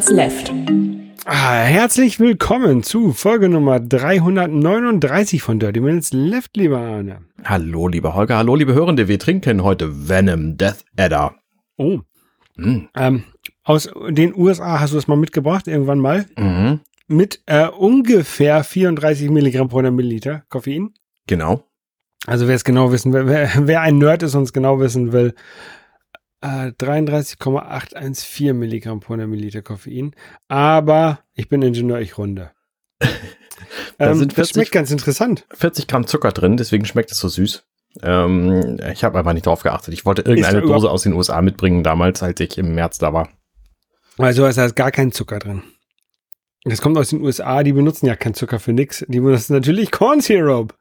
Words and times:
Minutes 0.00 0.16
Left. 0.16 0.52
Ah, 1.26 1.60
herzlich 1.60 2.18
willkommen 2.18 2.82
zu 2.82 3.12
Folge 3.12 3.50
Nummer 3.50 3.80
339 3.80 5.42
von 5.42 5.58
Dirty 5.58 5.80
Minutes 5.80 6.14
Left, 6.14 6.56
lieber 6.56 6.78
Arne. 6.78 7.18
Hallo, 7.44 7.86
lieber 7.86 8.14
Holger, 8.14 8.38
hallo, 8.38 8.54
liebe 8.54 8.72
Hörende. 8.72 9.08
Wir 9.08 9.18
trinken 9.18 9.62
heute 9.62 10.08
Venom 10.08 10.56
Death 10.56 10.86
Adder. 10.96 11.34
Oh, 11.76 11.98
Mm. 12.56 12.86
ähm, 12.96 13.24
aus 13.62 13.90
den 14.08 14.34
USA 14.34 14.80
hast 14.80 14.94
du 14.94 14.96
es 14.98 15.06
mal 15.06 15.16
mitgebracht, 15.18 15.68
irgendwann 15.68 15.98
mal, 15.98 16.24
Mhm. 16.38 16.80
mit 17.06 17.42
äh, 17.44 17.66
ungefähr 17.68 18.64
34 18.64 19.28
Milligramm 19.28 19.68
pro 19.68 19.76
100 19.80 19.92
Milliliter 19.92 20.44
Koffein. 20.48 20.94
Genau. 21.26 21.64
Also 22.26 22.48
wer 22.48 22.54
es 22.54 22.64
genau 22.64 22.90
wissen 22.90 23.12
will, 23.12 23.26
wer, 23.26 23.50
wer 23.66 23.82
ein 23.82 23.98
Nerd 23.98 24.22
ist 24.22 24.34
und 24.34 24.44
es 24.44 24.54
genau 24.54 24.80
wissen 24.80 25.12
will, 25.12 25.34
äh, 26.40 26.72
33,814 26.72 28.58
Milligramm 28.58 29.00
pro 29.00 29.14
100 29.14 29.28
Milliliter 29.28 29.62
Koffein. 29.62 30.14
Aber 30.48 31.20
ich 31.34 31.48
bin 31.48 31.62
Ingenieur, 31.62 32.00
ich 32.00 32.18
runde. 32.18 32.52
Da 33.98 34.12
ähm, 34.12 34.18
sind 34.18 34.32
das 34.32 34.36
40 34.36 34.54
schmeckt 34.54 34.72
ganz 34.72 34.90
interessant. 34.90 35.46
40 35.52 35.86
Gramm 35.86 36.06
Zucker 36.06 36.32
drin, 36.32 36.56
deswegen 36.56 36.86
schmeckt 36.86 37.12
es 37.12 37.18
so 37.18 37.28
süß. 37.28 37.62
Ähm, 38.02 38.78
ich 38.92 39.04
habe 39.04 39.18
einfach 39.18 39.34
nicht 39.34 39.46
drauf 39.46 39.62
geachtet. 39.62 39.92
Ich 39.94 40.06
wollte 40.06 40.22
irgendeine 40.22 40.62
Dose 40.62 40.90
aus 40.90 41.02
den 41.02 41.12
USA 41.12 41.42
mitbringen 41.42 41.82
damals, 41.82 42.22
als 42.22 42.40
ich 42.40 42.56
im 42.56 42.74
März 42.74 42.98
da 42.98 43.12
war. 43.12 43.28
Also 44.16 44.50
da 44.50 44.64
ist 44.64 44.76
gar 44.76 44.90
kein 44.90 45.12
Zucker 45.12 45.38
drin. 45.38 45.62
Das 46.64 46.82
kommt 46.82 46.98
aus 46.98 47.10
den 47.10 47.22
USA, 47.22 47.62
die 47.62 47.72
benutzen 47.72 48.06
ja 48.06 48.16
keinen 48.16 48.34
Zucker 48.34 48.58
für 48.58 48.72
nix. 48.72 49.04
Die 49.08 49.20
benutzen 49.20 49.54
natürlich 49.54 49.90
Corn 49.90 50.20
Syrup. 50.20 50.74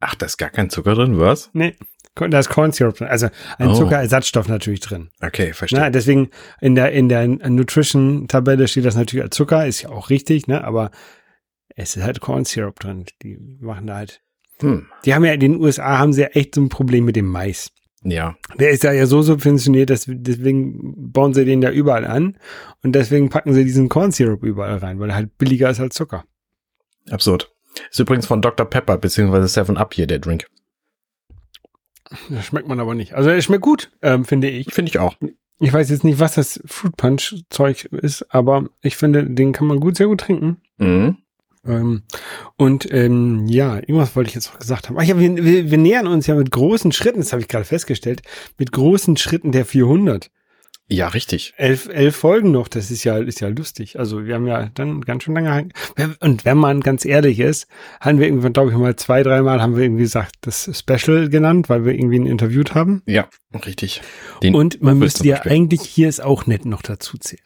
Ach, 0.00 0.14
da 0.14 0.26
ist 0.26 0.36
gar 0.36 0.50
kein 0.50 0.68
Zucker 0.68 0.94
drin, 0.94 1.18
was? 1.18 1.50
Nee, 1.52 1.76
da 2.16 2.38
ist 2.38 2.48
Corn 2.48 2.72
Syrup 2.72 2.96
drin. 2.96 3.08
Also 3.08 3.28
ein 3.58 3.68
Oh. 3.68 3.74
Zuckerersatzstoff 3.74 4.48
natürlich 4.48 4.80
drin. 4.80 5.10
Okay, 5.20 5.52
verstehe. 5.52 5.78
Na, 5.80 5.90
deswegen 5.90 6.30
in 6.60 6.74
der, 6.74 6.92
in 6.92 7.08
der 7.08 7.26
Nutrition-Tabelle 7.28 8.68
steht 8.68 8.84
das 8.84 8.96
natürlich 8.96 9.24
als 9.24 9.36
Zucker, 9.36 9.66
ist 9.66 9.82
ja 9.82 9.90
auch 9.90 10.10
richtig, 10.10 10.46
ne? 10.46 10.64
Aber 10.64 10.90
es 11.74 11.96
ist 11.96 12.02
halt 12.02 12.20
Corn 12.20 12.44
Syrup 12.44 12.80
drin. 12.80 13.04
Die 13.22 13.38
machen 13.60 13.86
da 13.86 13.96
halt. 13.96 14.22
Hm. 14.60 14.86
Die 15.04 15.14
haben 15.14 15.24
ja 15.24 15.32
in 15.34 15.40
den 15.40 15.56
USA 15.60 15.98
haben 15.98 16.12
sie 16.14 16.22
ja 16.22 16.28
echt 16.28 16.54
so 16.54 16.62
ein 16.62 16.70
Problem 16.70 17.04
mit 17.04 17.16
dem 17.16 17.26
Mais. 17.26 17.70
Ja, 18.02 18.36
Der 18.58 18.70
ist 18.70 18.84
ja, 18.84 18.92
ja 18.92 19.06
so 19.06 19.20
subventioniert, 19.22 19.90
dass 19.90 20.04
deswegen 20.08 21.12
bauen 21.12 21.34
sie 21.34 21.44
den 21.44 21.60
da 21.60 21.70
überall 21.70 22.04
an 22.06 22.38
und 22.84 22.92
deswegen 22.92 23.30
packen 23.30 23.52
sie 23.52 23.64
diesen 23.64 23.88
Corn 23.88 24.12
Syrup 24.12 24.44
überall 24.44 24.76
rein, 24.78 25.00
weil 25.00 25.10
er 25.10 25.16
halt 25.16 25.36
billiger 25.38 25.68
ist 25.70 25.80
als 25.80 25.96
Zucker. 25.96 26.24
absurd. 27.10 27.52
Ist 27.90 27.98
übrigens 27.98 28.26
von 28.26 28.40
Dr. 28.40 28.64
Pepper, 28.64 28.96
beziehungsweise 28.96 29.48
Seven 29.48 29.76
Up 29.76 29.92
hier, 29.92 30.06
der 30.06 30.20
Drink. 30.20 30.46
Das 32.30 32.46
schmeckt 32.46 32.68
man 32.68 32.80
aber 32.80 32.94
nicht. 32.94 33.14
Also 33.14 33.30
er 33.30 33.40
schmeckt 33.42 33.62
gut, 33.62 33.90
ähm, 34.02 34.24
finde 34.24 34.48
ich. 34.48 34.72
Finde 34.72 34.90
ich 34.90 34.98
auch. 34.98 35.16
Ich 35.58 35.72
weiß 35.72 35.88
jetzt 35.90 36.04
nicht, 36.04 36.18
was 36.18 36.34
das 36.34 36.60
Fruit 36.66 36.96
Punch 36.96 37.42
Zeug 37.50 37.86
ist, 37.86 38.26
aber 38.34 38.68
ich 38.82 38.96
finde, 38.96 39.24
den 39.24 39.52
kann 39.52 39.66
man 39.66 39.80
gut, 39.80 39.96
sehr 39.96 40.06
gut 40.06 40.20
trinken. 40.20 40.58
Mhm. 40.76 41.16
Ähm, 41.66 42.02
und 42.56 42.92
ähm, 42.92 43.46
ja, 43.46 43.76
irgendwas 43.76 44.14
wollte 44.14 44.28
ich 44.28 44.34
jetzt 44.34 44.52
noch 44.52 44.58
gesagt 44.58 44.88
haben. 44.88 44.98
Ach 44.98 45.02
ja, 45.02 45.18
wir, 45.18 45.44
wir, 45.44 45.70
wir 45.70 45.78
nähern 45.78 46.06
uns 46.06 46.26
ja 46.26 46.34
mit 46.34 46.50
großen 46.50 46.92
Schritten, 46.92 47.20
das 47.20 47.32
habe 47.32 47.42
ich 47.42 47.48
gerade 47.48 47.64
festgestellt, 47.64 48.22
mit 48.58 48.72
großen 48.72 49.16
Schritten 49.16 49.52
der 49.52 49.64
400. 49.64 50.30
Ja, 50.88 51.08
richtig. 51.08 51.52
Elf, 51.56 51.88
elf 51.88 52.14
Folgen 52.14 52.52
noch, 52.52 52.68
das 52.68 52.92
ist 52.92 53.02
ja, 53.02 53.18
ist 53.18 53.40
ja 53.40 53.48
lustig. 53.48 53.98
Also 53.98 54.24
wir 54.24 54.36
haben 54.36 54.46
ja 54.46 54.68
dann 54.74 55.00
ganz 55.00 55.24
schön 55.24 55.34
lange, 55.34 55.68
und 56.20 56.44
wenn 56.44 56.56
man 56.58 56.80
ganz 56.80 57.04
ehrlich 57.04 57.40
ist, 57.40 57.66
haben 58.00 58.20
wir 58.20 58.26
irgendwann, 58.26 58.52
glaube 58.52 58.70
ich, 58.70 58.76
mal 58.76 58.94
zwei, 58.94 59.24
dreimal 59.24 59.60
haben 59.60 59.76
wir 59.76 59.82
irgendwie 59.82 60.04
gesagt, 60.04 60.36
das 60.42 60.70
Special 60.78 61.28
genannt, 61.28 61.68
weil 61.68 61.84
wir 61.84 61.92
irgendwie 61.92 62.16
ihn 62.16 62.26
interviewt 62.26 62.74
haben. 62.76 63.02
Ja, 63.06 63.28
richtig. 63.64 64.00
Den 64.44 64.54
Und 64.54 64.80
man 64.80 64.96
müsste 64.98 65.26
ja 65.26 65.42
eigentlich 65.42 65.82
hier 65.82 66.08
ist 66.08 66.22
auch 66.22 66.46
nett 66.46 66.64
noch 66.64 66.82
dazu 66.82 67.18
zählen. 67.18 67.42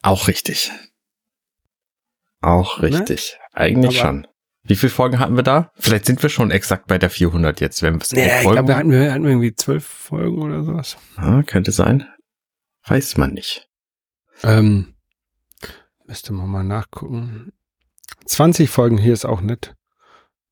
Auch 0.00 0.26
richtig. 0.28 0.70
Auch 2.40 2.82
richtig. 2.82 3.38
Eigentlich 3.52 3.94
Ne? 3.96 4.00
Aber- 4.00 4.08
schon. 4.08 4.26
Wie 4.64 4.76
viele 4.76 4.90
Folgen 4.90 5.18
hatten 5.18 5.34
wir 5.36 5.42
da? 5.42 5.70
Vielleicht 5.78 6.04
sind 6.04 6.22
wir 6.22 6.28
schon 6.28 6.50
exakt 6.50 6.88
bei 6.88 6.98
der 6.98 7.08
400 7.08 7.60
jetzt, 7.60 7.82
wenn 7.82 7.94
wir 7.94 8.02
es 8.02 8.10
Ja, 8.10 8.40
ich 8.42 8.50
glaube, 8.50 8.76
hatten, 8.76 8.90
wir 8.90 9.12
hatten 9.12 9.24
irgendwie 9.24 9.54
zwölf 9.54 9.84
Folgen 9.84 10.42
oder 10.42 10.62
sowas. 10.62 10.98
ah, 11.16 11.42
könnte 11.42 11.72
sein. 11.72 12.06
Weiß 12.88 13.16
man 13.16 13.32
nicht. 13.34 13.68
Ähm, 14.42 14.94
müsste 16.06 16.32
man 16.32 16.48
mal 16.48 16.64
nachgucken. 16.64 17.52
20 18.26 18.70
Folgen 18.70 18.98
hier 18.98 19.12
ist 19.12 19.24
auch 19.24 19.40
nett. 19.40 19.74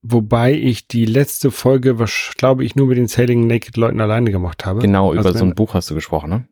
Wobei 0.03 0.53
ich 0.53 0.87
die 0.87 1.05
letzte 1.05 1.51
Folge, 1.51 1.99
was 1.99 2.33
glaube 2.37 2.65
ich, 2.65 2.77
nur 2.77 2.87
mit 2.89 2.99
den 2.99 3.09
Sailing 3.09 3.47
Naked 3.47 3.77
Leuten 3.77 4.01
alleine 4.01 4.31
gemacht 4.31 4.65
habe. 4.65 4.81
Genau, 4.81 5.13
über 5.13 5.25
Also 5.27 5.39
so 5.39 5.45
ein 5.45 5.55
Buch 5.55 5.75
hast 5.75 5.91
du 5.91 5.95
gesprochen, 5.95 6.31
ne? 6.31 6.49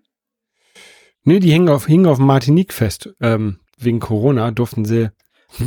Nee, 1.23 1.39
die 1.41 1.51
hingen 1.53 1.69
auf, 1.69 1.87
hingen 1.87 2.07
auf 2.07 2.19
Martinique 2.19 2.73
fest. 2.73 3.15
Ähm, 3.21 3.61
wegen 3.79 4.01
Corona 4.01 4.51
durften 4.51 4.85
sie 4.85 5.11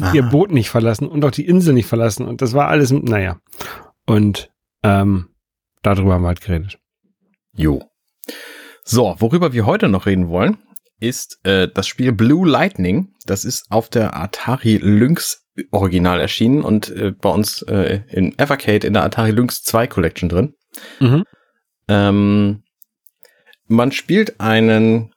Ah. 0.01 0.11
ihr 0.13 0.23
Boot 0.23 0.51
nicht 0.51 0.69
verlassen 0.69 1.07
und 1.07 1.23
auch 1.23 1.31
die 1.31 1.45
Insel 1.45 1.73
nicht 1.73 1.85
verlassen. 1.87 2.27
Und 2.27 2.41
das 2.41 2.53
war 2.53 2.67
alles, 2.67 2.91
naja. 2.91 3.39
Und 4.05 4.51
ähm, 4.83 5.29
darüber 5.81 6.13
haben 6.15 6.23
wir 6.23 6.27
halt 6.27 6.41
geredet. 6.41 6.77
Jo. 7.55 7.89
So, 8.89 9.17
worüber 9.19 9.51
wir 9.51 9.65
heute 9.65 9.89
noch 9.89 10.05
reden 10.05 10.29
wollen, 10.29 10.59
ist 11.01 11.45
äh, 11.45 11.67
das 11.67 11.87
Spiel 11.87 12.13
Blue 12.13 12.47
Lightning. 12.47 13.13
Das 13.25 13.43
ist 13.43 13.65
auf 13.69 13.89
der 13.89 14.15
Atari 14.15 14.77
Lynx 14.77 15.45
Original 15.71 16.21
erschienen 16.21 16.61
und 16.61 16.89
äh, 16.91 17.11
bei 17.11 17.29
uns 17.29 17.63
äh, 17.63 17.99
in 18.09 18.39
Evercade 18.39 18.87
in 18.87 18.93
der 18.93 19.03
Atari 19.03 19.31
Lynx 19.31 19.61
2 19.63 19.87
Collection 19.87 20.29
drin. 20.29 20.53
Mhm. 21.01 21.25
Ähm, 21.89 22.63
man 23.67 23.91
spielt 23.91 24.39
einen 24.39 25.11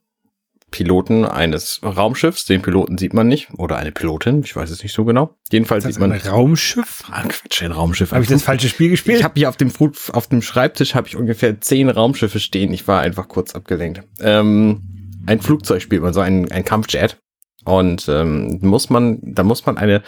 Piloten 0.70 1.24
eines 1.24 1.80
Raumschiffs. 1.82 2.44
Den 2.46 2.62
Piloten 2.62 2.98
sieht 2.98 3.14
man 3.14 3.28
nicht. 3.28 3.48
Oder 3.56 3.76
eine 3.76 3.92
Pilotin, 3.92 4.42
ich 4.44 4.54
weiß 4.54 4.70
es 4.70 4.82
nicht 4.82 4.92
so 4.92 5.04
genau. 5.04 5.36
Jedenfalls 5.50 5.84
Das 5.84 5.94
sieht 5.94 6.00
man. 6.00 6.12
ein 6.12 6.20
Raumschiff? 6.20 7.04
Ah, 7.10 7.22
Quatsch, 7.22 7.62
ein 7.62 7.72
Raumschiff. 7.72 8.12
Habe 8.12 8.22
ich 8.22 8.28
das 8.28 8.42
falsche 8.42 8.68
Spiel 8.68 8.90
gespielt? 8.90 9.18
Ich 9.18 9.24
habe 9.24 9.34
hier 9.36 9.48
auf 9.48 9.56
dem, 9.56 9.72
auf 10.12 10.26
dem 10.28 10.42
Schreibtisch 10.42 10.94
habe 10.94 11.08
ich 11.08 11.16
ungefähr 11.16 11.60
zehn 11.60 11.88
Raumschiffe 11.88 12.40
stehen. 12.40 12.72
Ich 12.72 12.86
war 12.88 13.00
einfach 13.00 13.28
kurz 13.28 13.54
abgelenkt. 13.54 14.02
Ähm, 14.20 14.82
ein 15.26 15.40
Flugzeug 15.40 15.82
spielt 15.82 16.02
man, 16.02 16.12
so 16.12 16.20
ein, 16.20 16.50
ein 16.50 16.64
Kampfjet. 16.64 17.18
Und 17.64 18.08
ähm, 18.08 18.58
muss 18.62 18.90
man, 18.90 19.18
da 19.22 19.42
muss 19.42 19.66
man 19.66 19.76
eine, 19.76 20.02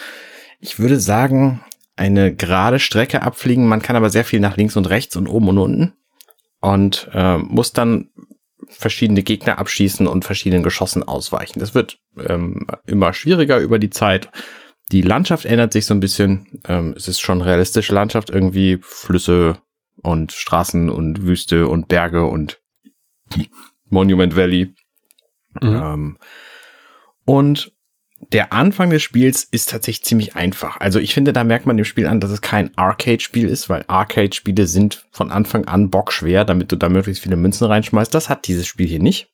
ich 0.61 0.79
würde 0.79 0.99
sagen, 0.99 1.63
eine 1.97 2.35
gerade 2.35 2.79
Strecke 2.79 3.23
abfliegen. 3.23 3.69
Man 3.69 3.83
kann 3.83 3.97
aber 3.97 4.11
sehr 4.11 4.25
viel 4.25 4.41
nach 4.41 4.57
links 4.57 4.77
und 4.77 4.87
rechts 4.89 5.17
und 5.17 5.29
oben 5.29 5.49
und 5.49 5.59
unten. 5.59 5.93
Und 6.61 7.11
ähm, 7.13 7.49
muss 7.51 7.73
dann 7.73 8.09
verschiedene 8.73 9.23
Gegner 9.23 9.59
abschießen 9.59 10.07
und 10.07 10.25
verschiedenen 10.25 10.63
Geschossen 10.63 11.03
ausweichen. 11.03 11.61
Das 11.61 11.75
wird 11.75 11.99
ähm, 12.19 12.67
immer 12.87 13.13
schwieriger 13.13 13.59
über 13.59 13.79
die 13.79 13.91
Zeit. 13.91 14.31
Die 14.91 15.03
Landschaft 15.03 15.45
ändert 15.45 15.73
sich 15.73 15.87
so 15.87 15.95
ein 15.95 16.01
bisschen. 16.01 16.61
Ähm, 16.67 16.95
es 16.97 17.09
ist 17.09 17.21
schon 17.21 17.41
realistische 17.41 17.95
Landschaft, 17.95 18.31
irgendwie 18.31 18.79
Flüsse 18.83 19.59
und 20.03 20.33
Straßen 20.33 20.91
und 20.91 21.23
Wüste 21.23 21.69
und 21.69 21.89
Berge 21.89 22.25
und 22.25 22.61
Monument 23.89 24.37
Valley. 24.37 24.75
Mhm. 25.61 25.69
Ähm, 25.69 26.19
und 27.25 27.73
der 28.31 28.53
Anfang 28.53 28.91
des 28.91 29.03
Spiels 29.03 29.45
ist 29.45 29.71
tatsächlich 29.71 30.05
ziemlich 30.05 30.37
einfach. 30.37 30.79
Also 30.81 30.99
ich 30.99 31.15
finde, 31.15 31.33
da 31.33 31.45
merkt 31.45 31.67
man 31.67 31.77
dem 31.77 31.85
Spiel 31.85 32.07
an, 32.07 32.21
dass 32.21 32.31
es 32.31 32.41
kein 32.41 32.77
Arcade-Spiel 32.77 33.49
ist, 33.49 33.69
weil 33.69 33.85
Arcade-Spiele 33.89 34.67
sind 34.67 35.05
von 35.11 35.31
Anfang 35.31 35.67
an 35.67 35.91
bockschwer, 35.91 36.45
damit 36.45 36.73
du 36.73 36.77
da 36.77 36.89
möglichst 36.89 37.23
viele 37.23 37.37
Münzen 37.37 37.67
reinschmeißt. 37.67 38.15
Das 38.15 38.29
hat 38.29 38.47
dieses 38.47 38.67
Spiel 38.67 38.87
hier 38.87 39.01
nicht. 39.01 39.29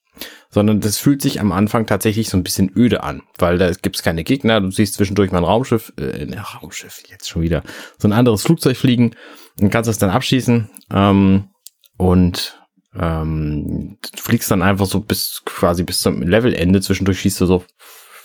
Sondern 0.50 0.81
das 0.81 0.98
fühlt 0.98 1.22
sich 1.22 1.41
am 1.41 1.53
Anfang 1.53 1.87
tatsächlich 1.87 2.28
so 2.28 2.37
ein 2.37 2.43
bisschen 2.43 2.72
öde 2.75 3.04
an, 3.04 3.22
weil 3.37 3.56
da 3.56 3.71
gibt's 3.71 4.03
keine 4.03 4.25
Gegner. 4.25 4.60
Du 4.60 4.71
siehst 4.72 4.94
zwischendurch 4.94 5.30
mal 5.30 5.39
ein 5.39 5.45
Raumschiff, 5.45 5.92
äh, 5.97 6.22
ein 6.22 6.34
Raumschiff, 6.34 7.03
jetzt 7.09 7.28
schon 7.28 7.42
wieder, 7.42 7.62
so 7.98 8.09
ein 8.09 8.12
anderes 8.12 8.42
Flugzeug 8.42 8.77
fliegen 8.77 9.15
und 9.60 9.71
kannst 9.71 9.89
es 9.89 9.98
dann 9.98 10.10
abschießen. 10.10 10.71
Ähm, 10.92 11.51
und 11.98 12.59
ähm, 12.98 13.98
fliegst 14.16 14.51
dann 14.51 14.62
einfach 14.62 14.86
so 14.86 15.01
bis 15.01 15.42
quasi 15.45 15.84
bis 15.84 16.01
zum 16.01 16.22
Levelende. 16.22 16.80
Zwischendurch 16.80 17.21
schießt 17.21 17.41
du 17.41 17.47
so 17.47 17.65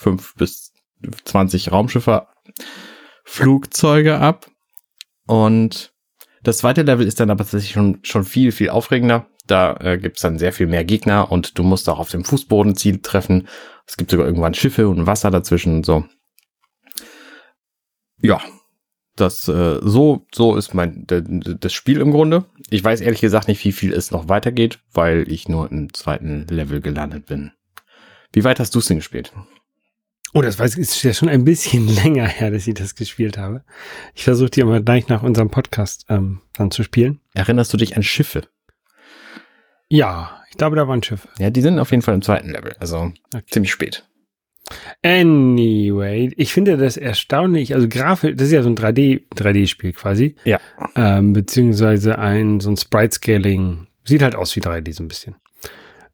fünf 0.03 0.35
bis 0.35 0.73
20 1.25 1.71
Raumschiffe, 1.71 2.27
Flugzeuge 3.23 4.19
ab. 4.19 4.47
Und 5.25 5.93
das 6.43 6.57
zweite 6.57 6.83
Level 6.83 7.07
ist 7.07 7.19
dann 7.19 7.29
aber 7.29 7.43
tatsächlich 7.43 7.71
schon, 7.71 7.99
schon 8.03 8.25
viel, 8.25 8.51
viel 8.51 8.69
aufregender. 8.69 9.27
Da 9.47 9.75
äh, 9.77 9.97
gibt's 9.97 10.21
dann 10.21 10.37
sehr 10.37 10.53
viel 10.53 10.67
mehr 10.67 10.85
Gegner 10.85 11.31
und 11.31 11.57
du 11.57 11.63
musst 11.63 11.89
auch 11.89 11.99
auf 11.99 12.09
dem 12.09 12.23
Fußboden 12.23 12.75
Ziel 12.75 13.01
treffen. 13.01 13.47
Es 13.87 13.97
gibt 13.97 14.11
sogar 14.11 14.25
irgendwann 14.25 14.53
Schiffe 14.53 14.87
und 14.87 15.05
Wasser 15.05 15.31
dazwischen 15.31 15.77
und 15.77 15.85
so. 15.85 16.05
Ja, 18.21 18.41
das 19.15 19.47
äh, 19.49 19.79
so 19.81 20.25
so 20.33 20.55
ist 20.55 20.73
mein 20.73 21.05
das 21.07 21.73
Spiel 21.73 21.99
im 21.99 22.11
Grunde. 22.11 22.45
Ich 22.69 22.83
weiß 22.83 23.01
ehrlich 23.01 23.21
gesagt 23.21 23.47
nicht, 23.49 23.63
wie 23.65 23.73
viel 23.73 23.93
es 23.93 24.11
noch 24.11 24.29
weitergeht, 24.29 24.79
weil 24.93 25.29
ich 25.29 25.49
nur 25.49 25.69
im 25.71 25.93
zweiten 25.93 26.47
Level 26.47 26.79
gelandet 26.79 27.25
bin. 27.25 27.51
Wie 28.31 28.43
weit 28.45 28.59
hast 28.59 28.73
du 28.75 28.79
es 28.79 28.85
denn 28.85 28.97
gespielt? 28.97 29.33
Oh, 30.33 30.41
das 30.41 30.57
weiß, 30.57 30.77
ist 30.77 31.03
ja 31.03 31.13
schon 31.13 31.29
ein 31.29 31.45
bisschen 31.45 31.87
länger 32.03 32.27
her, 32.27 32.49
dass 32.51 32.67
ich 32.67 32.73
das 32.73 32.95
gespielt 32.95 33.37
habe. 33.37 33.63
Ich 34.15 34.23
versuche 34.23 34.49
die 34.49 34.61
immer 34.61 34.81
gleich 34.81 35.07
nach 35.07 35.21
unserem 35.23 35.49
Podcast 35.49 36.05
ähm, 36.09 36.41
dann 36.53 36.71
zu 36.71 36.83
spielen. 36.83 37.19
Erinnerst 37.35 37.71
du 37.73 37.77
dich 37.77 37.95
an 37.95 38.03
Schiffe? 38.03 38.43
Ja, 39.89 40.41
ich 40.49 40.57
glaube, 40.57 40.75
da 40.75 40.87
waren 40.87 41.03
Schiffe. 41.03 41.27
Ja, 41.37 41.49
die 41.51 41.61
sind 41.61 41.77
auf 41.77 41.91
jeden 41.91 42.01
Fall 42.01 42.15
im 42.15 42.21
zweiten 42.23 42.49
Level, 42.49 42.75
also 42.79 43.11
Okay. 43.33 43.43
ziemlich 43.49 43.71
spät. 43.71 44.07
Anyway, 45.03 46.31
ich 46.37 46.53
finde 46.53 46.77
das 46.77 46.97
erstaunlich, 46.97 47.75
also 47.75 47.87
Grafik, 47.87 48.37
das 48.37 48.47
ist 48.47 48.53
ja 48.53 48.63
so 48.63 48.69
ein 48.69 48.75
3D, 48.77 49.23
3D-Spiel 49.35 49.91
quasi. 49.93 50.35
Ja. 50.45 50.59
Ähm, 50.95 51.33
beziehungsweise 51.33 52.17
ein, 52.17 52.59
so 52.59 52.69
ein 52.71 52.77
Sprite-Scaling. 52.77 53.87
Sieht 54.05 54.21
halt 54.21 54.35
aus 54.35 54.55
wie 54.55 54.61
3D 54.61 54.93
so 54.93 55.03
ein 55.03 55.07
bisschen. 55.09 55.35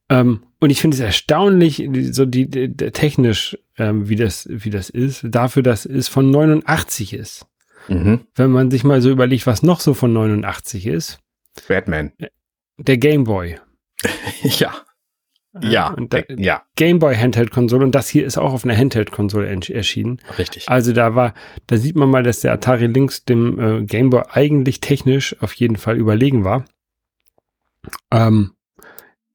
Ähm, 0.10 0.44
und 0.60 0.70
ich 0.70 0.82
finde 0.82 0.96
es 0.96 1.02
erstaunlich, 1.02 1.88
so 2.12 2.26
die, 2.26 2.50
die, 2.50 2.76
die 2.76 2.92
technisch, 2.92 3.58
ähm, 3.78 4.10
wie 4.10 4.16
das, 4.16 4.48
wie 4.50 4.70
das 4.70 4.90
ist, 4.90 5.22
dafür, 5.24 5.64
dass 5.64 5.86
es 5.86 6.08
von 6.08 6.30
89 6.32 7.14
ist. 7.14 7.46
Mhm. 7.88 8.22
Wenn 8.36 8.52
man 8.52 8.70
sich 8.70 8.84
mal 8.84 9.02
so 9.02 9.10
überlegt, 9.10 9.48
was 9.48 9.64
noch 9.64 9.80
so 9.80 9.94
von 9.94 10.12
89 10.14 10.86
ist. 10.86 11.20
Batman. 11.68 12.12
Der 12.78 12.98
Game 12.98 13.24
Boy. 13.24 13.58
ja. 14.44 14.74
Ja, 15.62 15.96
da, 15.98 16.22
ja, 16.38 16.62
Game 16.76 17.00
Boy 17.00 17.16
Handheld 17.16 17.50
Konsole 17.50 17.84
und 17.84 17.96
das 17.96 18.08
hier 18.08 18.24
ist 18.24 18.38
auch 18.38 18.54
auf 18.54 18.66
einer 18.66 18.78
Handheld 18.78 19.12
Konsole 19.12 19.48
erschienen. 19.48 20.22
richtig. 20.38 20.70
Also 20.70 20.94
da 20.94 21.16
war, 21.16 21.34
da 21.66 21.78
sieht 21.78 21.96
man 21.96 22.08
mal, 22.10 22.22
dass 22.22 22.42
der 22.42 22.54
Atari 22.54 22.86
Lynx 22.86 23.26
dem 23.26 23.60
äh, 23.60 23.84
Game 23.84 24.12
Boy 24.12 24.22
eigentlich 24.30 24.80
technisch 24.80 25.36
auf 25.42 25.54
jeden 25.54 25.78
Fall 25.78 25.98
überlegen 25.98 26.44
war. 26.44 26.66
Ähm, 28.12 28.52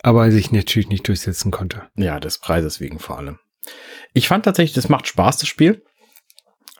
aber 0.04 0.30
sich 0.30 0.52
natürlich 0.52 0.90
nicht 0.90 1.08
durchsetzen 1.08 1.50
konnte. 1.50 1.88
Ja, 1.96 2.20
des 2.20 2.38
Preises 2.38 2.78
wegen 2.78 2.98
vor 2.98 3.16
allem. 3.16 3.38
Ich 4.12 4.28
fand 4.28 4.44
tatsächlich, 4.44 4.74
das 4.74 4.90
macht 4.90 5.08
Spaß, 5.08 5.38
das 5.38 5.48
Spiel. 5.48 5.82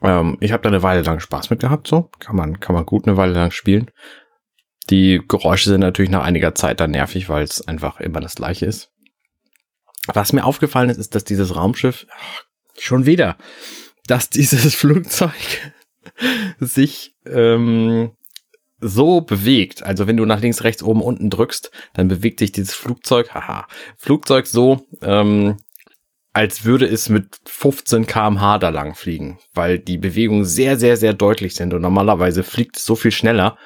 Ähm, 0.03 0.37
ich 0.41 0.53
habe 0.53 0.63
da 0.63 0.69
eine 0.69 0.83
Weile 0.83 1.01
lang 1.01 1.21
Spaß 1.21 1.49
mit 1.49 1.61
gehabt, 1.61 1.89
so. 1.89 2.11
Kann 2.19 2.37
man, 2.37 2.61
kann 2.61 2.75
man 2.75 2.85
gut 2.85 3.07
eine 3.07 3.17
Weile 3.17 3.33
lang 3.33 3.51
spielen. 3.51 3.91
Die 4.91 5.23
Geräusche 5.27 5.71
sind 5.71 5.81
natürlich 5.81 6.11
nach 6.11 6.23
einiger 6.23 6.55
Zeit 6.55 6.81
dann 6.81 6.91
nervig, 6.91 7.31
weil 7.31 7.43
es 7.43 7.67
einfach 7.67 7.99
immer 7.99 8.21
das 8.21 8.35
gleiche 8.35 8.67
ist. 8.67 8.93
Was 10.13 10.35
mir 10.35 10.45
aufgefallen 10.45 10.91
ist, 10.91 10.99
ist, 10.99 11.15
dass 11.15 11.25
dieses 11.25 11.57
Raumschiff, 11.57 12.07
ach, 12.15 12.45
schon 12.79 13.07
wieder, 13.07 13.39
dass 14.07 14.29
dieses 14.29 14.75
Flugzeug 14.75 15.73
sich 16.61 17.17
ähm, 17.25 18.13
so 18.85 19.23
bewegt. 19.23 19.83
Also 19.83 20.07
wenn 20.07 20.17
du 20.17 20.27
nach 20.27 20.41
links, 20.41 20.63
rechts, 20.63 20.83
oben, 20.83 21.01
unten 21.01 21.31
drückst, 21.31 21.71
dann 21.95 22.09
bewegt 22.09 22.39
sich 22.39 22.53
dieses 22.53 22.75
Flugzeug, 22.75 23.35
haha, 23.35 23.67
Flugzeug 23.97 24.47
so, 24.47 24.87
ähm, 25.03 25.57
als 26.35 26.65
würde 26.65 26.87
es 26.87 27.09
mit 27.09 27.39
15 27.47 28.07
kmh 28.07 28.59
da 28.59 28.69
lang 28.69 28.95
fliegen, 28.95 29.39
weil 29.55 29.79
die 29.79 29.99
Bewegungen 29.99 30.45
sehr, 30.45 30.77
sehr, 30.77 30.97
sehr 30.97 31.15
deutlich 31.15 31.55
sind 31.55 31.73
und 31.73 31.81
normalerweise 31.81 32.43
fliegt 32.43 32.77
es 32.77 32.85
so 32.85 32.97
viel 32.97 33.13
schneller, 33.13 33.57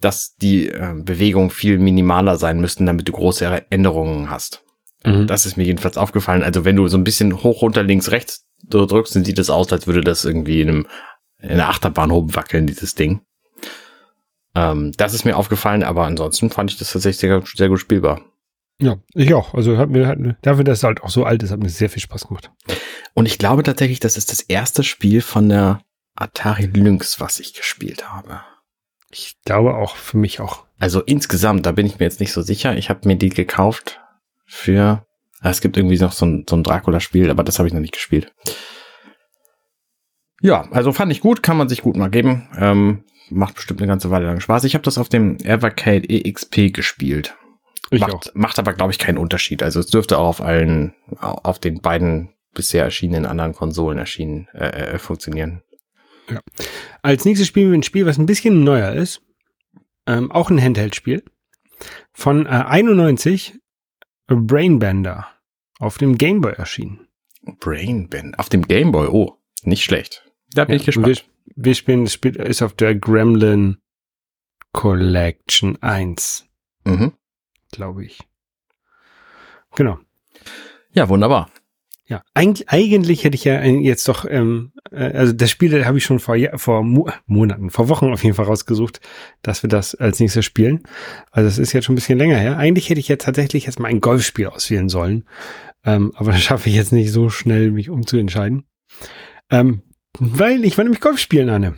dass 0.00 0.36
die 0.36 0.68
äh, 0.68 0.94
Bewegungen 0.94 1.50
viel 1.50 1.78
minimaler 1.78 2.36
sein 2.36 2.60
müssten, 2.60 2.86
damit 2.86 3.08
du 3.08 3.12
große 3.12 3.66
Änderungen 3.70 4.30
hast. 4.30 4.62
Mhm. 5.04 5.26
Das 5.26 5.46
ist 5.46 5.56
mir 5.56 5.64
jedenfalls 5.64 5.96
aufgefallen. 5.96 6.42
Also 6.42 6.64
wenn 6.64 6.76
du 6.76 6.86
so 6.86 6.98
ein 6.98 7.04
bisschen 7.04 7.42
hoch, 7.42 7.62
runter, 7.62 7.82
links, 7.82 8.10
rechts 8.10 8.46
drückst, 8.68 9.16
dann 9.16 9.24
sieht 9.24 9.38
es 9.38 9.50
aus, 9.50 9.72
als 9.72 9.86
würde 9.86 10.02
das 10.02 10.24
irgendwie 10.24 10.60
in, 10.60 10.68
einem, 10.68 10.86
in 11.40 11.50
einer 11.50 11.68
Achterbahn 11.68 12.10
rumwackeln, 12.10 12.66
dieses 12.66 12.94
Ding. 12.94 13.22
Ähm, 14.54 14.92
das 14.96 15.14
ist 15.14 15.24
mir 15.24 15.36
aufgefallen, 15.36 15.82
aber 15.82 16.04
ansonsten 16.04 16.50
fand 16.50 16.70
ich 16.70 16.78
das 16.78 16.92
tatsächlich 16.92 17.18
sehr, 17.18 17.42
sehr 17.54 17.68
gut 17.68 17.80
spielbar. 17.80 18.20
Ja, 18.80 18.96
ich 19.14 19.34
auch. 19.34 19.54
Also 19.54 19.76
hat 19.76 19.90
mir, 19.90 20.06
hat, 20.06 20.18
dafür, 20.42 20.64
dass 20.64 20.78
es 20.78 20.84
halt 20.84 21.02
auch 21.02 21.10
so 21.10 21.24
alt 21.24 21.42
ist, 21.42 21.50
hat 21.50 21.60
mir 21.60 21.68
sehr 21.68 21.90
viel 21.90 22.02
Spaß 22.02 22.28
gemacht. 22.28 22.50
Und 23.14 23.26
ich 23.26 23.38
glaube 23.38 23.62
tatsächlich, 23.64 23.98
das 24.00 24.16
ist 24.16 24.30
das 24.30 24.40
erste 24.40 24.84
Spiel 24.84 25.20
von 25.20 25.48
der 25.48 25.80
Atari 26.14 26.66
Lynx, 26.66 27.20
was 27.20 27.40
ich 27.40 27.54
gespielt 27.54 28.08
habe. 28.10 28.40
Ich 29.10 29.36
glaube 29.44 29.74
auch, 29.74 29.96
für 29.96 30.16
mich 30.16 30.40
auch. 30.40 30.64
Also 30.78 31.00
insgesamt, 31.00 31.66
da 31.66 31.72
bin 31.72 31.86
ich 31.86 31.98
mir 31.98 32.04
jetzt 32.04 32.20
nicht 32.20 32.32
so 32.32 32.42
sicher. 32.42 32.76
Ich 32.76 32.88
habe 32.88 33.08
mir 33.08 33.16
die 33.16 33.30
gekauft 33.30 34.00
für. 34.46 35.04
ah, 35.40 35.50
Es 35.50 35.60
gibt 35.60 35.76
irgendwie 35.76 35.98
noch 35.98 36.12
so 36.12 36.26
ein, 36.26 36.44
so 36.48 36.54
ein 36.56 36.62
Dracula-Spiel, 36.62 37.30
aber 37.30 37.42
das 37.42 37.58
habe 37.58 37.66
ich 37.66 37.74
noch 37.74 37.80
nicht 37.80 37.94
gespielt. 37.94 38.32
Ja, 40.40 40.68
also 40.70 40.92
fand 40.92 41.10
ich 41.10 41.20
gut, 41.20 41.42
kann 41.42 41.56
man 41.56 41.68
sich 41.68 41.82
gut 41.82 41.96
mal 41.96 42.10
geben. 42.10 42.48
Ähm, 42.56 43.04
macht 43.30 43.56
bestimmt 43.56 43.80
eine 43.80 43.88
ganze 43.88 44.10
Weile 44.10 44.26
lang 44.26 44.40
Spaß. 44.40 44.64
Ich 44.64 44.74
habe 44.74 44.84
das 44.84 44.98
auf 44.98 45.08
dem 45.08 45.36
Evercade 45.38 46.08
EXP 46.08 46.72
gespielt. 46.72 47.36
Ich 47.90 48.00
macht, 48.00 48.12
auch. 48.12 48.34
macht 48.34 48.58
aber, 48.58 48.74
glaube 48.74 48.92
ich, 48.92 48.98
keinen 48.98 49.18
Unterschied. 49.18 49.62
Also 49.62 49.80
es 49.80 49.86
dürfte 49.86 50.18
auch 50.18 50.26
auf 50.28 50.40
allen, 50.40 50.94
auf 51.18 51.58
den 51.58 51.80
beiden 51.80 52.34
bisher 52.54 52.84
erschienenen 52.84 53.26
anderen 53.26 53.54
Konsolen 53.54 53.98
erschienen, 53.98 54.48
äh, 54.52 54.94
äh, 54.94 54.98
funktionieren. 54.98 55.62
Als 57.02 57.24
nächstes 57.24 57.48
spielen 57.48 57.70
wir 57.70 57.78
ein 57.78 57.82
Spiel, 57.82 58.04
was 58.04 58.18
ein 58.18 58.26
bisschen 58.26 58.64
neuer 58.64 58.92
ist. 58.92 59.22
Ähm, 60.06 60.30
auch 60.30 60.50
ein 60.50 60.62
Handheld-Spiel. 60.62 61.22
Von 62.12 62.46
äh, 62.46 62.50
91, 62.50 63.58
Brainbender. 64.26 65.28
Auf 65.78 65.96
dem 65.96 66.18
Game 66.18 66.40
Boy 66.40 66.52
erschienen. 66.52 67.08
Brain 67.60 68.08
Band 68.08 68.38
auf 68.38 68.48
dem 68.48 68.66
Game 68.66 68.92
Boy. 68.92 69.08
Oh, 69.08 69.38
nicht 69.62 69.84
schlecht. 69.84 70.24
Da 70.52 70.64
bin 70.64 70.74
Ja, 70.74 70.80
ich 70.80 70.86
gespannt. 70.86 71.24
Wir, 71.56 71.74
spielen, 71.74 72.04
das 72.04 72.12
Spiel 72.12 72.36
ist 72.36 72.62
auf 72.62 72.74
der 72.74 72.94
Gremlin 72.94 73.78
Collection 74.72 75.76
1, 75.82 76.46
Mhm. 76.84 77.12
glaube 77.72 78.04
ich. 78.04 78.18
Genau. 79.74 79.98
Ja, 80.92 81.08
wunderbar. 81.08 81.50
Ja, 82.06 82.22
eigentlich, 82.32 82.70
eigentlich 82.70 83.24
hätte 83.24 83.34
ich 83.34 83.44
ja 83.44 83.58
ein- 83.58 83.80
jetzt 83.82 84.08
doch, 84.08 84.24
ähm, 84.26 84.72
äh, 84.90 85.04
also 85.12 85.34
das 85.34 85.50
Spiel 85.50 85.84
habe 85.84 85.98
ich 85.98 86.04
schon 86.04 86.20
vor, 86.20 86.36
vor 86.54 86.82
Mo 86.82 87.10
Monaten, 87.26 87.68
vor 87.68 87.90
Wochen 87.90 88.10
auf 88.10 88.24
jeden 88.24 88.34
Fall 88.34 88.46
rausgesucht, 88.46 89.00
dass 89.42 89.62
wir 89.62 89.68
das 89.68 89.94
als 89.94 90.18
nächstes 90.18 90.46
spielen. 90.46 90.82
Also 91.32 91.48
es 91.48 91.58
ist 91.58 91.74
jetzt 91.74 91.84
schon 91.84 91.92
ein 91.92 91.96
bisschen 91.96 92.18
länger 92.18 92.38
her. 92.38 92.56
Eigentlich 92.56 92.88
hätte 92.88 93.00
ich 93.00 93.08
jetzt 93.08 93.24
tatsächlich 93.26 93.66
jetzt 93.66 93.78
mal 93.78 93.88
ein 93.88 94.00
Golfspiel 94.00 94.46
auswählen 94.46 94.88
sollen, 94.88 95.24
ähm, 95.84 96.12
aber 96.14 96.32
das 96.32 96.40
schaffe 96.42 96.70
ich 96.70 96.76
jetzt 96.76 96.92
nicht 96.92 97.12
so 97.12 97.28
schnell, 97.28 97.72
mich 97.72 97.90
umzuentscheiden. 97.90 98.64
Ähm, 99.50 99.82
weil 100.18 100.64
ich 100.64 100.76
war 100.76 100.84
nämlich 100.84 101.00
Golf 101.00 101.18
spielen, 101.18 101.48
Anne. 101.48 101.76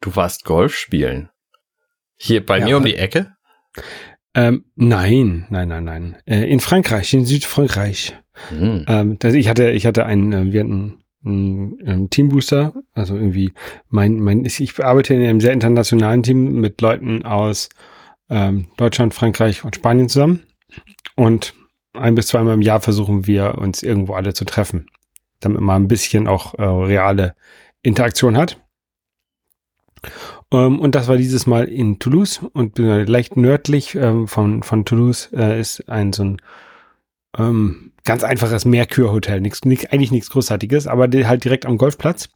Du 0.00 0.14
warst 0.16 0.44
Golf 0.44 0.74
spielen. 0.74 1.30
Hier 2.16 2.44
bei 2.44 2.58
Ja, 2.58 2.64
mir 2.66 2.76
um 2.76 2.82
aber- 2.82 2.88
die 2.90 2.96
Ecke? 2.96 3.34
Ähm, 4.34 4.64
nein, 4.74 5.46
nein, 5.50 5.68
nein, 5.68 5.84
nein. 5.84 6.16
Äh, 6.26 6.44
in 6.50 6.60
Frankreich, 6.60 7.12
in 7.14 7.24
Südfrankreich. 7.24 8.16
Hm. 8.48 8.84
Ähm, 8.88 9.18
das, 9.20 9.34
ich 9.34 9.48
hatte, 9.48 9.70
ich 9.70 9.86
hatte 9.86 10.06
einen, 10.06 10.32
äh, 10.32 10.52
wir 10.52 10.60
hatten 10.60 10.98
einen, 11.24 11.78
einen 11.86 12.10
Teambooster, 12.10 12.74
also 12.92 13.14
irgendwie 13.14 13.52
mein, 13.88 14.18
mein, 14.20 14.44
ich 14.44 14.60
ich 14.60 14.82
arbeite 14.84 15.14
in 15.14 15.22
einem 15.22 15.40
sehr 15.40 15.52
internationalen 15.52 16.22
Team 16.24 16.60
mit 16.60 16.80
Leuten 16.80 17.24
aus 17.24 17.68
ähm, 18.28 18.66
Deutschland, 18.76 19.14
Frankreich 19.14 19.64
und 19.64 19.76
Spanien 19.76 20.08
zusammen. 20.08 20.42
Und 21.14 21.54
ein 21.92 22.16
bis 22.16 22.26
zweimal 22.26 22.54
im 22.54 22.62
Jahr 22.62 22.80
versuchen 22.80 23.26
wir 23.28 23.56
uns 23.58 23.82
irgendwo 23.84 24.14
alle 24.14 24.34
zu 24.34 24.44
treffen, 24.44 24.86
damit 25.44 25.60
man 25.60 25.82
ein 25.82 25.88
bisschen 25.88 26.26
auch 26.26 26.54
äh, 26.54 26.62
reale 26.62 27.34
Interaktion 27.82 28.36
hat. 28.36 28.60
Ähm, 30.52 30.80
und 30.80 30.94
das 30.94 31.08
war 31.08 31.16
dieses 31.16 31.46
Mal 31.46 31.64
in 31.64 31.98
Toulouse 31.98 32.40
und 32.52 32.78
äh, 32.78 33.04
leicht 33.04 33.36
nördlich 33.36 33.94
ähm, 33.94 34.28
von, 34.28 34.62
von 34.62 34.84
Toulouse 34.84 35.30
äh, 35.32 35.58
ist 35.60 35.88
ein 35.88 36.12
so 36.12 36.24
ein 36.24 36.42
ähm, 37.36 37.92
ganz 38.04 38.22
einfaches 38.22 38.64
Mercure-Hotel. 38.64 39.40
Nix, 39.40 39.64
nix, 39.64 39.86
eigentlich 39.86 40.12
nichts 40.12 40.30
Großartiges, 40.30 40.86
aber 40.86 41.08
halt 41.26 41.44
direkt 41.44 41.66
am 41.66 41.78
Golfplatz. 41.78 42.28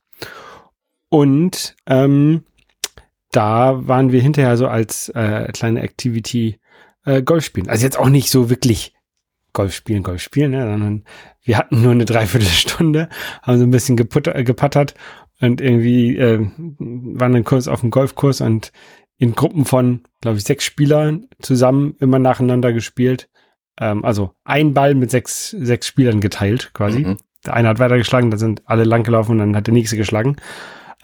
Und 1.11 1.77
ähm, 1.87 2.45
da 3.31 3.87
waren 3.87 4.12
wir 4.12 4.21
hinterher 4.21 4.57
so 4.57 4.67
als 4.67 5.11
äh, 5.11 5.50
kleine 5.53 5.83
Activity 5.83 6.59
äh, 7.05 7.23
Golf 7.23 7.45
spielen. 7.45 7.69
Also 7.69 7.85
jetzt 7.85 7.99
auch 7.99 8.09
nicht 8.09 8.31
so 8.31 8.50
wirklich 8.50 8.95
Golf 9.59 9.75
spielen, 9.75 10.05
Golf 10.05 10.23
spielen, 10.23 10.53
ne, 10.53 10.71
sondern 10.71 11.03
wir 11.43 11.59
hatten 11.59 11.83
nur 11.83 11.91
eine 11.91 12.05
Dreiviertelstunde, 12.05 13.09
haben 13.43 13.59
so 13.59 13.65
ein 13.65 13.73
bisschen 13.73 13.97
geputter, 13.97 14.37
äh, 14.37 14.45
gepattert 14.45 14.95
und 15.41 15.61
irgendwie 15.61 16.17
äh, 16.17 16.38
waren 16.79 17.33
dann 17.33 17.43
kurz 17.43 17.67
auf 17.67 17.81
dem 17.81 17.91
Golfkurs 17.91 18.41
und 18.41 18.71
in 19.17 19.35
Gruppen 19.35 19.65
von, 19.65 20.03
glaube 20.21 20.38
ich, 20.38 20.45
sechs 20.45 20.62
Spielern 20.62 21.27
zusammen 21.43 21.97
immer 21.99 22.21
nacheinander 22.21 22.73
gespielt. 22.73 23.29
Ähm, 23.81 24.05
also 24.05 24.31
ein 24.45 24.75
Ball 24.75 24.95
mit 24.95 25.11
sechs, 25.11 25.50
sechs 25.50 25.88
Spielern 25.88 26.21
geteilt 26.21 26.71
quasi. 26.73 27.00
Mhm. 27.00 27.17
Der 27.45 27.55
eine 27.55 27.67
hat 27.67 27.81
weitergeschlagen, 27.81 28.31
dann 28.31 28.38
sind 28.38 28.62
alle 28.67 28.85
langgelaufen 28.85 29.33
und 29.33 29.38
dann 29.38 29.57
hat 29.57 29.67
der 29.67 29.75
nächste 29.75 29.97
geschlagen. 29.97 30.37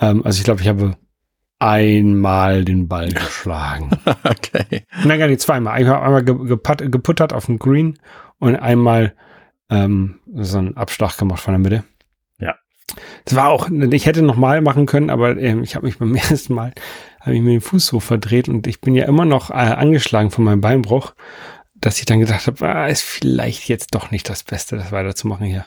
Ähm, 0.00 0.24
also 0.24 0.38
ich 0.38 0.44
glaube, 0.44 0.60
ich 0.60 0.68
habe 0.68 0.96
einmal 1.58 2.64
den 2.64 2.86
Ball 2.86 3.08
geschlagen. 3.12 3.90
Okay. 4.22 4.84
Nein, 5.04 5.18
gar 5.18 5.26
nicht 5.26 5.40
zweimal. 5.40 5.82
Ich 5.82 5.88
habe 5.88 6.04
einmal 6.04 6.22
ge 6.22 6.36
geputt, 6.46 6.92
geputtert 6.92 7.32
auf 7.32 7.46
dem 7.46 7.58
Green 7.58 7.98
und 8.38 8.56
einmal 8.56 9.14
ähm, 9.70 10.20
so 10.34 10.58
einen 10.58 10.76
Abschlag 10.76 11.16
gemacht 11.16 11.42
von 11.42 11.54
der 11.54 11.58
Mitte. 11.58 11.84
Ja. 12.38 12.56
Das 13.24 13.34
war 13.34 13.48
auch, 13.48 13.68
ich 13.70 14.06
hätte 14.06 14.22
noch 14.22 14.36
mal 14.36 14.60
machen 14.60 14.86
können, 14.86 15.10
aber 15.10 15.36
ähm, 15.38 15.62
ich 15.62 15.74
habe 15.74 15.86
mich 15.86 15.98
beim 15.98 16.14
ersten 16.14 16.54
Mal, 16.54 16.72
habe 17.20 17.34
ich 17.34 17.42
mir 17.42 17.52
den 17.52 17.60
Fuß 17.60 17.86
so 17.86 18.00
verdreht 18.00 18.48
und 18.48 18.66
ich 18.66 18.80
bin 18.80 18.94
ja 18.94 19.06
immer 19.06 19.24
noch 19.24 19.50
äh, 19.50 19.54
angeschlagen 19.54 20.30
von 20.30 20.44
meinem 20.44 20.60
Beinbruch, 20.60 21.14
dass 21.74 21.98
ich 21.98 22.06
dann 22.06 22.20
gedacht 22.20 22.46
habe, 22.46 22.68
ah, 22.68 22.86
ist 22.86 23.02
vielleicht 23.02 23.68
jetzt 23.68 23.94
doch 23.94 24.10
nicht 24.10 24.28
das 24.28 24.42
Beste, 24.42 24.76
das 24.76 24.92
weiterzumachen 24.92 25.46
hier. 25.46 25.66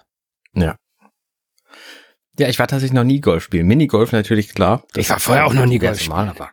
Ja, 2.40 2.48
ich 2.48 2.60
war 2.60 2.68
tatsächlich 2.68 2.94
noch 2.94 3.04
nie 3.04 3.20
Golf 3.20 3.44
spielen. 3.44 3.66
Minigolf 3.66 4.12
natürlich 4.12 4.54
klar. 4.54 4.84
Ich 4.96 5.10
war 5.10 5.20
vorher 5.20 5.48
auch 5.48 5.54
noch 5.54 5.66
nie 5.66 5.80
Golf 5.80 6.10
aber 6.12 6.52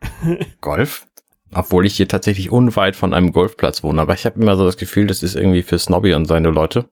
Golf? 0.63 1.07
Obwohl 1.55 1.87
ich 1.87 1.97
hier 1.97 2.09
tatsächlich 2.09 2.51
unweit 2.51 2.97
von 2.97 3.15
einem 3.15 3.33
Golfplatz 3.33 3.83
wohne. 3.83 4.03
Aber 4.03 4.15
ich 4.15 4.27
habe 4.27 4.41
immer 4.41 4.57
so 4.57 4.65
das 4.65 4.77
Gefühl, 4.77 5.07
das 5.07 5.23
ist 5.23 5.37
irgendwie 5.37 5.63
für 5.63 5.79
Snobby 5.79 6.15
und 6.15 6.27
seine 6.27 6.51
Leute. 6.51 6.89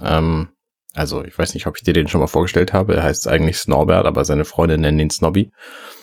Ähm, 0.00 0.48
Also 0.94 1.22
ich 1.24 1.38
weiß 1.38 1.52
nicht, 1.54 1.66
ob 1.66 1.76
ich 1.76 1.82
dir 1.82 1.92
den 1.92 2.08
schon 2.08 2.20
mal 2.20 2.26
vorgestellt 2.26 2.72
habe. 2.72 2.96
Er 2.96 3.02
heißt 3.02 3.28
eigentlich 3.28 3.58
Snorbert, 3.58 4.06
aber 4.06 4.24
seine 4.24 4.46
Freunde 4.46 4.78
nennen 4.78 4.98
ihn 4.98 5.10
Snobby. 5.10 5.50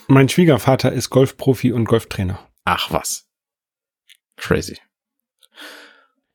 Mein 0.07 0.29
Schwiegervater 0.29 0.91
ist 0.91 1.09
Golfprofi 1.09 1.71
und 1.71 1.85
Golftrainer. 1.85 2.39
Ach 2.65 2.91
was. 2.91 3.25
Crazy. 4.37 4.77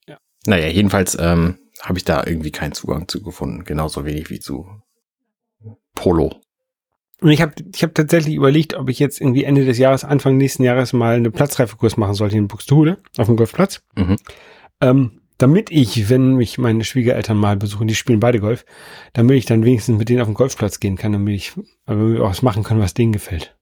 Ja. 0.09 0.19
Naja, 0.47 0.67
jedenfalls 0.69 1.17
ähm, 1.21 1.59
habe 1.83 1.99
ich 1.99 2.05
da 2.05 2.25
irgendwie 2.27 2.51
keinen 2.51 2.73
Zugang 2.73 3.07
zu 3.07 3.23
gefunden. 3.23 3.65
Genauso 3.65 4.05
wenig 4.05 4.31
wie 4.31 4.41
zu 4.41 4.67
Polo. 5.95 6.41
Und 7.21 7.31
ich 7.31 7.43
habe 7.43 7.53
ich 7.75 7.83
hab 7.83 7.95
tatsächlich 7.95 8.35
überlegt, 8.35 8.75
ob 8.75 8.89
ich 8.89 8.99
jetzt 8.99 9.21
irgendwie 9.21 9.45
Ende 9.45 9.65
des 9.65 9.79
Jahres, 9.79 10.05
Anfang 10.05 10.37
nächsten 10.37 10.63
Jahres 10.63 10.93
mal 10.93 11.17
eine 11.17 11.31
Platzreifekurs 11.31 11.97
machen 11.97 12.15
sollte 12.15 12.37
in 12.37 12.47
Buxtehude 12.47 12.99
auf 13.17 13.27
dem 13.27 13.37
Golfplatz. 13.37 13.83
Mhm. 13.97 14.17
Ähm, 14.81 15.21
damit 15.39 15.71
ich, 15.71 16.09
wenn 16.11 16.35
mich 16.35 16.59
meine 16.59 16.85
Schwiegereltern 16.85 17.37
mal 17.37 17.57
besuchen, 17.57 17.89
die 17.89 17.95
spielen 17.95 18.21
beide 18.21 18.41
Golf, 18.41 18.65
damit 19.13 19.37
ich 19.37 19.47
dann 19.47 19.65
wenigstens 19.65 19.99
mit 19.99 20.09
denen 20.09 20.21
auf 20.21 20.29
den 20.29 20.35
Golfplatz 20.35 20.81
gehen 20.81 20.97
kann, 20.97 21.13
damit 21.13 21.35
ich, 21.35 21.53
damit 21.87 22.17
ich 22.17 22.21
auch 22.21 22.31
was 22.31 22.43
machen 22.43 22.65
kann, 22.65 22.81
was 22.81 22.95
denen 22.95 23.13
gefällt. 23.13 23.57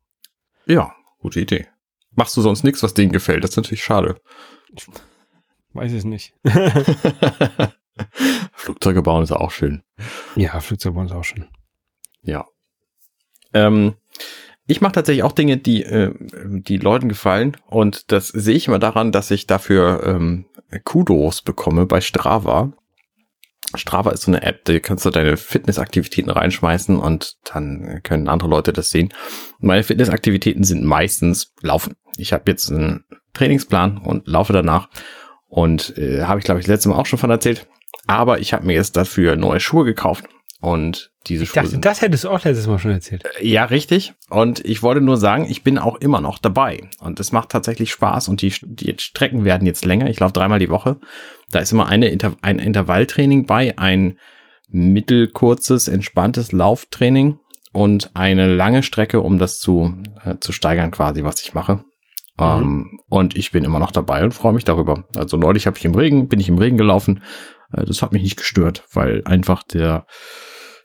Ja, 0.67 0.95
gute 1.19 1.41
Idee. 1.41 1.67
Machst 2.13 2.37
du 2.37 2.41
sonst 2.41 2.65
nichts, 2.65 2.83
was 2.83 2.95
denen 2.95 3.13
gefällt? 3.13 3.45
Das 3.45 3.51
ist 3.51 3.57
natürlich 3.57 3.85
schade. 3.85 4.19
Ich 4.75 4.87
weiß 5.75 5.93
es 5.93 6.05
nicht. 6.05 6.35
Flugzeuge 8.53 9.03
bauen 9.03 9.23
ist 9.23 9.33
auch 9.33 9.51
schön. 9.51 9.83
Ja, 10.35 10.61
Flugzeuge 10.61 10.95
bauen 10.95 11.07
ist 11.07 11.13
auch 11.13 11.25
schön. 11.25 11.47
Ja. 12.23 12.47
Ähm, 13.53 13.95
ich 14.67 14.81
mache 14.81 14.93
tatsächlich 14.93 15.23
auch 15.23 15.33
Dinge, 15.33 15.59
die, 15.59 15.85
äh, 15.85 16.13
die 16.19 16.79
Leuten 16.79 17.09
gefallen. 17.09 17.57
Und 17.67 18.11
das 18.11 18.29
sehe 18.29 18.57
ich 18.57 18.69
immer 18.69 18.79
daran, 18.79 19.13
dass 19.13 19.31
ich 19.31 19.47
dafür 19.47 20.03
ähm, 20.05 20.47
Kudos 20.85 21.43
bekomme 21.43 21.87
bei 21.87 22.01
Strava. 22.01 22.73
Strava 23.75 24.11
ist 24.11 24.23
so 24.23 24.31
eine 24.31 24.43
App, 24.43 24.65
da 24.65 24.79
kannst 24.79 25.05
du 25.05 25.11
deine 25.11 25.37
Fitnessaktivitäten 25.37 26.31
reinschmeißen 26.31 26.97
und 26.99 27.37
dann 27.53 28.01
können 28.03 28.29
andere 28.29 28.49
Leute 28.49 28.73
das 28.73 28.91
sehen. 28.91 29.13
Meine 29.59 29.83
Fitnessaktivitäten 29.83 30.65
sind 30.65 30.85
meistens 30.85 31.53
Laufen. 31.61 31.95
Ich 32.17 32.33
habe 32.33 32.45
jetzt 32.51 32.71
einen 32.71 33.05
Trainingsplan 33.35 33.99
und 33.99 34.27
laufe 34.27 34.53
danach. 34.53 34.89
Und 35.49 35.97
äh, 35.97 36.25
habe 36.25 36.41
ich, 36.41 36.45
glaube 36.45 36.61
ich, 36.61 36.67
letztes 36.67 36.91
Mal 36.91 36.99
auch 36.99 37.07
schon 37.07 37.19
von 37.19 37.31
erzählt. 37.31 37.67
Aber 38.07 38.41
ich 38.41 38.53
habe 38.53 38.67
mir 38.67 38.75
jetzt 38.75 38.97
dafür 38.97 39.37
neue 39.37 39.61
Schuhe 39.61 39.85
gekauft. 39.85 40.25
Und 40.61 41.11
diese 41.27 41.45
ich 41.45 41.53
dachte, 41.53 41.79
das 41.79 42.01
hättest 42.01 42.25
du 42.25 42.31
auch 42.31 42.43
letztes 42.43 42.67
Mal 42.67 42.79
schon 42.79 42.93
erzählt. 42.93 43.25
Äh, 43.39 43.47
ja, 43.47 43.65
richtig. 43.65 44.15
Und 44.31 44.65
ich 44.65 44.83
wollte 44.83 45.01
nur 45.01 45.17
sagen, 45.17 45.47
ich 45.49 45.63
bin 45.63 45.79
auch 45.79 45.97
immer 45.97 46.21
noch 46.21 46.39
dabei. 46.39 46.89
Und 46.99 47.21
es 47.21 47.33
macht 47.33 47.51
tatsächlich 47.51 47.91
Spaß. 47.91 48.29
Und 48.29 48.43
die, 48.43 48.55
die 48.63 48.95
Strecken 48.99 49.45
werden 49.45 49.67
jetzt 49.67 49.85
länger. 49.85 50.09
Ich 50.09 50.21
laufe 50.21 50.33
dreimal 50.33 50.59
die 50.59 50.71
Woche. 50.71 50.99
Da 51.51 51.59
ist 51.59 51.73
immer 51.73 51.87
eine 51.87 52.09
Inter 52.09 52.37
ein 52.43 52.59
Intervalltraining 52.59 53.47
bei, 53.47 53.77
ein 53.79 54.19
mittelkurzes, 54.69 55.89
entspanntes 55.89 56.53
Lauftraining 56.53 57.39
und 57.73 58.11
eine 58.15 58.53
lange 58.53 58.83
Strecke, 58.83 59.21
um 59.21 59.39
das 59.39 59.59
zu, 59.59 59.95
äh, 60.25 60.37
zu 60.41 60.53
steigern 60.53 60.91
quasi, 60.91 61.23
was 61.25 61.43
ich 61.43 61.55
mache. 61.55 61.85
Mhm. 62.39 62.45
Ähm, 62.45 63.01
und 63.09 63.37
ich 63.37 63.53
bin 63.53 63.65
immer 63.65 63.79
noch 63.79 63.93
dabei 63.93 64.25
und 64.25 64.33
freue 64.33 64.53
mich 64.53 64.65
darüber. 64.65 65.05
Also 65.15 65.37
neulich 65.37 65.67
habe 65.67 65.77
ich 65.77 65.85
im 65.85 65.95
Regen, 65.95 66.29
bin 66.29 66.41
ich 66.41 66.49
im 66.49 66.59
Regen 66.59 66.77
gelaufen. 66.77 67.23
Äh, 67.73 67.85
das 67.85 68.03
hat 68.03 68.13
mich 68.13 68.23
nicht 68.23 68.37
gestört, 68.37 68.85
weil 68.93 69.23
einfach 69.25 69.63
der 69.63 70.07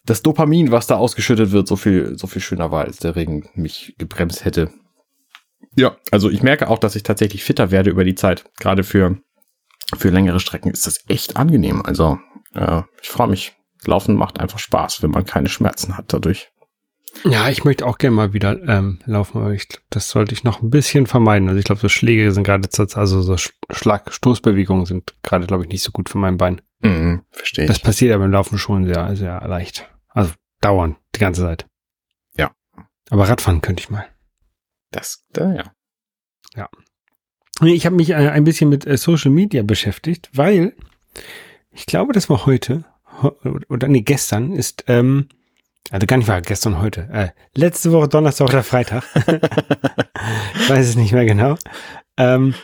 das 0.05 0.21
Dopamin, 0.21 0.71
was 0.71 0.87
da 0.87 0.97
ausgeschüttet 0.97 1.51
wird, 1.51 1.67
so 1.67 1.75
viel, 1.75 2.17
so 2.17 2.27
viel 2.27 2.41
schöner 2.41 2.71
war, 2.71 2.85
als 2.85 2.97
der 2.97 3.15
Regen 3.15 3.49
mich 3.53 3.95
gebremst 3.97 4.45
hätte. 4.45 4.71
Ja, 5.75 5.95
also 6.11 6.29
ich 6.29 6.43
merke 6.43 6.69
auch, 6.69 6.79
dass 6.79 6.95
ich 6.95 7.03
tatsächlich 7.03 7.43
fitter 7.43 7.71
werde 7.71 7.89
über 7.89 8.03
die 8.03 8.15
Zeit. 8.15 8.45
Gerade 8.59 8.83
für, 8.83 9.17
für 9.95 10.09
längere 10.09 10.39
Strecken 10.39 10.71
ist 10.71 10.87
das 10.87 11.03
echt 11.07 11.37
angenehm. 11.37 11.81
Also 11.85 12.19
äh, 12.53 12.81
ich 13.01 13.09
freue 13.09 13.27
mich. 13.27 13.53
Laufen 13.85 14.15
macht 14.15 14.39
einfach 14.39 14.59
Spaß, 14.59 15.01
wenn 15.01 15.09
man 15.09 15.25
keine 15.25 15.49
Schmerzen 15.49 15.97
hat 15.97 16.13
dadurch. 16.13 16.51
Ja, 17.25 17.49
ich 17.49 17.63
möchte 17.63 17.85
auch 17.85 17.97
gerne 17.97 18.15
mal 18.15 18.33
wieder 18.33 18.61
ähm, 18.67 18.99
laufen, 19.05 19.39
aber 19.39 19.51
ich 19.51 19.67
glaube, 19.67 19.83
das 19.89 20.09
sollte 20.09 20.33
ich 20.33 20.43
noch 20.43 20.61
ein 20.61 20.69
bisschen 20.69 21.07
vermeiden. 21.07 21.49
Also 21.49 21.59
ich 21.59 21.65
glaube, 21.65 21.81
so 21.81 21.89
Schläge 21.89 22.31
sind 22.31 22.43
gerade, 22.43 22.67
also 22.95 23.21
so 23.21 23.35
Schlag, 23.71 24.13
Stoßbewegungen 24.13 24.85
sind 24.85 25.13
gerade, 25.23 25.47
glaube 25.47 25.63
ich, 25.63 25.69
nicht 25.69 25.83
so 25.83 25.91
gut 25.91 26.09
für 26.09 26.17
mein 26.17 26.37
Bein. 26.37 26.61
Mhm, 26.81 27.23
verstehe 27.31 27.65
ich. 27.65 27.69
Das 27.69 27.79
passiert 27.79 28.11
ja 28.11 28.17
beim 28.17 28.31
Laufen 28.31 28.57
schon 28.57 28.85
sehr, 28.85 29.15
sehr 29.15 29.41
leicht. 29.47 29.89
Also 30.09 30.33
dauernd, 30.61 30.97
die 31.15 31.19
ganze 31.19 31.41
Zeit. 31.41 31.67
Ja. 32.37 32.51
Aber 33.09 33.27
Radfahren 33.27 33.61
könnte 33.61 33.81
ich 33.81 33.89
mal. 33.89 34.05
Das, 34.91 35.25
da, 35.31 35.53
ja. 35.53 35.71
Ja. 36.55 36.69
Ich 37.63 37.85
habe 37.85 37.95
mich 37.95 38.09
äh, 38.09 38.15
ein 38.15 38.43
bisschen 38.43 38.69
mit 38.69 38.85
äh, 38.87 38.97
Social 38.97 39.31
Media 39.31 39.63
beschäftigt, 39.63 40.29
weil 40.33 40.75
ich 41.71 41.85
glaube, 41.85 42.13
das 42.13 42.29
war 42.29 42.45
heute 42.45 42.85
oder 43.69 43.87
nee, 43.87 44.01
gestern 44.01 44.53
ist, 44.53 44.85
ähm, 44.87 45.27
also 45.89 46.07
gar 46.07 46.17
nicht 46.17 46.27
war 46.27 46.41
gestern 46.41 46.81
heute, 46.81 47.07
äh, 47.11 47.29
letzte 47.53 47.91
Woche 47.91 48.07
Donnerstag 48.07 48.49
oder 48.49 48.63
Freitag, 48.63 49.03
ich 50.55 50.69
weiß 50.69 50.87
es 50.87 50.95
nicht 50.95 51.11
mehr 51.11 51.25
genau, 51.25 51.55
ähm, 52.17 52.55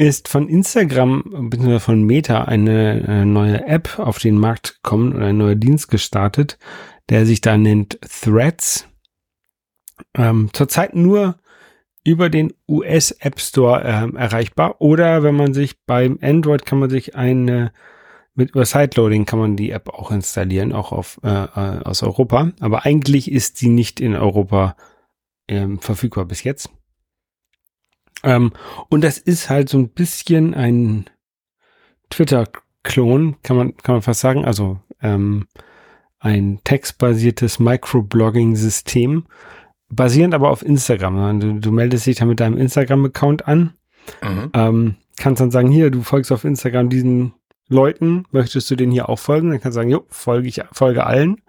ist 0.00 0.28
von 0.28 0.48
Instagram 0.48 1.50
bzw. 1.50 1.78
von 1.78 2.02
Meta 2.04 2.44
eine, 2.44 3.04
eine, 3.06 3.26
neue 3.26 3.66
App 3.66 3.98
auf 3.98 4.18
den 4.18 4.38
Markt 4.38 4.76
gekommen 4.82 5.14
oder 5.14 5.26
ein 5.26 5.36
neuer 5.36 5.56
Dienst 5.56 5.90
gestartet, 5.90 6.58
der 7.10 7.26
sich 7.26 7.42
da 7.42 7.58
nennt 7.58 7.98
Threads. 8.00 8.88
Ähm, 10.16 10.48
zurzeit 10.54 10.96
nur 10.96 11.36
über 12.02 12.30
den 12.30 12.54
US 12.66 13.10
App 13.10 13.38
Store 13.40 13.82
ähm, 13.84 14.16
erreichbar 14.16 14.80
oder 14.80 15.22
wenn 15.22 15.34
man 15.34 15.52
sich 15.52 15.84
beim 15.84 16.18
Android 16.22 16.64
kann 16.64 16.78
man 16.78 16.88
sich 16.88 17.14
eine 17.14 17.70
mit 18.34 18.52
über 18.52 18.64
Sideloading 18.64 19.26
kann 19.26 19.38
man 19.38 19.56
die 19.56 19.70
App 19.70 19.90
auch 19.90 20.10
installieren, 20.10 20.72
auch 20.72 20.92
auf, 20.92 21.20
äh, 21.22 21.28
äh 21.28 21.84
aus 21.84 22.02
Europa. 22.02 22.52
Aber 22.60 22.86
eigentlich 22.86 23.30
ist 23.30 23.58
sie 23.58 23.68
nicht 23.68 24.00
in 24.00 24.16
Europa 24.16 24.76
ähm, 25.46 25.78
verfügbar 25.78 26.24
bis 26.24 26.42
jetzt. 26.42 26.70
Ähm, 28.22 28.52
und 28.88 29.02
das 29.02 29.18
ist 29.18 29.50
halt 29.50 29.68
so 29.68 29.78
ein 29.78 29.88
bisschen 29.88 30.54
ein 30.54 31.08
Twitter-Klon, 32.10 33.36
kann 33.42 33.56
man, 33.56 33.76
kann 33.76 33.96
man 33.96 34.02
fast 34.02 34.20
sagen. 34.20 34.44
Also 34.44 34.80
ähm, 35.02 35.46
ein 36.18 36.60
textbasiertes 36.64 37.58
Microblogging-System, 37.58 39.26
basierend 39.88 40.34
aber 40.34 40.50
auf 40.50 40.62
Instagram. 40.64 41.40
Du, 41.40 41.60
du 41.60 41.72
meldest 41.72 42.06
dich 42.06 42.16
dann 42.16 42.28
mit 42.28 42.40
deinem 42.40 42.58
Instagram-Account 42.58 43.48
an, 43.48 43.74
mhm. 44.22 44.50
ähm, 44.54 44.96
kannst 45.16 45.40
dann 45.40 45.50
sagen, 45.50 45.70
hier, 45.70 45.90
du 45.90 46.02
folgst 46.02 46.30
auf 46.32 46.44
Instagram 46.44 46.90
diesen 46.90 47.32
Leuten, 47.68 48.24
möchtest 48.32 48.70
du 48.70 48.76
denen 48.76 48.92
hier 48.92 49.08
auch 49.08 49.18
folgen? 49.18 49.50
Dann 49.50 49.60
kannst 49.60 49.76
du 49.76 49.80
sagen, 49.80 49.90
jo, 49.90 50.04
folge 50.08 50.48
ich, 50.48 50.60
folge 50.72 51.06
allen. 51.06 51.40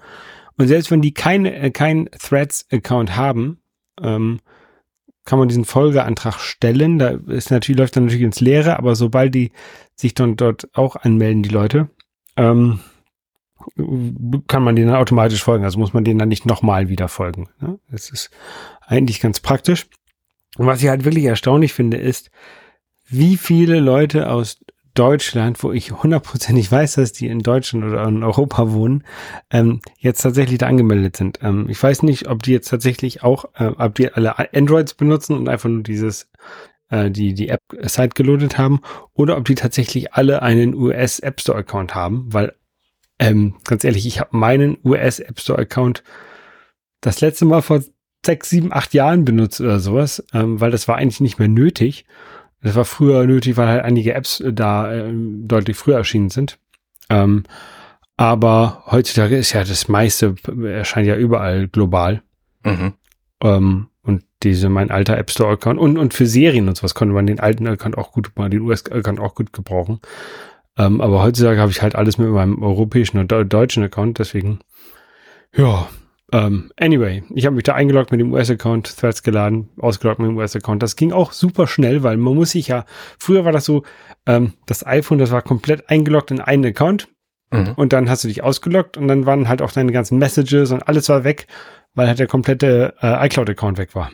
Und 0.58 0.68
selbst 0.68 0.92
wenn 0.92 1.02
die 1.02 1.14
keine, 1.14 1.56
äh, 1.56 1.72
kein 1.72 2.10
Threads-Account 2.12 3.16
haben, 3.16 3.60
ähm, 4.02 4.40
kann 5.26 5.40
man 5.40 5.48
diesen 5.48 5.66
Folgeantrag 5.66 6.40
stellen. 6.40 7.00
Da 7.00 7.10
ist 7.28 7.52
natürlich, 7.52 7.80
läuft 7.80 7.96
dann 7.96 8.06
natürlich 8.06 8.26
ins 8.26 8.42
Leere, 8.42 8.78
aber 8.78 8.96
sobald 8.96 9.36
die 9.36 9.52
sich 9.96 10.14
dann 10.14 10.36
dort 10.36 10.70
auch 10.74 10.96
anmelden, 10.96 11.44
die 11.44 11.50
Leute, 11.50 11.90
ähm, 12.36 12.80
kann 14.48 14.64
man 14.64 14.76
denen 14.76 14.88
dann 14.88 15.02
automatisch 15.02 15.44
folgen. 15.44 15.64
Also 15.64 15.80
muss 15.80 15.94
man 15.94 16.04
denen 16.04 16.20
dann 16.20 16.30
nicht 16.30 16.46
nochmal 16.46 16.90
wieder 16.90 17.08
folgen. 17.08 17.50
Ne? 17.60 17.80
Das 17.92 18.10
ist 18.10 18.32
eigentlich 18.82 19.20
ganz 19.20 19.40
praktisch. 19.40 19.88
Und 20.58 20.66
was 20.66 20.82
ich 20.82 20.90
halt 20.90 21.06
wirklich 21.06 21.26
erstaunlich 21.26 21.74
finde, 21.74 21.98
ist, 21.98 22.32
wie 23.08 23.38
viele 23.38 23.80
Leute 23.80 24.30
aus 24.30 24.60
Deutschland, 24.94 25.64
wo 25.64 25.72
ich 25.72 25.92
hundertprozentig 25.92 26.72
weiß, 26.72 26.96
dass 26.96 27.14
die 27.14 27.28
in 27.28 27.40
Deutschland 27.40 27.86
oder 27.86 28.04
in 28.04 28.24
Europa 28.24 28.72
wohnen, 28.72 29.04
ähm, 29.50 29.82
jetzt 29.98 30.22
tatsächlich 30.22 30.58
da 30.58 30.68
angemeldet 30.68 31.18
sind. 31.18 31.40
Ähm, 31.42 31.68
ich 31.70 31.82
weiß 31.82 32.04
nicht, 32.04 32.28
ob 32.28 32.44
die 32.44 32.52
jetzt 32.52 32.70
tatsächlich 32.70 33.24
auch, 33.24 33.46
äh, 33.56 33.68
ob 33.78 33.96
die 33.96 34.12
alle 34.12 34.38
Androids 34.54 34.94
benutzen 34.94 35.38
und 35.38 35.48
einfach 35.48 35.70
nur 35.70 35.84
dieses, 35.84 36.30
äh, 36.90 37.10
die, 37.10 37.34
die 37.34 37.50
App 37.50 37.62
Site 37.84 38.10
geloadet 38.10 38.58
haben 38.58 38.82
oder 39.14 39.38
ob 39.38 39.46
die 39.46 39.56
tatsächlich 39.56 40.14
alle 40.14 40.42
einen 40.42 40.74
US 40.76 41.20
App 41.20 41.40
Store 41.42 41.60
Account 41.60 41.96
haben, 41.96 42.26
weil, 42.32 42.54
ähm, 43.20 43.56
ganz 43.66 43.84
ehrlich, 43.84 44.06
ich 44.06 44.20
habe 44.20 44.36
meinen 44.36 44.78
US 44.84 45.20
App 45.20 45.40
Store 45.40 45.60
Account 45.60 46.04
das 47.00 47.22
letzte 47.22 47.46
Mal 47.46 47.62
vor 47.62 47.82
sechs, 48.26 48.50
sieben, 48.50 48.72
acht 48.72 48.94
Jahren 48.94 49.26
benutzt 49.26 49.62
oder 49.62 49.80
sowas, 49.80 50.24
ähm, 50.34 50.60
weil 50.60 50.72
das 50.72 50.88
war 50.88 50.98
eigentlich 50.98 51.22
nicht 51.22 51.40
mehr 51.40 51.48
nötig. 51.48 52.06
Das 52.62 52.76
war 52.76 52.86
früher 52.86 53.26
nötig, 53.26 53.58
weil 53.58 53.68
halt 53.68 53.84
einige 53.84 54.14
Apps 54.14 54.40
äh, 54.40 54.54
da 54.54 54.94
äh, 54.94 55.12
deutlich 55.14 55.78
früher 55.78 55.98
erschienen 55.98 56.30
sind. 56.30 56.60
Ähm, 57.10 57.44
aber 58.18 58.84
heutzutage 58.86 59.36
ist 59.38 59.54
ja 59.54 59.64
das 59.64 59.88
meiste, 59.88 60.36
erscheint 60.64 61.08
ja 61.08 61.16
überall 61.16 61.68
global. 61.68 62.22
Mhm. 62.64 62.94
Ähm, 63.42 63.88
und 64.04 64.24
diese, 64.44 64.70
mein 64.70 64.92
alter 64.92 65.18
App 65.18 65.32
Store 65.32 65.54
Account 65.54 65.80
und, 65.80 65.98
und 65.98 66.14
für 66.14 66.26
Serien 66.26 66.68
und 66.68 66.76
sowas 66.76 66.96
konnte 66.96 67.14
man 67.14 67.28
den 67.28 67.40
alten 67.40 67.68
Account 67.68 67.98
auch 67.98 68.12
gut, 68.12 68.32
den 68.38 68.62
US-Account 68.62 69.20
auch 69.20 69.36
gut 69.36 69.54
gebrauchen. 69.54 70.00
Ähm, 70.78 71.02
aber 71.02 71.24
heutzutage 71.24 71.60
habe 71.60 71.72
ich 71.72 71.82
halt 71.82 71.96
alles 71.96 72.18
mit 72.18 72.30
meinem 72.30 72.62
europäischen 72.62 73.18
und 73.18 73.32
deutschen 73.32 73.84
Account, 73.84 74.20
deswegen, 74.20 74.60
ja, 75.56 75.90
um, 76.34 76.40
ähm, 76.40 76.72
anyway, 76.78 77.24
ich 77.34 77.46
habe 77.46 77.56
mich 77.56 77.66
da 77.66 77.74
eingeloggt 77.74 78.12
mit 78.12 78.20
dem 78.20 78.32
US-Account, 78.32 78.98
Threads 78.98 79.22
geladen, 79.24 79.70
ausgeloggt 79.80 80.20
mit 80.20 80.30
dem 80.30 80.38
US-Account. 80.38 80.82
Das 80.82 80.96
ging 80.96 81.12
auch 81.12 81.34
super 81.34 81.68
schnell, 81.68 82.04
weil 82.04 82.18
man 82.18 82.36
muss 82.36 82.52
sich 82.52 82.70
ja, 82.70 82.86
früher 83.20 83.44
war 83.44 83.52
das 83.52 83.66
so, 83.66 83.84
ähm, 84.26 84.54
das 84.66 84.86
iPhone, 84.86 85.18
das 85.18 85.32
war 85.32 85.42
komplett 85.42 85.90
eingeloggt 85.90 86.32
in 86.32 86.40
einen 86.40 86.66
Account 86.66 87.10
mhm. 87.52 87.74
und 87.76 87.92
dann 87.92 88.10
hast 88.10 88.24
du 88.24 88.30
dich 88.30 88.44
ausgeloggt 88.44 88.98
und 88.98 89.08
dann 89.08 89.26
waren 89.26 89.50
halt 89.50 89.62
auch 89.62 89.72
deine 89.72 89.92
ganzen 89.92 90.18
Messages 90.20 90.72
und 90.72 90.88
alles 90.88 91.10
war 91.10 91.24
weg, 91.24 91.48
weil 91.96 92.08
halt 92.08 92.20
der 92.20 92.28
komplette 92.28 92.96
äh, 93.02 93.26
iCloud-Account 93.28 93.78
weg 93.78 93.94
war. 93.94 94.12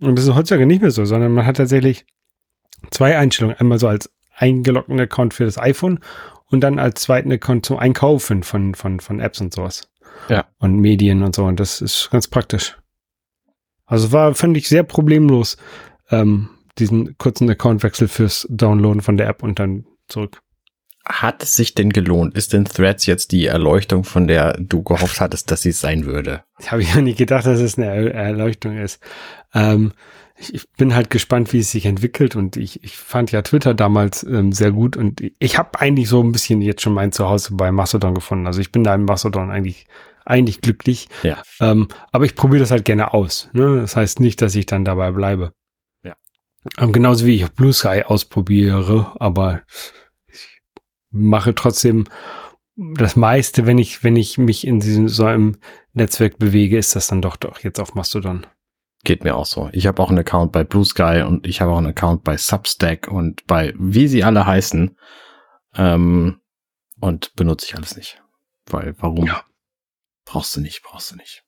Und 0.00 0.16
das 0.16 0.24
ist 0.24 0.34
heutzutage 0.34 0.66
nicht 0.66 0.82
mehr 0.82 0.90
so, 0.90 1.04
sondern 1.04 1.32
man 1.32 1.46
hat 1.46 1.58
tatsächlich 1.58 2.06
zwei 2.90 3.16
Einstellungen. 3.16 3.58
Einmal 3.58 3.78
so 3.78 3.88
als 3.88 4.10
eingeloggten 4.36 4.98
Account 4.98 5.34
für 5.34 5.44
das 5.44 5.58
iPhone 5.58 6.00
und 6.46 6.60
dann 6.60 6.78
als 6.78 7.02
zweiten 7.02 7.32
Account 7.32 7.66
zum 7.66 7.78
Einkaufen 7.78 8.42
von, 8.42 8.74
von, 8.74 9.00
von 9.00 9.20
Apps 9.20 9.40
und 9.40 9.54
sowas. 9.54 9.88
Ja. 10.28 10.46
Und 10.58 10.80
Medien 10.80 11.22
und 11.22 11.34
so. 11.34 11.44
Und 11.44 11.60
das 11.60 11.80
ist 11.80 12.10
ganz 12.10 12.28
praktisch. 12.28 12.76
Also 13.86 14.12
war, 14.12 14.34
finde 14.34 14.58
ich, 14.58 14.68
sehr 14.68 14.82
problemlos, 14.82 15.56
ähm, 16.10 16.48
diesen 16.78 17.16
kurzen 17.18 17.48
Accountwechsel 17.50 18.08
fürs 18.08 18.46
Downloaden 18.50 19.02
von 19.02 19.16
der 19.16 19.28
App 19.28 19.42
und 19.42 19.58
dann 19.58 19.84
zurück. 20.08 20.40
Hat 21.06 21.42
es 21.42 21.54
sich 21.54 21.74
denn 21.74 21.90
gelohnt? 21.90 22.34
Ist 22.34 22.54
denn 22.54 22.64
Threads 22.64 23.04
jetzt 23.04 23.32
die 23.32 23.44
Erleuchtung, 23.44 24.04
von 24.04 24.26
der 24.26 24.54
du 24.54 24.82
gehofft 24.82 25.20
hattest, 25.20 25.50
dass 25.50 25.60
sie 25.60 25.68
es 25.68 25.80
sein 25.80 26.06
würde? 26.06 26.44
Ich 26.58 26.72
habe 26.72 26.82
ja 26.82 27.00
nicht 27.02 27.18
gedacht, 27.18 27.44
dass 27.44 27.60
es 27.60 27.76
eine 27.76 28.12
Erleuchtung 28.12 28.78
ist. 28.78 29.00
Ähm, 29.52 29.92
ich, 30.36 30.54
ich 30.54 30.68
bin 30.72 30.94
halt 30.94 31.10
gespannt, 31.10 31.52
wie 31.52 31.60
es 31.60 31.70
sich 31.70 31.86
entwickelt 31.86 32.36
und 32.36 32.56
ich, 32.56 32.82
ich 32.82 32.96
fand 32.96 33.30
ja 33.32 33.42
Twitter 33.42 33.74
damals 33.74 34.24
ähm, 34.24 34.52
sehr 34.52 34.72
gut 34.72 34.96
und 34.96 35.22
ich 35.38 35.58
habe 35.58 35.80
eigentlich 35.80 36.08
so 36.08 36.22
ein 36.22 36.32
bisschen 36.32 36.60
jetzt 36.60 36.82
schon 36.82 36.92
mein 36.92 37.12
Zuhause 37.12 37.54
bei 37.54 37.70
Mastodon 37.70 38.14
gefunden. 38.14 38.46
Also 38.46 38.60
ich 38.60 38.72
bin 38.72 38.84
da 38.84 38.94
im 38.94 39.04
Mastodon 39.04 39.50
eigentlich 39.50 39.86
eigentlich 40.24 40.60
glücklich. 40.60 41.08
Ja. 41.22 41.42
Ähm, 41.60 41.88
aber 42.10 42.24
ich 42.24 42.34
probiere 42.34 42.60
das 42.60 42.70
halt 42.70 42.84
gerne 42.84 43.12
aus. 43.12 43.50
Ne? 43.52 43.80
Das 43.80 43.94
heißt 43.94 44.20
nicht, 44.20 44.40
dass 44.40 44.54
ich 44.54 44.66
dann 44.66 44.84
dabei 44.84 45.12
bleibe. 45.12 45.52
Ja. 46.02 46.16
Ähm, 46.78 46.92
genauso 46.92 47.26
wie 47.26 47.36
ich 47.36 47.48
Blue 47.52 47.72
Sky 47.72 48.02
ausprobiere, 48.04 49.14
aber 49.20 49.62
ich 50.26 50.62
mache 51.10 51.54
trotzdem 51.54 52.04
das 52.76 53.14
meiste, 53.14 53.66
wenn 53.66 53.78
ich, 53.78 54.02
wenn 54.02 54.16
ich 54.16 54.38
mich 54.38 54.66
in 54.66 54.80
diesem 54.80 55.08
so 55.08 55.26
einem 55.26 55.58
Netzwerk 55.92 56.38
bewege, 56.38 56.76
ist 56.76 56.96
das 56.96 57.06
dann 57.06 57.22
doch 57.22 57.36
doch 57.36 57.60
jetzt 57.60 57.78
auf 57.78 57.94
Mastodon. 57.94 58.46
Geht 59.04 59.22
mir 59.22 59.36
auch 59.36 59.46
so. 59.46 59.68
Ich 59.72 59.86
habe 59.86 60.02
auch 60.02 60.08
einen 60.08 60.18
Account 60.18 60.52
bei 60.52 60.64
Blue 60.64 60.84
Sky 60.84 61.22
und 61.26 61.46
ich 61.46 61.60
habe 61.60 61.72
auch 61.72 61.78
einen 61.78 61.88
Account 61.88 62.24
bei 62.24 62.36
Substack 62.36 63.08
und 63.08 63.46
bei 63.46 63.74
wie 63.78 64.08
sie 64.08 64.24
alle 64.24 64.46
heißen. 64.46 64.96
Ähm, 65.76 66.40
und 67.00 67.34
benutze 67.34 67.66
ich 67.66 67.76
alles 67.76 67.96
nicht. 67.96 68.22
Weil, 68.66 68.94
warum? 68.98 69.26
Ja. 69.26 69.42
Brauchst 70.24 70.56
du 70.56 70.60
nicht, 70.60 70.82
brauchst 70.82 71.12
du 71.12 71.16
nicht. 71.16 71.42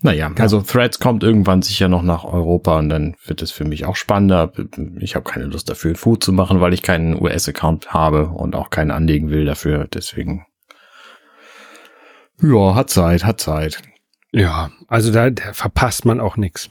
Naja, 0.00 0.30
ja. 0.30 0.42
also 0.42 0.60
Threads 0.60 1.00
kommt 1.00 1.24
irgendwann 1.24 1.62
sicher 1.62 1.88
noch 1.88 2.02
nach 2.02 2.22
Europa 2.22 2.78
und 2.78 2.88
dann 2.88 3.16
wird 3.24 3.42
es 3.42 3.50
für 3.50 3.64
mich 3.64 3.84
auch 3.84 3.96
spannender. 3.96 4.52
Ich 5.00 5.16
habe 5.16 5.28
keine 5.28 5.46
Lust 5.46 5.68
dafür, 5.68 5.96
Food 5.96 6.22
zu 6.22 6.32
machen, 6.32 6.60
weil 6.60 6.72
ich 6.72 6.82
keinen 6.82 7.20
US-Account 7.20 7.92
habe 7.92 8.28
und 8.28 8.54
auch 8.54 8.70
keinen 8.70 8.92
anlegen 8.92 9.30
will 9.30 9.44
dafür. 9.44 9.88
Deswegen, 9.92 10.46
ja, 12.40 12.76
hat 12.76 12.90
Zeit, 12.90 13.24
hat 13.24 13.40
Zeit. 13.40 13.82
Ja, 14.32 14.70
also 14.88 15.12
da, 15.12 15.30
da 15.30 15.52
verpasst 15.52 16.04
man 16.04 16.20
auch 16.20 16.36
nichts. 16.36 16.70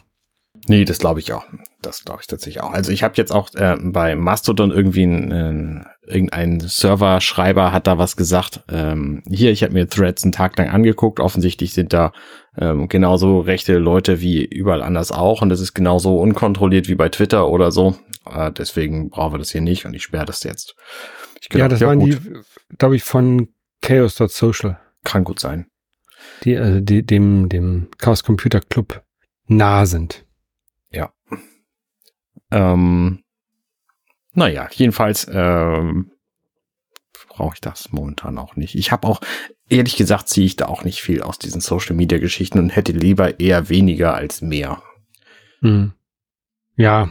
Nee, 0.70 0.84
das 0.84 1.00
glaube 1.00 1.20
ich 1.20 1.32
auch. 1.32 1.46
Das 1.82 2.04
glaube 2.04 2.22
ich 2.22 2.28
tatsächlich 2.28 2.62
auch. 2.62 2.72
Also 2.72 2.92
ich 2.92 3.04
habe 3.04 3.14
jetzt 3.16 3.32
auch 3.32 3.54
äh, 3.56 3.78
bei 3.80 4.16
Mastodon 4.16 4.72
irgendwie 4.72 5.04
ein, 5.04 5.86
äh, 6.06 6.12
irgendein 6.12 6.60
Server-Schreiber 6.60 7.72
hat 7.72 7.88
da 7.88 7.98
was 7.98 8.18
gesagt. 8.18 8.64
Ähm, 8.70 9.24
hier, 9.30 9.52
ich 9.52 9.64
habe 9.64 9.74
mir 9.74 9.88
Threads 9.88 10.24
einen 10.24 10.34
Tag 10.34 10.58
lang 10.58 10.70
angeguckt. 10.70 11.20
Offensichtlich 11.20 11.74
sind 11.74 11.94
da 11.94 12.12
ähm, 12.58 12.90
genauso 12.90 13.40
rechte 13.40 13.78
Leute 13.78 14.20
wie 14.20 14.44
überall 14.44 14.82
anders 14.82 15.12
auch. 15.12 15.42
Und 15.42 15.50
das 15.50 15.62
ist 15.62 15.74
genauso 15.74 16.18
unkontrolliert 16.18 16.90
wie 16.90 16.96
bei 16.96 17.10
Twitter 17.10 17.48
oder 17.48 17.72
so. 17.72 17.96
Äh, 18.30 18.52
deswegen 18.52 19.10
brauchen 19.10 19.36
wir 19.36 19.40
das 19.40 19.52
hier 19.52 19.62
nicht 19.62 19.86
und 19.86 19.94
ich 19.94 20.04
sperre 20.04 20.26
das 20.26 20.44
jetzt. 20.44 20.76
Gedacht, 21.50 21.60
ja, 21.60 21.68
das 21.70 21.80
ja, 21.80 21.88
waren 21.88 22.00
gut. 22.00 22.10
die, 22.10 22.78
glaube 22.78 22.96
ich, 22.98 23.04
von 23.04 23.50
Chaos.social. 23.82 24.80
Kann 25.04 25.24
gut 25.24 25.40
sein. 25.40 25.68
Die, 26.44 26.54
äh, 26.54 26.82
die 26.82 27.06
dem, 27.06 27.50
dem 27.50 27.90
Chaos 27.98 28.24
Computer 28.24 28.62
Club 28.62 29.04
nah 29.48 29.86
sind. 29.86 30.26
Ja. 30.92 31.12
Ähm, 32.52 33.24
naja, 34.34 34.70
jedenfalls 34.72 35.28
ähm, 35.32 36.12
brauche 37.30 37.56
ich 37.56 37.62
das 37.62 37.92
momentan 37.92 38.38
auch 38.38 38.56
nicht. 38.56 38.76
Ich 38.76 38.92
habe 38.92 39.08
auch, 39.08 39.22
ehrlich 39.70 39.96
gesagt, 39.96 40.30
ziehe 40.30 40.46
ich 40.46 40.56
da 40.56 40.68
auch 40.68 40.84
nicht 40.84 41.02
viel 41.02 41.22
aus 41.22 41.40
diesen 41.40 41.62
Social-Media-Geschichten 41.62 42.60
und 42.60 42.70
hätte 42.70 42.92
lieber 42.92 43.40
eher 43.40 43.70
weniger 43.70 44.14
als 44.16 44.42
mehr. 44.42 44.82
Hm. 45.62 45.94
Ja, 46.76 47.10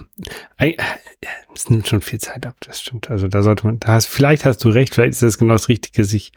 es 1.55 1.69
nimmt 1.69 1.89
schon 1.89 2.01
viel 2.01 2.21
Zeit 2.21 2.47
ab, 2.47 2.57
das 2.61 2.81
stimmt. 2.81 3.11
Also 3.11 3.27
da 3.27 3.43
sollte 3.43 3.67
man, 3.67 3.81
da 3.81 3.89
hast, 3.89 4.07
vielleicht 4.07 4.45
hast 4.45 4.63
du 4.63 4.69
recht, 4.69 4.95
vielleicht 4.95 5.13
ist 5.13 5.23
das 5.23 5.39
genau 5.39 5.55
das 5.55 5.69
Richtige, 5.69 6.05
sich 6.05 6.33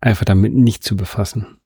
einfach 0.00 0.24
damit 0.24 0.54
nicht 0.54 0.84
zu 0.84 0.96
befassen. 0.96 1.59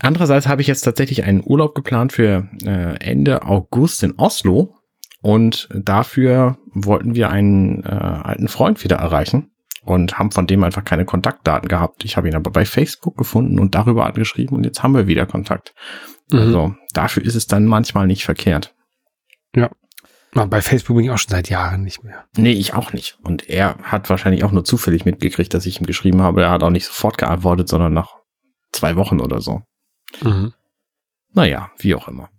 Andererseits 0.00 0.46
habe 0.46 0.60
ich 0.60 0.68
jetzt 0.68 0.82
tatsächlich 0.82 1.24
einen 1.24 1.42
Urlaub 1.44 1.74
geplant 1.74 2.12
für 2.12 2.48
äh, 2.64 2.96
Ende 3.00 3.42
August 3.42 4.02
in 4.02 4.14
Oslo 4.16 4.74
und 5.20 5.68
dafür 5.74 6.58
wollten 6.72 7.14
wir 7.14 7.30
einen 7.30 7.82
äh, 7.84 7.88
alten 7.88 8.48
Freund 8.48 8.84
wieder 8.84 8.96
erreichen 8.96 9.50
und 9.82 10.18
haben 10.18 10.30
von 10.30 10.46
dem 10.46 10.62
einfach 10.62 10.84
keine 10.84 11.04
Kontaktdaten 11.04 11.68
gehabt. 11.68 12.04
Ich 12.04 12.16
habe 12.16 12.28
ihn 12.28 12.34
aber 12.34 12.50
bei 12.50 12.64
Facebook 12.64 13.16
gefunden 13.16 13.58
und 13.58 13.74
darüber 13.74 14.06
angeschrieben 14.06 14.56
und 14.56 14.64
jetzt 14.64 14.82
haben 14.82 14.94
wir 14.94 15.06
wieder 15.06 15.26
Kontakt. 15.26 15.74
Mhm. 16.30 16.38
Also 16.38 16.74
dafür 16.92 17.24
ist 17.24 17.34
es 17.34 17.46
dann 17.46 17.66
manchmal 17.66 18.06
nicht 18.06 18.24
verkehrt. 18.24 18.74
Ja. 19.56 19.70
Bei 20.34 20.60
Facebook 20.60 20.96
bin 20.96 21.06
ich 21.06 21.10
auch 21.10 21.18
schon 21.18 21.30
seit 21.30 21.48
Jahren 21.48 21.82
nicht 21.82 22.04
mehr. 22.04 22.26
Nee, 22.36 22.52
ich 22.52 22.74
auch 22.74 22.92
nicht. 22.92 23.18
Und 23.24 23.48
er 23.48 23.78
hat 23.82 24.10
wahrscheinlich 24.10 24.44
auch 24.44 24.52
nur 24.52 24.64
zufällig 24.64 25.04
mitgekriegt, 25.04 25.52
dass 25.54 25.66
ich 25.66 25.80
ihm 25.80 25.86
geschrieben 25.86 26.20
habe. 26.22 26.42
Er 26.42 26.50
hat 26.50 26.62
auch 26.62 26.70
nicht 26.70 26.86
sofort 26.86 27.18
geantwortet, 27.18 27.68
sondern 27.68 27.94
nach 27.94 28.17
zwei 28.72 28.96
Wochen 28.96 29.20
oder 29.20 29.40
so. 29.40 29.62
Mhm. 30.22 30.52
Naja, 31.32 31.70
wie 31.78 31.94
auch 31.94 32.08
immer. 32.08 32.30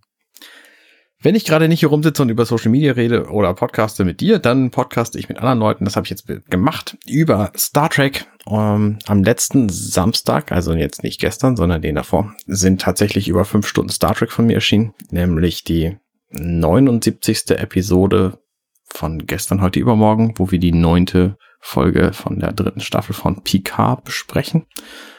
Wenn 1.22 1.36
ich 1.36 1.44
gerade 1.44 1.68
nicht 1.68 1.82
hier 1.82 1.90
rumsitze 1.90 2.22
und 2.22 2.30
über 2.30 2.46
Social 2.46 2.72
Media 2.72 2.94
rede 2.94 3.26
oder 3.26 3.54
podcaste 3.54 4.06
mit 4.06 4.22
dir, 4.22 4.40
dann 4.40 4.72
podcaste 4.72 5.20
ich 5.20 5.28
mit 5.28 5.38
anderen 5.38 5.60
Leuten. 5.60 5.84
Das 5.84 5.98
habe 5.98 6.06
ich 6.06 6.10
jetzt 6.10 6.26
gemacht 6.50 6.98
über 7.06 7.52
Star 7.58 7.90
Trek. 7.90 8.26
Ähm, 8.48 9.00
am 9.06 9.24
letzten 9.24 9.68
Samstag, 9.68 10.54
also 10.54 10.74
jetzt 10.74 11.04
nicht 11.04 11.20
gestern, 11.20 11.58
sondern 11.58 11.82
den 11.82 11.96
davor, 11.96 12.34
sind 12.46 12.80
tatsächlich 12.80 13.28
über 13.28 13.44
fünf 13.44 13.68
Stunden 13.68 13.90
Star 13.90 14.16
Trek 14.16 14.32
von 14.32 14.46
mir 14.46 14.54
erschienen, 14.54 14.94
nämlich 15.12 15.66
die 15.66 15.98
79. 16.32 17.52
Episode 17.52 18.40
von 18.86 19.26
gestern, 19.26 19.62
heute 19.62 19.82
übermorgen, 19.82 20.36
wo 20.38 20.52
wir 20.52 20.60
die 20.60 20.72
neunte 20.72 21.38
Folge 21.60 22.14
von 22.14 22.40
der 22.40 22.54
dritten 22.54 22.80
Staffel 22.80 23.14
von 23.14 23.44
Picard 23.44 24.04
besprechen. 24.04 24.66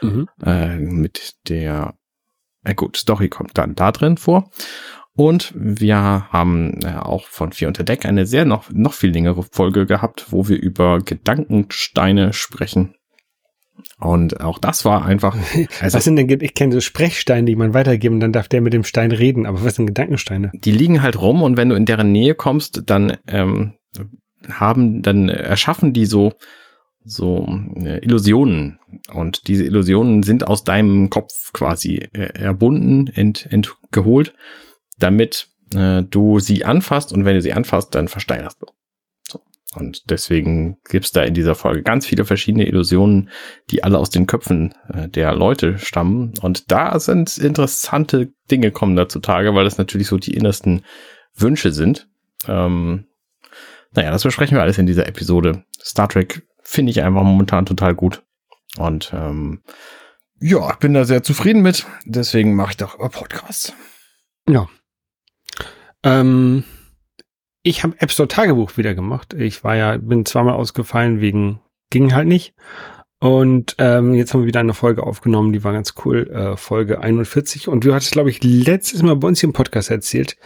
Mhm. 0.00 0.28
Äh, 0.44 0.76
mit 0.76 1.34
der, 1.48 1.94
äh 2.64 2.74
gut, 2.74 2.96
Story 2.96 3.28
kommt 3.28 3.56
dann 3.58 3.74
da 3.74 3.92
drin 3.92 4.16
vor. 4.16 4.50
Und 5.14 5.52
wir 5.54 6.28
haben 6.30 6.80
äh, 6.82 6.96
auch 6.96 7.26
von 7.26 7.52
Vier 7.52 7.68
unter 7.68 7.84
Deck 7.84 8.06
eine 8.06 8.26
sehr 8.26 8.44
noch, 8.44 8.70
noch 8.70 8.94
viel 8.94 9.10
längere 9.10 9.42
Folge 9.42 9.84
gehabt, 9.84 10.26
wo 10.30 10.48
wir 10.48 10.58
über 10.58 11.00
Gedankensteine 11.00 12.32
sprechen. 12.32 12.94
Und 13.98 14.40
auch 14.40 14.58
das 14.58 14.84
war 14.84 15.04
einfach. 15.04 15.36
Also, 15.80 15.96
was 15.96 16.04
sind 16.04 16.16
denn, 16.16 16.28
ich 16.40 16.54
kenne 16.54 16.72
so 16.72 16.80
Sprechsteine, 16.80 17.44
die 17.44 17.56
man 17.56 17.74
weitergeben, 17.74 18.20
dann 18.20 18.32
darf 18.32 18.48
der 18.48 18.60
mit 18.60 18.72
dem 18.72 18.84
Stein 18.84 19.12
reden, 19.12 19.46
aber 19.46 19.64
was 19.64 19.76
sind 19.76 19.86
Gedankensteine? 19.86 20.52
Die 20.54 20.72
liegen 20.72 21.02
halt 21.02 21.20
rum 21.20 21.42
und 21.42 21.56
wenn 21.56 21.68
du 21.68 21.74
in 21.74 21.86
deren 21.86 22.12
Nähe 22.12 22.34
kommst, 22.34 22.82
dann 22.86 23.16
ähm, 23.26 23.74
haben, 24.48 25.02
dann 25.02 25.28
erschaffen 25.28 25.92
die 25.92 26.06
so, 26.06 26.32
so 27.04 27.46
äh, 27.76 27.98
Illusionen. 28.04 28.78
Und 29.12 29.48
diese 29.48 29.64
Illusionen 29.64 30.22
sind 30.22 30.46
aus 30.46 30.64
deinem 30.64 31.10
Kopf 31.10 31.52
quasi 31.52 31.96
äh, 32.12 32.38
erbunden, 32.38 33.08
ent, 33.08 33.46
entgeholt, 33.50 34.34
damit 34.98 35.48
äh, 35.74 36.02
du 36.02 36.40
sie 36.40 36.64
anfasst 36.64 37.12
und 37.12 37.24
wenn 37.24 37.34
du 37.34 37.42
sie 37.42 37.52
anfasst, 37.52 37.94
dann 37.94 38.08
versteinerst 38.08 38.60
du. 38.60 38.66
So. 39.28 39.40
Und 39.74 40.10
deswegen 40.10 40.78
gibt's 40.88 41.12
da 41.12 41.22
in 41.22 41.34
dieser 41.34 41.54
Folge 41.54 41.82
ganz 41.82 42.06
viele 42.06 42.24
verschiedene 42.24 42.66
Illusionen, 42.66 43.30
die 43.70 43.84
alle 43.84 43.98
aus 43.98 44.10
den 44.10 44.26
Köpfen 44.26 44.74
äh, 44.92 45.08
der 45.08 45.34
Leute 45.34 45.78
stammen. 45.78 46.34
Und 46.42 46.70
da 46.70 46.98
sind 46.98 47.38
interessante 47.38 48.32
Dinge 48.50 48.72
kommen 48.72 48.96
da 48.96 49.08
zutage, 49.08 49.54
weil 49.54 49.64
das 49.64 49.78
natürlich 49.78 50.08
so 50.08 50.18
die 50.18 50.34
innersten 50.34 50.82
Wünsche 51.36 51.72
sind. 51.72 52.08
Ähm, 52.48 53.06
naja, 53.94 54.10
das 54.10 54.22
besprechen 54.22 54.56
wir 54.56 54.62
alles 54.62 54.78
in 54.78 54.86
dieser 54.86 55.06
Episode. 55.06 55.64
Star 55.82 56.08
Trek 56.08 56.46
finde 56.62 56.90
ich 56.90 57.02
einfach 57.02 57.22
momentan 57.22 57.66
total 57.66 57.94
gut. 57.94 58.22
Und 58.78 59.12
ähm, 59.14 59.62
ja, 60.40 60.74
bin 60.76 60.94
da 60.94 61.04
sehr 61.04 61.22
zufrieden 61.22 61.62
mit. 61.62 61.86
Deswegen 62.04 62.54
mache 62.54 62.70
ich 62.70 62.76
doch 62.76 62.94
über 62.94 63.08
Podcasts. 63.08 63.74
Ja. 64.48 64.68
Ähm, 66.02 66.64
ich 67.62 67.82
habe 67.82 67.96
Store 68.08 68.28
Tagebuch 68.28 68.76
wieder 68.76 68.94
gemacht. 68.94 69.34
Ich 69.34 69.64
war 69.64 69.76
ja, 69.76 69.96
bin 69.98 70.24
zweimal 70.24 70.54
ausgefallen 70.54 71.20
wegen, 71.20 71.60
ging 71.90 72.14
halt 72.14 72.28
nicht. 72.28 72.54
Und 73.22 73.74
ähm, 73.76 74.14
jetzt 74.14 74.32
haben 74.32 74.40
wir 74.40 74.46
wieder 74.46 74.60
eine 74.60 74.72
Folge 74.72 75.02
aufgenommen, 75.02 75.52
die 75.52 75.62
war 75.62 75.74
ganz 75.74 75.92
cool, 76.04 76.30
äh, 76.30 76.56
Folge 76.56 77.00
41. 77.00 77.68
Und 77.68 77.84
du 77.84 77.92
hattest, 77.92 78.12
glaube 78.12 78.30
ich, 78.30 78.42
letztes 78.42 79.02
Mal 79.02 79.16
bei 79.16 79.28
uns 79.28 79.40
hier 79.40 79.48
im 79.48 79.52
Podcast 79.52 79.90
erzählt, 79.90 80.36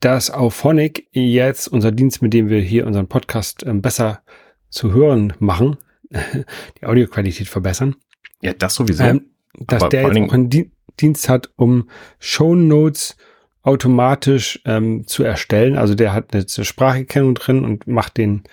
dass 0.00 0.30
auf 0.30 0.54
Phonic 0.54 1.08
jetzt 1.12 1.68
unser 1.68 1.92
Dienst, 1.92 2.22
mit 2.22 2.32
dem 2.32 2.48
wir 2.48 2.60
hier 2.60 2.86
unseren 2.86 3.06
Podcast 3.06 3.64
ähm, 3.66 3.82
besser 3.82 4.22
zu 4.70 4.92
hören 4.92 5.34
machen, 5.38 5.76
die 6.80 6.86
Audioqualität 6.86 7.48
verbessern. 7.48 7.96
Ja, 8.42 8.52
das 8.54 8.74
sowieso. 8.74 9.04
Ähm, 9.04 9.26
dass 9.58 9.88
der 9.88 10.02
jetzt 10.02 10.16
auch 10.16 10.32
einen 10.32 10.72
Dienst 11.00 11.28
hat, 11.28 11.50
um 11.56 11.88
Show 12.18 12.54
Notes 12.54 13.16
automatisch 13.62 14.60
ähm, 14.64 15.06
zu 15.06 15.22
erstellen. 15.22 15.76
Also 15.76 15.94
der 15.94 16.12
hat 16.12 16.32
eine 16.32 16.46
Spracherkennung 16.48 17.34
drin 17.34 17.64
und 17.64 17.86
macht 17.86 18.16
den, 18.16 18.44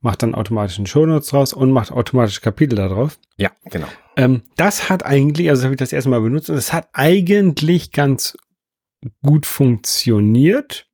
macht 0.00 0.22
dann 0.22 0.34
automatisch 0.34 0.78
einen 0.78 0.86
Show 0.86 1.06
Notes 1.06 1.28
draus 1.28 1.52
und 1.52 1.70
macht 1.70 1.92
automatisch 1.92 2.40
Kapitel 2.40 2.74
da 2.76 2.88
drauf. 2.88 3.18
Ja, 3.36 3.50
genau. 3.70 3.86
Ähm, 4.16 4.42
das 4.56 4.88
hat 4.88 5.04
eigentlich, 5.04 5.50
also 5.50 5.64
habe 5.64 5.74
ich 5.74 5.78
das 5.78 5.92
erstmal 5.92 6.20
benutzt 6.20 6.50
und 6.50 6.56
es 6.56 6.72
hat 6.72 6.88
eigentlich 6.92 7.92
ganz 7.92 8.36
gut 9.22 9.46
funktioniert, 9.46 10.85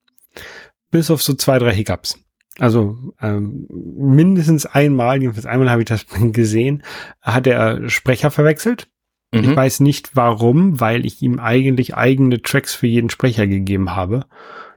bis 0.91 1.11
auf 1.11 1.23
so 1.23 1.35
zwei, 1.35 1.59
drei 1.59 1.73
Hiccups. 1.75 2.19
Also 2.59 2.97
ähm, 3.21 3.67
mindestens 3.71 4.67
einmal, 4.67 5.21
jedenfalls 5.21 5.47
einmal 5.47 5.71
habe 5.71 5.83
ich 5.83 5.89
das 5.89 6.07
gesehen, 6.33 6.83
hat 7.21 7.47
er 7.47 7.89
Sprecher 7.89 8.31
verwechselt. 8.31 8.89
Mhm. 9.33 9.45
Ich 9.45 9.57
weiß 9.57 9.81
nicht 9.81 10.15
warum, 10.15 10.79
weil 10.79 11.07
ich 11.07 11.23
ihm 11.23 11.39
eigentlich 11.39 11.95
eigene 11.95 12.43
Tracks 12.43 12.75
für 12.75 12.87
jeden 12.87 13.11
Sprecher 13.11 13.47
gegeben 13.47 13.97
habe. 13.97 14.27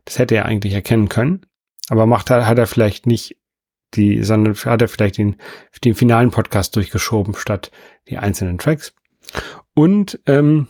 Das 0.06 0.20
hätte 0.20 0.36
er 0.36 0.46
eigentlich 0.46 0.74
erkennen 0.74 1.10
können. 1.10 1.46
Aber 1.90 2.06
macht 2.06 2.32
er, 2.32 2.48
hat 2.48 2.58
er 2.58 2.68
vielleicht 2.68 3.06
nicht 3.06 3.38
die, 3.94 4.24
sondern 4.24 4.56
hat 4.56 4.82
er 4.82 4.88
vielleicht 4.88 5.18
den, 5.18 5.36
den 5.84 5.96
finalen 5.96 6.32
Podcast 6.32 6.76
durchgeschoben 6.76 7.36
statt 7.36 7.72
die 8.10 8.18
einzelnen 8.18 8.58
Tracks. 8.58 8.94
Und 9.74 10.20
ähm, 10.26 10.68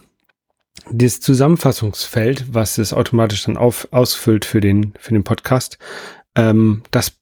das 0.91 1.19
Zusammenfassungsfeld, 1.19 2.54
was 2.54 2.78
es 2.78 2.93
automatisch 2.93 3.43
dann 3.45 3.58
auf, 3.58 3.88
ausfüllt 3.91 4.45
für 4.45 4.62
den, 4.62 4.93
für 5.00 5.13
den 5.13 5.24
Podcast, 5.24 5.78
ähm, 6.36 6.84
das, 6.91 7.13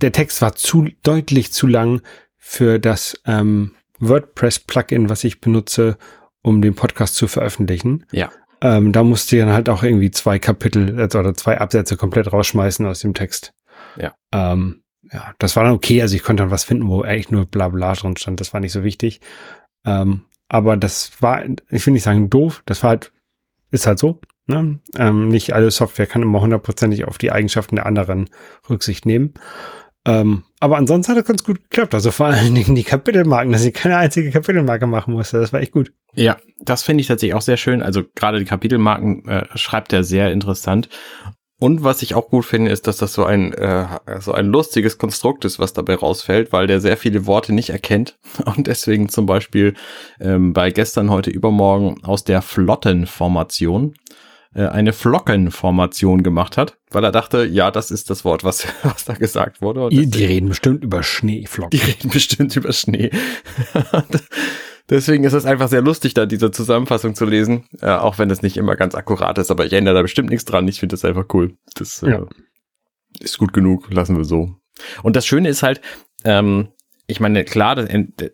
der 0.00 0.12
Text 0.12 0.42
war 0.42 0.54
zu, 0.54 0.88
deutlich 1.02 1.52
zu 1.52 1.66
lang 1.66 2.02
für 2.36 2.78
das 2.78 3.20
ähm, 3.26 3.74
WordPress-Plugin, 3.98 5.08
was 5.08 5.24
ich 5.24 5.40
benutze, 5.40 5.96
um 6.42 6.62
den 6.62 6.74
Podcast 6.74 7.14
zu 7.16 7.28
veröffentlichen. 7.28 8.04
Ja. 8.12 8.30
Ähm, 8.60 8.92
da 8.92 9.02
musste 9.02 9.36
ich 9.36 9.42
dann 9.42 9.52
halt 9.52 9.68
auch 9.68 9.82
irgendwie 9.82 10.10
zwei 10.10 10.38
Kapitel 10.38 10.98
also, 11.00 11.18
oder 11.18 11.34
zwei 11.34 11.58
Absätze 11.58 11.96
komplett 11.96 12.32
rausschmeißen 12.32 12.86
aus 12.86 13.00
dem 13.00 13.14
Text. 13.14 13.52
Ja. 13.96 14.14
Ähm, 14.32 14.82
ja, 15.12 15.34
das 15.38 15.56
war 15.56 15.64
dann 15.64 15.72
okay. 15.72 16.02
Also 16.02 16.16
ich 16.16 16.22
konnte 16.22 16.42
dann 16.42 16.50
was 16.50 16.64
finden, 16.64 16.88
wo 16.88 17.02
eigentlich 17.02 17.30
nur 17.30 17.46
bla 17.46 17.68
bla 17.68 17.94
drin 17.94 18.16
stand. 18.16 18.40
Das 18.40 18.52
war 18.52 18.60
nicht 18.60 18.72
so 18.72 18.82
wichtig. 18.82 19.20
Ähm, 19.84 20.22
aber 20.48 20.76
das 20.76 21.10
war, 21.20 21.44
ich 21.70 21.86
will 21.86 21.92
nicht 21.92 22.02
sagen 22.02 22.30
doof, 22.30 22.62
das 22.66 22.82
war 22.82 22.90
halt, 22.90 23.12
ist 23.70 23.86
halt 23.86 23.98
so. 23.98 24.20
Ne? 24.46 24.78
Ähm, 24.96 25.28
nicht 25.28 25.54
alle 25.54 25.70
Software 25.70 26.06
kann 26.06 26.22
immer 26.22 26.40
hundertprozentig 26.40 27.04
auf 27.04 27.18
die 27.18 27.32
Eigenschaften 27.32 27.76
der 27.76 27.86
anderen 27.86 28.30
Rücksicht 28.70 29.04
nehmen. 29.04 29.34
Ähm, 30.06 30.44
aber 30.60 30.76
ansonsten 30.76 31.12
hat 31.12 31.18
es 31.18 31.26
ganz 31.26 31.42
gut 31.42 31.64
geklappt. 31.64 31.92
Also 31.92 32.12
vor 32.12 32.26
allen 32.26 32.54
Dingen 32.54 32.76
die 32.76 32.84
Kapitelmarken, 32.84 33.52
dass 33.52 33.64
ich 33.64 33.74
keine 33.74 33.96
einzige 33.96 34.30
Kapitelmarke 34.30 34.86
machen 34.86 35.14
musste. 35.14 35.40
Das 35.40 35.52
war 35.52 35.60
echt 35.60 35.72
gut. 35.72 35.92
Ja, 36.14 36.36
das 36.60 36.84
finde 36.84 37.00
ich 37.00 37.08
tatsächlich 37.08 37.34
auch 37.34 37.42
sehr 37.42 37.56
schön. 37.56 37.82
Also 37.82 38.04
gerade 38.14 38.38
die 38.38 38.44
Kapitelmarken 38.44 39.26
äh, 39.26 39.46
schreibt 39.56 39.92
er 39.92 40.04
sehr 40.04 40.30
interessant. 40.30 40.88
Und 41.58 41.82
was 41.82 42.02
ich 42.02 42.14
auch 42.14 42.28
gut 42.28 42.44
finde, 42.44 42.70
ist, 42.70 42.86
dass 42.86 42.98
das 42.98 43.14
so 43.14 43.24
ein 43.24 43.54
äh, 43.54 43.86
so 44.20 44.32
ein 44.32 44.46
lustiges 44.46 44.98
Konstrukt 44.98 45.44
ist, 45.46 45.58
was 45.58 45.72
dabei 45.72 45.94
rausfällt, 45.94 46.52
weil 46.52 46.66
der 46.66 46.80
sehr 46.80 46.98
viele 46.98 47.26
Worte 47.26 47.54
nicht 47.54 47.70
erkennt 47.70 48.18
und 48.44 48.66
deswegen 48.66 49.08
zum 49.08 49.26
Beispiel 49.26 49.74
ähm, 50.20 50.52
bei 50.52 50.70
gestern, 50.70 51.10
heute, 51.10 51.30
übermorgen 51.30 52.04
aus 52.04 52.24
der 52.24 52.42
Flottenformation 52.42 53.94
äh, 54.54 54.66
eine 54.66 54.92
Flockenformation 54.92 56.22
gemacht 56.22 56.56
hat, 56.56 56.76
weil 56.90 57.04
er 57.04 57.12
dachte, 57.12 57.44
ja, 57.44 57.70
das 57.70 57.90
ist 57.90 58.10
das 58.10 58.24
Wort, 58.24 58.44
was, 58.44 58.66
was 58.82 59.04
da 59.04 59.14
gesagt 59.14 59.62
wurde. 59.62 59.88
Die, 59.90 60.06
die 60.06 60.24
reden 60.24 60.48
bestimmt 60.48 60.84
über 60.84 61.02
Schneeflocken. 61.02 61.78
Die 61.78 61.84
reden 61.84 62.10
bestimmt 62.10 62.54
über 62.56 62.72
Schnee. 62.72 63.10
Deswegen 64.88 65.24
ist 65.24 65.32
es 65.32 65.44
einfach 65.44 65.68
sehr 65.68 65.82
lustig, 65.82 66.14
da 66.14 66.26
diese 66.26 66.50
Zusammenfassung 66.50 67.14
zu 67.14 67.24
lesen, 67.24 67.64
äh, 67.80 67.90
auch 67.90 68.18
wenn 68.18 68.30
es 68.30 68.42
nicht 68.42 68.56
immer 68.56 68.76
ganz 68.76 68.94
akkurat 68.94 69.36
ist, 69.38 69.50
aber 69.50 69.66
ich 69.66 69.72
ändere 69.72 69.96
da 69.96 70.02
bestimmt 70.02 70.30
nichts 70.30 70.44
dran. 70.44 70.68
Ich 70.68 70.78
finde 70.78 70.94
das 70.94 71.04
einfach 71.04 71.26
cool. 71.34 71.56
Das 71.74 72.02
äh, 72.02 72.10
ja. 72.10 72.26
ist 73.20 73.38
gut 73.38 73.52
genug, 73.52 73.92
lassen 73.92 74.16
wir 74.16 74.24
so. 74.24 74.54
Und 75.02 75.16
das 75.16 75.26
Schöne 75.26 75.48
ist 75.48 75.62
halt, 75.62 75.80
ähm, 76.24 76.68
ich 77.08 77.20
meine, 77.20 77.44
klar, 77.44 77.78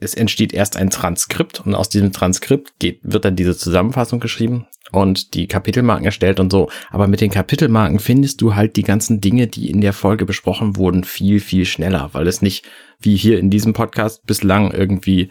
es 0.01 0.15
entsteht 0.15 0.55
erst 0.55 0.77
ein 0.77 0.89
Transkript 0.89 1.61
und 1.61 1.75
aus 1.75 1.91
diesem 1.91 2.13
Transkript 2.13 2.79
geht, 2.79 3.01
wird 3.03 3.25
dann 3.25 3.37
diese 3.37 3.57
Zusammenfassung 3.57 4.19
geschrieben 4.19 4.67
und 4.93 5.35
die 5.35 5.47
Kapitelmarken 5.47 6.07
erstellt 6.07 6.41
und 6.41 6.51
so. 6.51 6.71
Aber 6.91 7.07
mit 7.07 7.21
den 7.21 7.31
Kapitelmarken 7.31 7.99
findest 7.99 8.41
du 8.41 8.55
halt 8.55 8.77
die 8.77 8.83
ganzen 8.83 9.21
Dinge, 9.21 9.47
die 9.47 9.71
in 9.71 9.83
der 9.83 9.93
Folge 9.93 10.25
besprochen 10.25 10.77
wurden, 10.77 11.05
viel, 11.05 11.41
viel 11.41 11.67
schneller, 11.67 12.11
weil 12.13 12.27
es 12.27 12.41
nicht 12.41 12.65
wie 12.99 13.17
hier 13.17 13.39
in 13.39 13.51
diesem 13.51 13.75
Podcast 13.75 14.25
bislang 14.27 14.71
irgendwie 14.71 15.31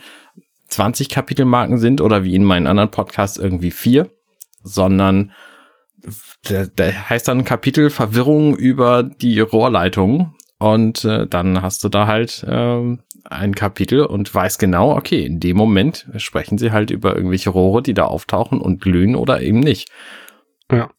20 0.72 1.10
Kapitelmarken 1.10 1.78
sind 1.78 2.02
oder 2.02 2.24
wie 2.24 2.36
in 2.36 2.44
meinen 2.44 2.68
anderen 2.68 2.92
Podcasts 2.92 3.38
irgendwie 3.38 3.72
vier, 3.72 4.10
sondern 4.64 5.32
der, 6.50 6.68
der 6.68 7.10
heißt 7.10 7.28
dann 7.28 7.44
Kapitel 7.44 7.90
Verwirrung 7.90 8.56
über 8.56 9.04
die 9.04 9.40
Rohrleitung 9.40 10.34
und 10.58 11.06
äh, 11.06 11.28
dann 11.28 11.62
hast 11.62 11.84
du 11.84 11.90
da 11.90 12.08
halt 12.08 12.44
äh, 12.48 12.98
ein 13.26 13.56
Kapitel 13.56 14.06
und 14.06 14.34
weißt 14.34 14.60
genau, 14.60 14.96
okay, 14.96 15.26
in 15.26 15.40
dem 15.40 15.58
Moment 15.58 16.08
sprechen 16.18 16.58
sie 16.58 16.72
halt 16.72 16.90
über 16.90 17.16
irgendwelche 17.16 17.50
Rohre, 17.50 17.82
die 17.84 17.94
da 17.94 18.06
auftauchen 18.06 18.60
und 18.62 18.82
glühen 18.82 19.16
oder 19.16 19.42
eben 19.42 19.60
nicht. 19.60 19.90
Ja. 20.72 20.90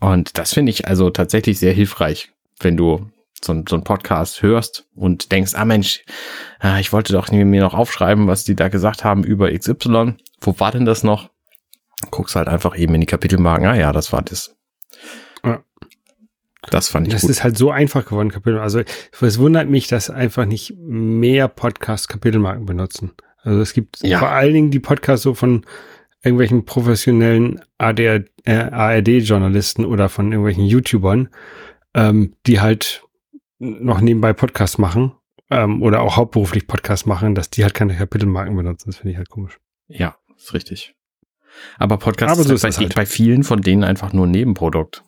Und 0.00 0.38
das 0.38 0.54
finde 0.54 0.70
ich 0.70 0.86
also 0.86 1.10
tatsächlich 1.10 1.58
sehr 1.58 1.72
hilfreich, 1.72 2.30
wenn 2.60 2.76
du 2.76 3.10
so, 3.42 3.62
so 3.68 3.76
einen 3.76 3.84
Podcast 3.84 4.42
hörst 4.42 4.88
und 4.94 5.32
denkst, 5.32 5.54
ah 5.54 5.64
Mensch, 5.64 6.04
ah, 6.60 6.78
ich 6.78 6.92
wollte 6.92 7.12
doch 7.12 7.30
mir 7.30 7.44
noch 7.60 7.74
aufschreiben, 7.74 8.26
was 8.26 8.44
die 8.44 8.56
da 8.56 8.68
gesagt 8.68 9.04
haben 9.04 9.24
über 9.24 9.50
XY. 9.50 10.14
Wo 10.40 10.58
war 10.58 10.72
denn 10.72 10.84
das 10.84 11.02
noch? 11.02 11.30
Guckst 12.10 12.36
halt 12.36 12.48
einfach 12.48 12.76
eben 12.76 12.94
in 12.94 13.00
die 13.00 13.06
Kapitelmarken. 13.06 13.66
Ah 13.66 13.76
ja, 13.76 13.92
das 13.92 14.12
war 14.12 14.22
das. 14.22 14.56
Das 16.70 16.88
fand 16.88 17.06
ich 17.06 17.12
Das 17.12 17.22
gut. 17.22 17.30
ist 17.30 17.44
halt 17.44 17.56
so 17.56 17.70
einfach 17.70 18.04
geworden, 18.04 18.30
Kapitel. 18.30 18.58
Also 18.58 18.82
es 19.20 19.38
wundert 19.38 19.68
mich, 19.68 19.88
dass 19.88 20.10
einfach 20.10 20.44
nicht 20.44 20.74
mehr 20.78 21.48
Podcasts 21.48 22.08
Kapitelmarken 22.08 22.66
benutzen. 22.66 23.12
Also 23.42 23.60
es 23.60 23.72
gibt 23.72 24.00
ja. 24.02 24.18
vor 24.18 24.30
allen 24.30 24.52
Dingen 24.52 24.70
die 24.70 24.80
Podcasts 24.80 25.22
so 25.22 25.34
von 25.34 25.64
irgendwelchen 26.22 26.64
professionellen 26.64 27.60
ADR, 27.78 28.24
äh, 28.44 28.54
ARD-Journalisten 28.54 29.84
oder 29.84 30.08
von 30.08 30.32
irgendwelchen 30.32 30.64
YouTubern, 30.64 31.28
ähm, 31.94 32.34
die 32.46 32.60
halt 32.60 33.04
noch 33.58 34.00
nebenbei 34.00 34.32
Podcasts 34.32 34.78
machen 34.78 35.12
ähm, 35.50 35.82
oder 35.82 36.02
auch 36.02 36.16
hauptberuflich 36.16 36.66
Podcasts 36.66 37.06
machen, 37.06 37.34
dass 37.34 37.50
die 37.50 37.62
halt 37.62 37.74
keine 37.74 37.96
Kapitelmarken 37.96 38.56
benutzen. 38.56 38.90
Das 38.90 38.96
finde 38.96 39.12
ich 39.12 39.16
halt 39.18 39.30
komisch. 39.30 39.58
Ja, 39.88 40.16
ist 40.36 40.52
richtig. 40.54 40.94
Aber 41.78 41.98
Podcasts 41.98 42.38
Aber 42.38 42.46
so 42.46 42.54
ist 42.54 42.64
ist 42.64 42.76
bei, 42.76 42.84
halt. 42.84 42.94
bei 42.94 43.06
vielen 43.06 43.44
von 43.44 43.62
denen 43.62 43.84
einfach 43.84 44.12
nur 44.12 44.26
ein 44.26 44.30
Nebenprodukt. 44.30 45.04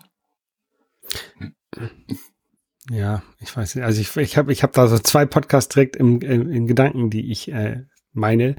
Ja, 2.90 3.22
ich 3.40 3.54
weiß 3.54 3.74
nicht. 3.74 3.84
Also 3.84 4.00
ich, 4.00 4.16
ich 4.16 4.38
habe 4.38 4.52
ich 4.52 4.62
hab 4.62 4.72
da 4.72 4.86
so 4.86 4.98
zwei 4.98 5.26
Podcasts 5.26 5.74
direkt 5.74 5.96
im, 5.96 6.20
im, 6.22 6.50
in 6.50 6.66
Gedanken, 6.66 7.10
die 7.10 7.30
ich 7.30 7.52
äh, 7.52 7.82
meine. 8.12 8.56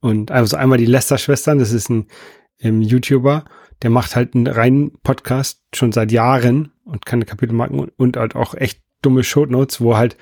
Und 0.00 0.30
also 0.30 0.56
einmal 0.56 0.78
die 0.78 0.86
Lester-Schwestern, 0.86 1.58
das 1.58 1.72
ist 1.72 1.88
ein 1.88 2.08
ähm, 2.58 2.82
YouTuber, 2.82 3.44
der 3.82 3.90
macht 3.90 4.14
halt 4.14 4.34
einen 4.34 4.46
reinen 4.46 4.98
Podcast 5.02 5.62
schon 5.74 5.92
seit 5.92 6.12
Jahren 6.12 6.72
und 6.84 7.06
keine 7.06 7.24
Kapitelmarken 7.24 7.78
und, 7.78 7.92
und 7.96 8.16
halt 8.16 8.34
auch 8.34 8.54
echt 8.54 8.82
dumme 9.02 9.24
Shownotes, 9.24 9.80
wo 9.80 9.96
halt 9.96 10.16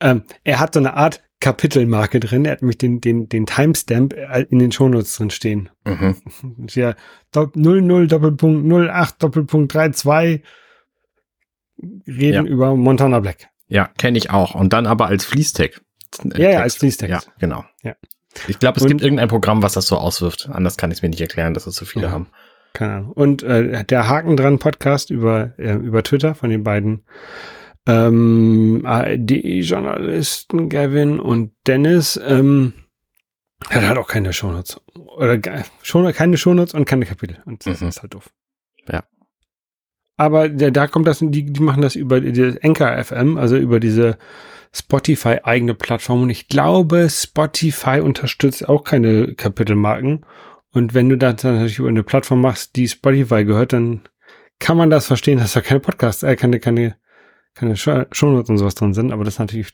ähm, 0.00 0.22
er 0.44 0.60
hat 0.60 0.74
so 0.74 0.80
eine 0.80 0.94
Art 0.94 1.22
Kapitelmarke 1.40 2.20
drin. 2.20 2.44
Er 2.44 2.52
hat 2.52 2.62
nämlich 2.62 2.78
den, 2.78 3.00
den, 3.00 3.28
den 3.28 3.46
Timestamp 3.46 4.12
äh, 4.14 4.42
in 4.50 4.58
den 4.58 4.72
Shownotes 4.72 5.16
drin 5.16 5.30
stehen. 5.30 5.68
Mhm. 5.84 6.16
Ja, 6.70 6.94
00 7.34 8.06
Doppelpunkt 8.08 8.66
08 8.90 9.22
Doppelpunkt 9.22 9.72
32 9.72 10.42
reden 12.06 12.46
Ja. 12.46 12.50
über 12.50 12.74
Montana 12.76 13.20
Black. 13.20 13.48
Ja, 13.68 13.88
kenne 13.98 14.18
ich 14.18 14.30
auch. 14.30 14.54
Und 14.54 14.72
dann 14.72 14.86
aber 14.86 15.06
als 15.06 15.24
Fließtext. 15.24 15.80
Äh, 16.24 16.28
Ja, 16.28 16.38
ja, 16.38 16.48
Text. 16.50 16.62
als 16.62 16.74
Fließtext. 16.76 17.26
Ja, 17.26 17.32
genau. 17.38 17.64
Ja. 17.82 17.94
Ich 18.48 18.58
glaube, 18.58 18.76
es 18.78 18.82
Und- 18.82 18.88
gibt 18.88 19.02
irgendein 19.02 19.28
Programm, 19.28 19.62
was 19.62 19.72
das 19.74 19.86
so 19.86 19.96
auswirft. 19.96 20.48
Anders 20.50 20.76
kann 20.76 20.90
ich 20.90 20.98
es 20.98 21.02
mir 21.02 21.08
nicht 21.08 21.20
erklären, 21.20 21.54
dass 21.54 21.66
es 21.66 21.74
so 21.76 21.84
viele 21.84 22.06
Ja. 22.06 22.10
haben. 22.12 22.28
Keine 22.72 22.94
Ahnung. 22.94 23.12
Und 23.12 23.42
äh, 23.42 23.84
der 23.84 24.08
Haken 24.08 24.36
dran 24.36 24.58
Podcast 24.58 25.10
über, 25.10 25.52
äh, 25.58 25.74
über 25.74 26.02
Twitter 26.02 26.34
von 26.34 26.50
den 26.50 26.62
beiden 26.62 27.04
ähm, 27.86 28.82
ARD-Journalisten 28.84 30.68
Gavin 30.68 31.18
und 31.20 31.52
Dennis 31.66 32.20
ähm, 32.24 32.74
hat 33.68 33.82
halt 33.86 33.98
auch 33.98 34.08
keine 34.08 34.32
Shownotes. 34.32 34.80
Oder 35.16 35.40
schon 35.82 36.10
keine 36.12 36.36
Shownotes 36.36 36.74
und 36.74 36.84
keine 36.86 37.06
Kapitel. 37.06 37.38
Und 37.44 37.66
das 37.66 37.80
Mhm. 37.80 37.88
ist 37.88 38.02
halt 38.02 38.14
doof. 38.14 38.30
Ja. 38.90 39.04
Aber 40.16 40.48
der, 40.48 40.70
da 40.70 40.86
kommt 40.86 41.06
das, 41.06 41.18
die, 41.20 41.44
die 41.52 41.60
machen 41.62 41.82
das 41.82 41.96
über 41.96 42.20
die 42.20 42.58
Anchor 42.62 43.02
FM, 43.02 43.38
also 43.38 43.56
über 43.56 43.80
diese 43.80 44.18
Spotify 44.72 45.38
eigene 45.42 45.74
Plattform. 45.74 46.22
Und 46.22 46.30
ich 46.30 46.48
glaube, 46.48 47.08
Spotify 47.10 48.00
unterstützt 48.00 48.68
auch 48.68 48.84
keine 48.84 49.34
Kapitelmarken. 49.34 50.24
Und 50.72 50.94
wenn 50.94 51.08
du 51.08 51.16
das 51.16 51.36
dann 51.36 51.54
natürlich 51.54 51.78
über 51.78 51.88
eine 51.88 52.02
Plattform 52.04 52.42
machst, 52.42 52.76
die 52.76 52.86
Spotify 52.88 53.44
gehört, 53.44 53.72
dann 53.72 54.02
kann 54.58 54.76
man 54.76 54.90
das 54.90 55.06
verstehen, 55.06 55.38
dass 55.38 55.54
da 55.54 55.60
keine 55.62 55.80
Podcasts, 55.80 56.22
äh, 56.22 56.36
keine, 56.36 56.60
keine, 56.60 56.96
keine 57.54 57.76
Show- 57.76 58.04
Shownotes 58.12 58.50
und 58.50 58.58
sowas 58.58 58.74
drin 58.74 58.94
sind. 58.94 59.12
Aber 59.12 59.24
das 59.24 59.34
ist 59.34 59.38
natürlich 59.38 59.72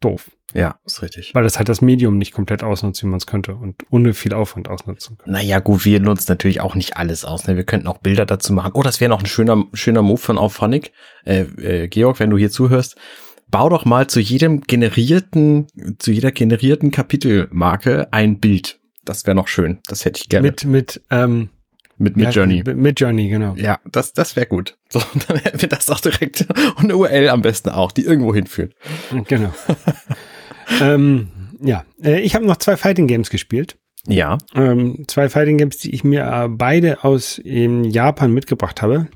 doof. 0.00 0.30
Ja, 0.54 0.78
ist 0.86 1.02
richtig. 1.02 1.34
Weil 1.34 1.42
das 1.42 1.58
halt 1.58 1.68
das 1.68 1.82
Medium 1.82 2.16
nicht 2.16 2.32
komplett 2.32 2.62
ausnutzt, 2.62 3.02
wie 3.02 3.06
man 3.06 3.18
es 3.18 3.26
könnte 3.26 3.54
und 3.54 3.82
ohne 3.90 4.14
viel 4.14 4.32
Aufwand 4.32 4.68
ausnutzen 4.68 5.18
kann. 5.18 5.32
Naja, 5.32 5.58
gut, 5.58 5.84
wir 5.84 6.00
nutzen 6.00 6.26
natürlich 6.28 6.60
auch 6.60 6.74
nicht 6.74 6.96
alles 6.96 7.24
aus. 7.24 7.46
Ne? 7.46 7.56
Wir 7.56 7.64
könnten 7.64 7.86
auch 7.86 7.98
Bilder 7.98 8.24
dazu 8.24 8.52
machen. 8.52 8.72
Oh, 8.74 8.82
das 8.82 9.00
wäre 9.00 9.10
noch 9.10 9.20
ein 9.20 9.26
schöner, 9.26 9.64
schöner 9.74 10.02
Move 10.02 10.18
von 10.18 10.38
Auphonic. 10.38 10.92
Äh, 11.24 11.40
äh, 11.42 11.88
Georg, 11.88 12.18
wenn 12.20 12.30
du 12.30 12.38
hier 12.38 12.50
zuhörst, 12.50 12.96
bau 13.48 13.68
doch 13.68 13.84
mal 13.84 14.06
zu 14.06 14.20
jedem 14.20 14.62
generierten, 14.62 15.66
zu 15.98 16.12
jeder 16.12 16.32
generierten 16.32 16.90
Kapitelmarke 16.90 18.12
ein 18.12 18.38
Bild. 18.38 18.80
Das 19.04 19.26
wäre 19.26 19.34
noch 19.34 19.48
schön. 19.48 19.80
Das 19.86 20.04
hätte 20.04 20.20
ich 20.22 20.28
gerne. 20.28 20.46
Mit, 20.48 20.64
mit, 20.64 21.02
ähm, 21.10 21.50
mit, 21.98 22.16
mit 22.16 22.34
Journey. 22.34 22.62
Mit, 22.64 23.00
Journey, 23.00 23.28
genau. 23.28 23.54
Ja, 23.56 23.80
das, 23.90 24.12
das 24.12 24.36
wäre 24.36 24.46
gut. 24.46 24.76
So, 24.90 25.02
dann 25.26 25.36
hätten 25.36 25.60
wir 25.60 25.68
das 25.68 25.90
auch 25.90 26.00
direkt 26.00 26.46
und 26.76 26.84
eine 26.84 26.96
URL 26.96 27.28
am 27.28 27.42
besten 27.42 27.68
auch, 27.68 27.92
die 27.92 28.04
irgendwo 28.04 28.34
hinführt. 28.34 28.74
Genau. 29.26 29.52
ähm, 30.80 31.28
ja, 31.60 31.84
äh, 32.02 32.20
ich 32.20 32.34
habe 32.34 32.46
noch 32.46 32.56
zwei 32.56 32.78
Fighting 32.78 33.06
Games 33.06 33.28
gespielt. 33.28 33.76
Ja. 34.06 34.38
Ähm, 34.54 35.04
zwei 35.08 35.28
Fighting 35.28 35.58
Games, 35.58 35.76
die 35.76 35.94
ich 35.94 36.04
mir 36.04 36.24
äh, 36.24 36.48
beide 36.48 37.04
aus 37.04 37.38
Japan 37.44 38.32
mitgebracht 38.32 38.80
habe. 38.80 39.08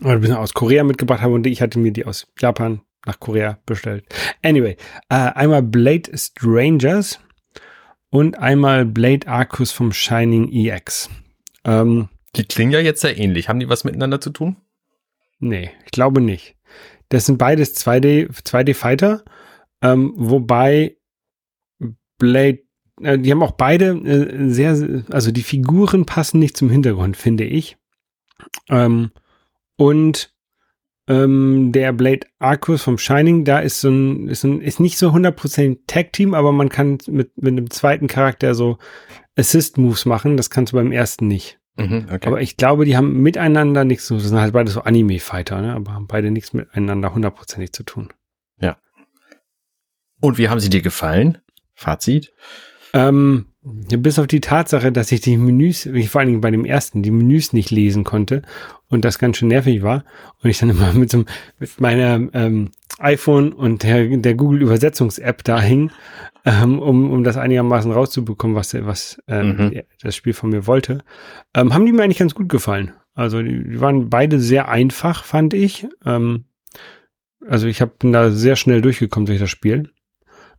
Oder 0.00 0.14
ein 0.14 0.20
bisschen 0.20 0.36
aus 0.36 0.52
Korea 0.52 0.82
mitgebracht 0.82 1.22
habe 1.22 1.34
und 1.34 1.46
ich 1.46 1.62
hatte 1.62 1.78
mir 1.78 1.92
die 1.92 2.06
aus 2.06 2.26
Japan 2.40 2.80
nach 3.06 3.20
Korea 3.20 3.58
bestellt. 3.66 4.04
Anyway, 4.42 4.76
äh, 5.08 5.14
einmal 5.14 5.62
Blade 5.62 6.10
Strangers 6.16 7.20
und 8.10 8.38
einmal 8.38 8.84
Blade 8.84 9.26
Arcus 9.28 9.70
vom 9.72 9.92
Shining 9.92 10.50
EX. 10.52 11.08
Ähm, 11.64 12.08
die 12.36 12.44
klingen 12.44 12.72
ja 12.72 12.80
jetzt 12.80 13.00
sehr 13.00 13.18
ähnlich. 13.18 13.48
Haben 13.48 13.60
die 13.60 13.68
was 13.68 13.84
miteinander 13.84 14.20
zu 14.20 14.30
tun? 14.30 14.56
Nee, 15.38 15.70
ich 15.84 15.90
glaube 15.90 16.20
nicht. 16.20 16.56
Das 17.08 17.26
sind 17.26 17.36
beides 17.36 17.76
2D, 17.76 18.30
2D-Fighter, 18.42 19.24
ähm, 19.82 20.14
wobei 20.16 20.96
Blade, 22.16 22.60
äh, 23.02 23.18
die 23.18 23.30
haben 23.30 23.42
auch 23.42 23.52
beide 23.52 23.88
äh, 23.88 24.48
sehr, 24.48 25.04
also 25.10 25.30
die 25.30 25.42
Figuren 25.42 26.06
passen 26.06 26.38
nicht 26.38 26.56
zum 26.56 26.70
Hintergrund, 26.70 27.16
finde 27.16 27.44
ich. 27.44 27.76
Ähm, 28.70 29.10
und 29.76 30.32
ähm, 31.08 31.72
der 31.72 31.92
Blade 31.92 32.26
Arcus 32.38 32.82
vom 32.82 32.96
Shining, 32.96 33.44
da 33.44 33.58
ist 33.58 33.80
so 33.80 33.90
ein, 33.90 34.28
ist, 34.28 34.44
ein, 34.44 34.60
ist 34.60 34.78
nicht 34.78 34.96
so 34.96 35.10
100% 35.10 35.80
Tag-Team, 35.86 36.32
aber 36.32 36.52
man 36.52 36.68
kann 36.68 36.98
mit, 37.08 37.36
mit 37.36 37.52
einem 37.52 37.70
zweiten 37.70 38.06
Charakter 38.06 38.54
so 38.54 38.78
Assist-Moves 39.36 40.04
machen. 40.04 40.36
Das 40.36 40.50
kannst 40.50 40.72
du 40.72 40.76
beim 40.76 40.92
ersten 40.92 41.26
nicht. 41.26 41.58
Mhm, 41.76 42.08
okay. 42.12 42.26
Aber 42.26 42.40
ich 42.40 42.56
glaube, 42.56 42.84
die 42.84 42.96
haben 42.96 43.22
miteinander 43.22 43.84
nichts 43.84 44.06
zu 44.06 44.14
tun. 44.14 44.18
Das 44.18 44.28
sind 44.28 44.40
halt 44.40 44.52
beide 44.52 44.70
so 44.70 44.82
Anime-Fighter, 44.82 45.60
ne? 45.62 45.74
aber 45.74 45.92
haben 45.94 46.06
beide 46.06 46.30
nichts 46.30 46.52
miteinander 46.52 47.14
hundertprozentig 47.14 47.72
zu 47.72 47.82
tun. 47.82 48.12
Ja. 48.60 48.76
Und 50.20 50.38
wie 50.38 50.48
haben 50.48 50.60
sie 50.60 50.70
dir 50.70 50.82
gefallen? 50.82 51.38
Fazit? 51.74 52.32
Ähm, 52.92 53.51
bis 53.64 54.18
auf 54.18 54.26
die 54.26 54.40
Tatsache, 54.40 54.90
dass 54.90 55.12
ich 55.12 55.20
die 55.20 55.36
Menüs, 55.36 55.88
vor 56.08 56.20
allen 56.20 56.28
Dingen 56.28 56.40
bei 56.40 56.50
dem 56.50 56.64
ersten, 56.64 57.02
die 57.02 57.12
Menüs 57.12 57.52
nicht 57.52 57.70
lesen 57.70 58.02
konnte 58.02 58.42
und 58.88 59.04
das 59.04 59.20
ganz 59.20 59.36
schön 59.36 59.48
nervig 59.48 59.82
war 59.82 60.04
und 60.42 60.50
ich 60.50 60.58
dann 60.58 60.70
immer 60.70 60.92
mit 60.94 61.10
so 61.10 61.24
mit 61.58 61.80
meiner 61.80 62.28
ähm, 62.34 62.70
iPhone 62.98 63.52
und 63.52 63.84
der, 63.84 64.16
der 64.16 64.34
Google 64.34 64.62
Übersetzungs-App 64.62 65.44
da 65.44 65.60
hing 65.60 65.92
ähm, 66.44 66.80
um, 66.80 67.10
um 67.10 67.22
das 67.22 67.36
einigermaßen 67.36 67.92
rauszubekommen, 67.92 68.56
was, 68.56 68.74
was 68.74 69.22
äh, 69.28 69.42
mhm. 69.42 69.80
das 70.02 70.16
Spiel 70.16 70.32
von 70.32 70.50
mir 70.50 70.66
wollte, 70.66 71.04
ähm, 71.54 71.72
haben 71.72 71.86
die 71.86 71.92
mir 71.92 72.02
eigentlich 72.02 72.18
ganz 72.18 72.34
gut 72.34 72.48
gefallen. 72.48 72.92
Also 73.14 73.42
die, 73.42 73.62
die 73.62 73.80
waren 73.80 74.10
beide 74.10 74.40
sehr 74.40 74.68
einfach, 74.68 75.24
fand 75.24 75.54
ich. 75.54 75.86
Ähm, 76.04 76.46
also 77.46 77.68
ich 77.68 77.80
hab, 77.80 78.00
bin 78.00 78.12
da 78.12 78.30
sehr 78.30 78.56
schnell 78.56 78.80
durchgekommen 78.80 79.26
durch 79.26 79.38
das 79.38 79.50
Spiel 79.50 79.90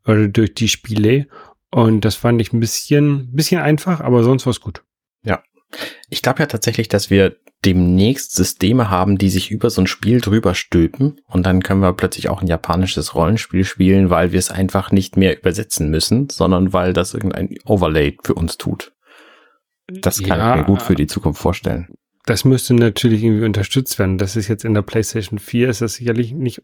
oder 0.06 0.28
durch 0.28 0.54
die 0.54 0.70
Spiele 0.70 1.28
und 1.74 2.06
das 2.06 2.16
fand 2.16 2.40
ich 2.40 2.54
ein 2.54 2.60
bisschen, 2.60 3.32
bisschen 3.34 3.60
einfach, 3.60 4.00
aber 4.00 4.24
sonst 4.24 4.46
war 4.46 4.52
es 4.52 4.62
gut. 4.62 4.84
Ja, 5.24 5.42
ich 6.10 6.22
glaube 6.22 6.40
ja 6.40 6.46
tatsächlich, 6.46 6.88
dass 6.88 7.10
wir 7.10 7.36
demnächst 7.66 8.36
Systeme 8.36 8.92
haben, 8.92 9.18
die 9.18 9.30
sich 9.30 9.50
über 9.50 9.72
so 9.72 9.82
ein 9.82 9.88
Spiel 9.88 10.22
drüber 10.22 10.54
stülpen 10.54 11.22
und 11.26 11.46
dann 11.46 11.64
können 11.64 11.80
wir 11.80 11.94
plötzlich 11.94 12.30
auch 12.30 12.42
ein 12.42 12.48
japanisches 12.48 13.16
Rollenspiel 13.16 13.64
spielen, 13.64 14.12
weil 14.12 14.32
wir 14.32 14.40
es 14.40 14.52
einfach 14.52 14.92
nicht 14.92 15.18
mehr 15.18 15.36
übersetzen 15.36 15.90
müssen, 15.90 16.30
sondern 16.30 16.74
weil 16.74 16.94
das 16.94 17.16
irgendein 17.16 17.56
Overlay 17.66 18.18
für 18.24 18.36
uns 18.36 18.58
tut. 18.58 18.94
Das 19.88 20.22
kann 20.22 20.40
ja, 20.40 20.52
ich 20.52 20.62
mir 20.62 20.66
gut 20.66 20.82
für 20.82 20.96
die 20.96 21.08
Zukunft 21.08 21.42
vorstellen 21.42 21.88
das 22.26 22.46
müsste 22.46 22.74
natürlich 22.74 23.24
irgendwie 23.24 23.46
unterstützt 23.46 24.00
werden. 24.00 24.18
Das 24.18 24.36
ist 24.36 24.48
jetzt 24.48 24.64
in 24.64 24.74
der 24.74 24.82
PlayStation 24.82 25.40
4 25.40 25.70
ist 25.70 25.82
das 25.82 25.96
sicherlich 25.96 26.34
nicht 26.34 26.62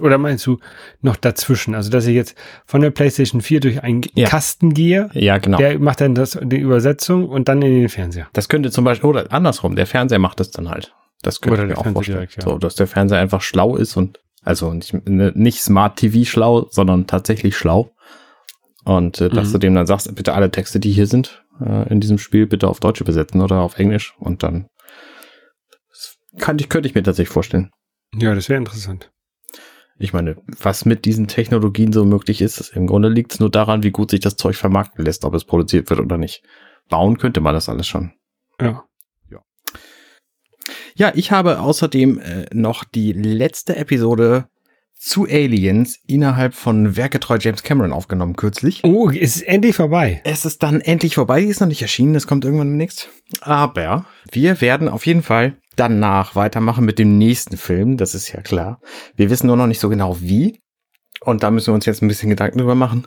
oder 0.00 0.18
meinst 0.18 0.46
du 0.46 0.58
noch 1.00 1.16
dazwischen? 1.16 1.74
Also 1.74 1.90
dass 1.90 2.06
ich 2.06 2.14
jetzt 2.14 2.36
von 2.64 2.80
der 2.80 2.90
PlayStation 2.90 3.40
4 3.40 3.60
durch 3.60 3.82
einen 3.82 4.02
ja. 4.14 4.28
Kasten 4.28 4.72
gehe, 4.72 5.10
ja 5.12 5.38
genau, 5.38 5.58
der 5.58 5.78
macht 5.80 6.00
dann 6.00 6.14
das 6.14 6.38
die 6.40 6.58
Übersetzung 6.58 7.28
und 7.28 7.48
dann 7.48 7.60
in 7.62 7.80
den 7.80 7.88
Fernseher. 7.88 8.28
Das 8.32 8.48
könnte 8.48 8.70
zum 8.70 8.84
Beispiel 8.84 9.10
oder 9.10 9.32
andersrum, 9.32 9.74
der 9.74 9.86
Fernseher 9.86 10.20
macht 10.20 10.38
das 10.38 10.50
dann 10.50 10.70
halt. 10.70 10.94
Das 11.22 11.40
könnte 11.40 11.62
oder 11.62 11.64
ich 11.64 11.76
mir 11.76 11.78
auch 11.78 11.92
vorstellen. 11.92 12.18
Direkt, 12.18 12.36
ja. 12.36 12.42
So, 12.44 12.58
dass 12.58 12.76
der 12.76 12.86
Fernseher 12.86 13.18
einfach 13.18 13.40
schlau 13.40 13.76
ist 13.76 13.96
und 13.96 14.20
also 14.44 14.72
nicht, 14.72 14.92
ne, 15.08 15.32
nicht 15.34 15.62
Smart 15.62 15.96
TV 15.96 16.28
schlau, 16.28 16.68
sondern 16.70 17.06
tatsächlich 17.06 17.56
schlau. 17.56 17.90
Und 18.84 19.20
äh, 19.20 19.30
dass 19.30 19.48
mhm. 19.48 19.52
du 19.52 19.58
dem 19.58 19.74
dann 19.74 19.86
sagst, 19.86 20.14
bitte 20.14 20.34
alle 20.34 20.50
Texte, 20.50 20.78
die 20.78 20.92
hier 20.92 21.06
sind 21.06 21.44
äh, 21.64 21.88
in 21.88 22.00
diesem 22.00 22.18
Spiel, 22.18 22.46
bitte 22.46 22.68
auf 22.68 22.78
Deutsch 22.78 23.00
übersetzen 23.00 23.40
oder 23.40 23.60
auf 23.60 23.78
Englisch 23.78 24.14
und 24.18 24.42
dann 24.42 24.66
kann 26.38 26.58
ich, 26.58 26.68
könnte 26.68 26.88
ich 26.88 26.94
mir 26.94 27.02
tatsächlich 27.02 27.32
vorstellen. 27.32 27.70
Ja, 28.14 28.34
das 28.34 28.48
wäre 28.48 28.58
interessant. 28.58 29.10
Ich 29.96 30.12
meine, 30.12 30.36
was 30.46 30.84
mit 30.84 31.04
diesen 31.04 31.28
Technologien 31.28 31.92
so 31.92 32.04
möglich 32.04 32.42
ist, 32.42 32.70
im 32.74 32.86
Grunde 32.86 33.08
liegt 33.08 33.32
es 33.32 33.40
nur 33.40 33.50
daran, 33.50 33.84
wie 33.84 33.92
gut 33.92 34.10
sich 34.10 34.20
das 34.20 34.36
Zeug 34.36 34.56
vermarkten 34.56 35.04
lässt, 35.04 35.24
ob 35.24 35.34
es 35.34 35.44
produziert 35.44 35.88
wird 35.88 36.00
oder 36.00 36.18
nicht. 36.18 36.42
Bauen 36.88 37.18
könnte 37.18 37.40
man 37.40 37.54
das 37.54 37.68
alles 37.68 37.86
schon. 37.86 38.12
Ja. 38.60 38.84
Ja, 39.30 39.42
ja 40.94 41.12
ich 41.14 41.30
habe 41.30 41.60
außerdem 41.60 42.18
äh, 42.18 42.46
noch 42.52 42.84
die 42.84 43.12
letzte 43.12 43.76
Episode 43.76 44.48
zu 45.04 45.24
Aliens 45.24 45.98
innerhalb 46.06 46.54
von 46.54 46.96
Werketreu 46.96 47.36
James 47.38 47.62
Cameron 47.62 47.92
aufgenommen 47.92 48.36
kürzlich. 48.36 48.82
Oh, 48.84 49.10
es 49.10 49.36
ist 49.36 49.42
endlich 49.42 49.76
vorbei. 49.76 50.22
Es 50.24 50.46
ist 50.46 50.62
dann 50.62 50.80
endlich 50.80 51.16
vorbei, 51.16 51.42
die 51.42 51.48
ist 51.48 51.60
noch 51.60 51.68
nicht 51.68 51.82
erschienen, 51.82 52.14
es 52.14 52.26
kommt 52.26 52.44
irgendwann 52.44 52.68
demnächst. 52.68 53.10
Aber 53.42 54.06
wir 54.32 54.62
werden 54.62 54.88
auf 54.88 55.04
jeden 55.04 55.22
Fall 55.22 55.58
danach 55.76 56.36
weitermachen 56.36 56.86
mit 56.86 56.98
dem 56.98 57.18
nächsten 57.18 57.58
Film, 57.58 57.98
das 57.98 58.14
ist 58.14 58.32
ja 58.32 58.40
klar. 58.40 58.80
Wir 59.14 59.28
wissen 59.28 59.46
nur 59.46 59.56
noch 59.56 59.66
nicht 59.66 59.80
so 59.80 59.90
genau 59.90 60.20
wie. 60.20 60.60
Und 61.20 61.42
da 61.42 61.50
müssen 61.50 61.68
wir 61.68 61.74
uns 61.74 61.86
jetzt 61.86 62.02
ein 62.02 62.08
bisschen 62.08 62.30
Gedanken 62.30 62.58
drüber 62.58 62.74
machen. 62.74 63.06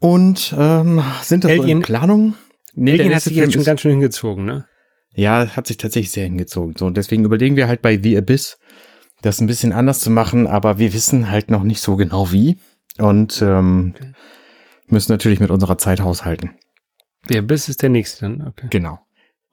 Und 0.00 0.54
ähm, 0.58 1.02
sind 1.22 1.44
das 1.44 1.52
Alien, 1.52 1.66
so 1.66 1.70
in 1.70 1.82
Planung? 1.82 2.34
Nee, 2.74 2.94
Alien 2.94 3.14
hat 3.14 3.22
sich 3.22 3.36
jetzt 3.36 3.52
schon 3.52 3.64
ganz 3.64 3.80
schön 3.80 3.92
hingezogen, 3.92 4.44
ne? 4.44 4.66
Ja, 5.14 5.46
hat 5.54 5.68
sich 5.68 5.76
tatsächlich 5.76 6.10
sehr 6.10 6.24
hingezogen. 6.24 6.74
So, 6.76 6.86
und 6.86 6.96
deswegen 6.96 7.24
überlegen 7.24 7.54
wir 7.54 7.68
halt 7.68 7.80
bei 7.80 7.96
The 8.00 8.18
Abyss, 8.18 8.58
das 9.24 9.40
ein 9.40 9.46
bisschen 9.46 9.72
anders 9.72 10.00
zu 10.00 10.10
machen, 10.10 10.46
aber 10.46 10.78
wir 10.78 10.92
wissen 10.92 11.30
halt 11.30 11.50
noch 11.50 11.62
nicht 11.62 11.80
so 11.80 11.96
genau 11.96 12.30
wie. 12.32 12.58
Und 12.98 13.42
ähm, 13.42 13.94
okay. 13.96 14.12
müssen 14.86 15.12
natürlich 15.12 15.40
mit 15.40 15.50
unserer 15.50 15.78
Zeit 15.78 16.00
haushalten. 16.00 16.50
The 17.28 17.38
Abyss 17.38 17.68
ist 17.68 17.82
der 17.82 17.88
nächste 17.88 18.22
dann, 18.22 18.46
okay. 18.46 18.66
Genau. 18.70 19.00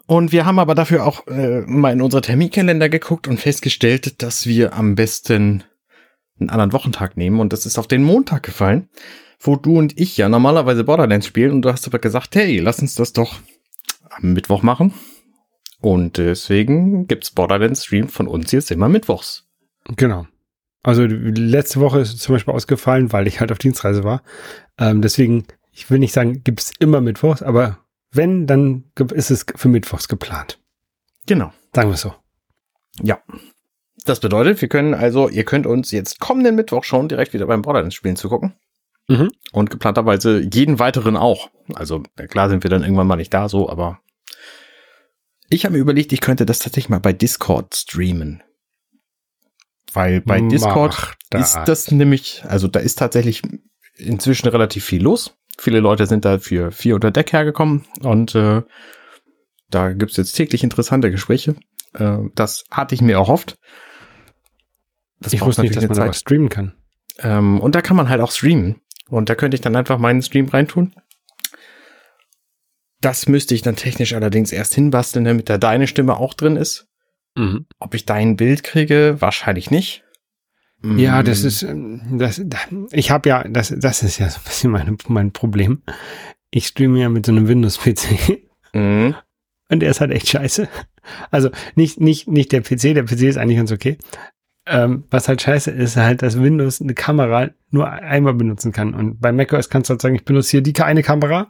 Und 0.06 0.32
wir 0.32 0.46
haben 0.46 0.60
aber 0.60 0.76
dafür 0.76 1.06
auch 1.06 1.26
äh, 1.28 1.62
mal 1.62 1.94
in 1.94 2.02
unsere 2.02 2.22
Terminkalender 2.22 2.90
geguckt 2.90 3.28
und 3.28 3.40
festgestellt, 3.40 4.22
dass 4.22 4.46
wir 4.46 4.74
am 4.74 4.96
besten 4.96 5.64
einen 6.40 6.50
anderen 6.50 6.74
Wochentag 6.74 7.16
nehmen. 7.16 7.40
Und 7.40 7.54
das 7.54 7.66
ist 7.66 7.78
auf 7.78 7.88
den 7.88 8.04
Montag 8.04 8.44
gefallen, 8.44 8.90
wo 9.40 9.56
du 9.56 9.78
und 9.78 9.98
ich 9.98 10.18
ja 10.18 10.28
normalerweise 10.28 10.84
Borderlands 10.84 11.28
spielen. 11.28 11.52
Und 11.52 11.62
du 11.62 11.72
hast 11.72 11.88
aber 11.88 12.00
gesagt, 12.00 12.36
hey, 12.36 12.60
lass 12.60 12.80
uns 12.80 12.96
das 12.96 13.14
doch 13.14 13.40
am 14.10 14.34
Mittwoch 14.34 14.64
machen. 14.64 14.94
Und 15.80 16.18
deswegen 16.18 17.08
gibt's 17.08 17.32
Borderlands 17.32 17.86
Stream 17.86 18.10
von 18.10 18.28
uns 18.28 18.52
jetzt 18.52 18.70
immer 18.70 18.90
mittwochs. 18.90 19.48
Genau. 19.96 20.28
Also 20.84 21.06
letzte 21.06 21.80
Woche 21.80 22.00
ist 22.00 22.20
zum 22.20 22.36
Beispiel 22.36 22.54
ausgefallen, 22.54 23.12
weil 23.14 23.28
ich 23.28 23.40
halt 23.40 23.52
auf 23.52 23.60
Dienstreise 23.60 24.04
war. 24.04 24.24
Ähm, 24.80 25.02
deswegen, 25.02 25.46
ich 25.72 25.90
will 25.90 26.00
nicht 26.00 26.14
sagen, 26.14 26.44
gibt's 26.44 26.72
immer 26.80 27.02
mittwochs, 27.02 27.44
aber 27.44 27.78
wenn, 28.12 28.48
dann 28.48 28.86
ist 29.14 29.32
es 29.32 29.46
für 29.56 29.70
Mittwochs 29.70 30.08
geplant. 30.08 30.60
Genau. 31.28 31.54
Sagen 31.74 31.90
wir 31.90 31.98
so. 31.98 32.14
Ja. 33.02 33.22
Das 34.06 34.20
bedeutet, 34.20 34.62
wir 34.62 34.68
können 34.68 34.94
also, 34.96 35.30
ihr 35.30 35.44
könnt 35.46 35.68
uns 35.68 35.92
jetzt 35.92 36.20
kommenden 36.20 36.56
Mittwoch 36.56 36.84
schon 36.84 37.08
direkt 37.08 37.34
wieder 37.34 37.46
beim 37.46 37.62
Borderlands-Spielen 37.62 38.16
zugucken. 38.16 38.54
Mhm. 39.08 39.30
Und 39.52 39.70
geplanterweise 39.70 40.40
jeden 40.40 40.80
weiteren 40.80 41.16
auch. 41.16 41.50
Also, 41.76 42.02
klar 42.30 42.50
sind 42.50 42.64
wir 42.64 42.70
dann 42.70 42.82
irgendwann 42.82 43.08
mal 43.08 43.16
nicht 43.16 43.34
da, 43.34 43.48
so, 43.48 43.70
aber 43.70 44.00
ich 45.50 45.66
habe 45.66 45.74
mir 45.74 45.80
überlegt, 45.82 46.14
ich 46.14 46.22
könnte 46.22 46.46
das 46.46 46.60
tatsächlich 46.60 46.90
mal 46.90 47.00
bei 47.00 47.14
Discord 47.14 47.76
streamen. 47.76 48.42
Weil 49.94 50.22
bei 50.22 50.42
Discord 50.42 51.16
das. 51.30 51.56
ist 51.56 51.66
das 51.66 51.92
nämlich, 51.92 52.44
also 52.48 52.68
da 52.68 52.80
ist 52.80 52.98
tatsächlich 52.98 53.42
inzwischen 53.96 54.48
relativ 54.48 54.86
viel 54.86 55.04
los. 55.04 55.36
Viele 55.58 55.80
Leute 55.80 56.06
sind 56.06 56.26
da 56.26 56.40
für 56.40 56.72
vier 56.72 56.96
unter 56.96 57.12
Deck 57.12 57.34
hergekommen 57.34 57.86
und 58.02 58.34
äh, 58.36 58.62
da 59.70 59.94
gibt's 59.94 60.18
jetzt 60.18 60.34
täglich 60.34 60.64
interessante 60.64 61.12
Gespräche. 61.12 61.56
Äh, 61.94 62.18
das 62.36 62.64
hatte 62.72 62.96
ich 62.96 63.02
mir 63.02 63.14
erhofft. 63.14 63.58
Das 65.20 65.34
ich 65.34 65.42
wusste 65.42 65.62
nicht, 65.62 65.76
dass 65.76 65.88
man 65.88 65.98
da 65.98 66.14
streamen 66.14 66.50
kann. 66.50 66.74
Ähm, 67.20 67.60
und 67.60 67.76
da 67.76 67.82
kann 67.82 67.96
man 67.96 68.10
halt 68.10 68.22
auch 68.22 68.32
streamen. 68.32 68.82
Und 69.10 69.30
da 69.30 69.36
könnte 69.36 69.56
ich 69.56 69.62
dann 69.62 69.76
einfach 69.76 69.98
meinen 69.98 70.22
Stream 70.22 70.48
reintun. 70.48 70.94
Das 73.02 73.28
müsste 73.28 73.56
ich 73.56 73.62
dann 73.62 73.76
technisch 73.76 74.14
allerdings 74.14 74.52
erst 74.52 74.74
hinbasteln, 74.76 75.26
damit 75.26 75.50
da 75.50 75.58
deine 75.58 75.88
Stimme 75.88 76.18
auch 76.18 76.34
drin 76.34 76.56
ist. 76.56 76.88
Mhm. 77.36 77.66
Ob 77.80 77.94
ich 77.94 78.06
dein 78.06 78.36
Bild 78.36 78.64
kriege, 78.64 79.18
wahrscheinlich 79.20 79.72
nicht. 79.72 80.04
Ja, 80.84 81.22
das 81.22 81.44
ist, 81.44 81.66
das, 82.12 82.42
ich 82.92 83.12
habe 83.12 83.30
ja, 83.30 83.44
das, 83.48 83.74
das 83.78 84.02
ist 84.02 84.18
ja 84.18 84.30
so 84.30 84.40
ein 84.40 84.44
bisschen 84.46 84.72
meine, 84.72 84.98
mein 85.08 85.32
Problem. 85.32 85.84
Ich 86.50 86.68
streame 86.68 87.00
ja 87.00 87.10
mit 87.10 87.26
so 87.26 87.32
einem 87.32 87.48
Windows-PC. 87.48 88.42
Mhm. 88.74 89.16
Und 89.70 89.80
der 89.80 89.92
ist 89.92 90.02
halt 90.02 90.12
echt 90.12 90.30
scheiße. 90.30 90.68
Also 91.30 91.50
nicht, 91.76 92.00
nicht, 92.00 92.28
nicht 92.28 92.52
der 92.52 92.62
PC, 92.62 92.94
der 92.94 93.04
PC 93.04 93.24
ist 93.24 93.38
eigentlich 93.38 93.58
ganz 93.58 93.72
okay. 93.72 93.98
Ähm, 94.68 95.06
was 95.10 95.28
halt 95.28 95.42
scheiße 95.42 95.72
ist, 95.72 95.98
halt, 95.98 96.22
dass 96.22 96.40
Windows 96.40 96.82
eine 96.82 96.94
Kamera 96.94 97.50
nur 97.70 97.90
einmal 97.90 98.34
benutzen 98.34 98.72
kann. 98.72 98.94
Und 98.94 99.20
bei 99.20 99.32
macOS 99.32 99.70
kannst 99.70 99.90
du 99.90 99.94
halt 99.94 100.02
sagen, 100.02 100.16
ich 100.16 100.26
benutze 100.26 100.52
hier 100.52 100.62
die 100.62 100.80
eine 100.82 101.04
Kamera 101.04 101.50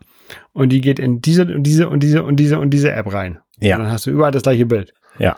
und 0.54 0.70
die 0.70 0.82
geht 0.82 1.00
in 1.00 1.22
diese 1.22 1.44
und 1.44 1.63
diese 1.63 1.89
und 1.89 2.02
diese 2.02 2.24
und 2.24 2.38
diese 2.38 2.60
und 2.60 2.70
diese 2.70 2.91
App 2.91 3.12
rein. 3.12 3.39
Ja. 3.60 3.76
Und 3.76 3.84
dann 3.84 3.91
hast 3.91 4.06
du 4.06 4.12
überall 4.12 4.32
das 4.32 4.44
gleiche 4.44 4.65
Bild. 4.65 4.94
Ja. 5.20 5.38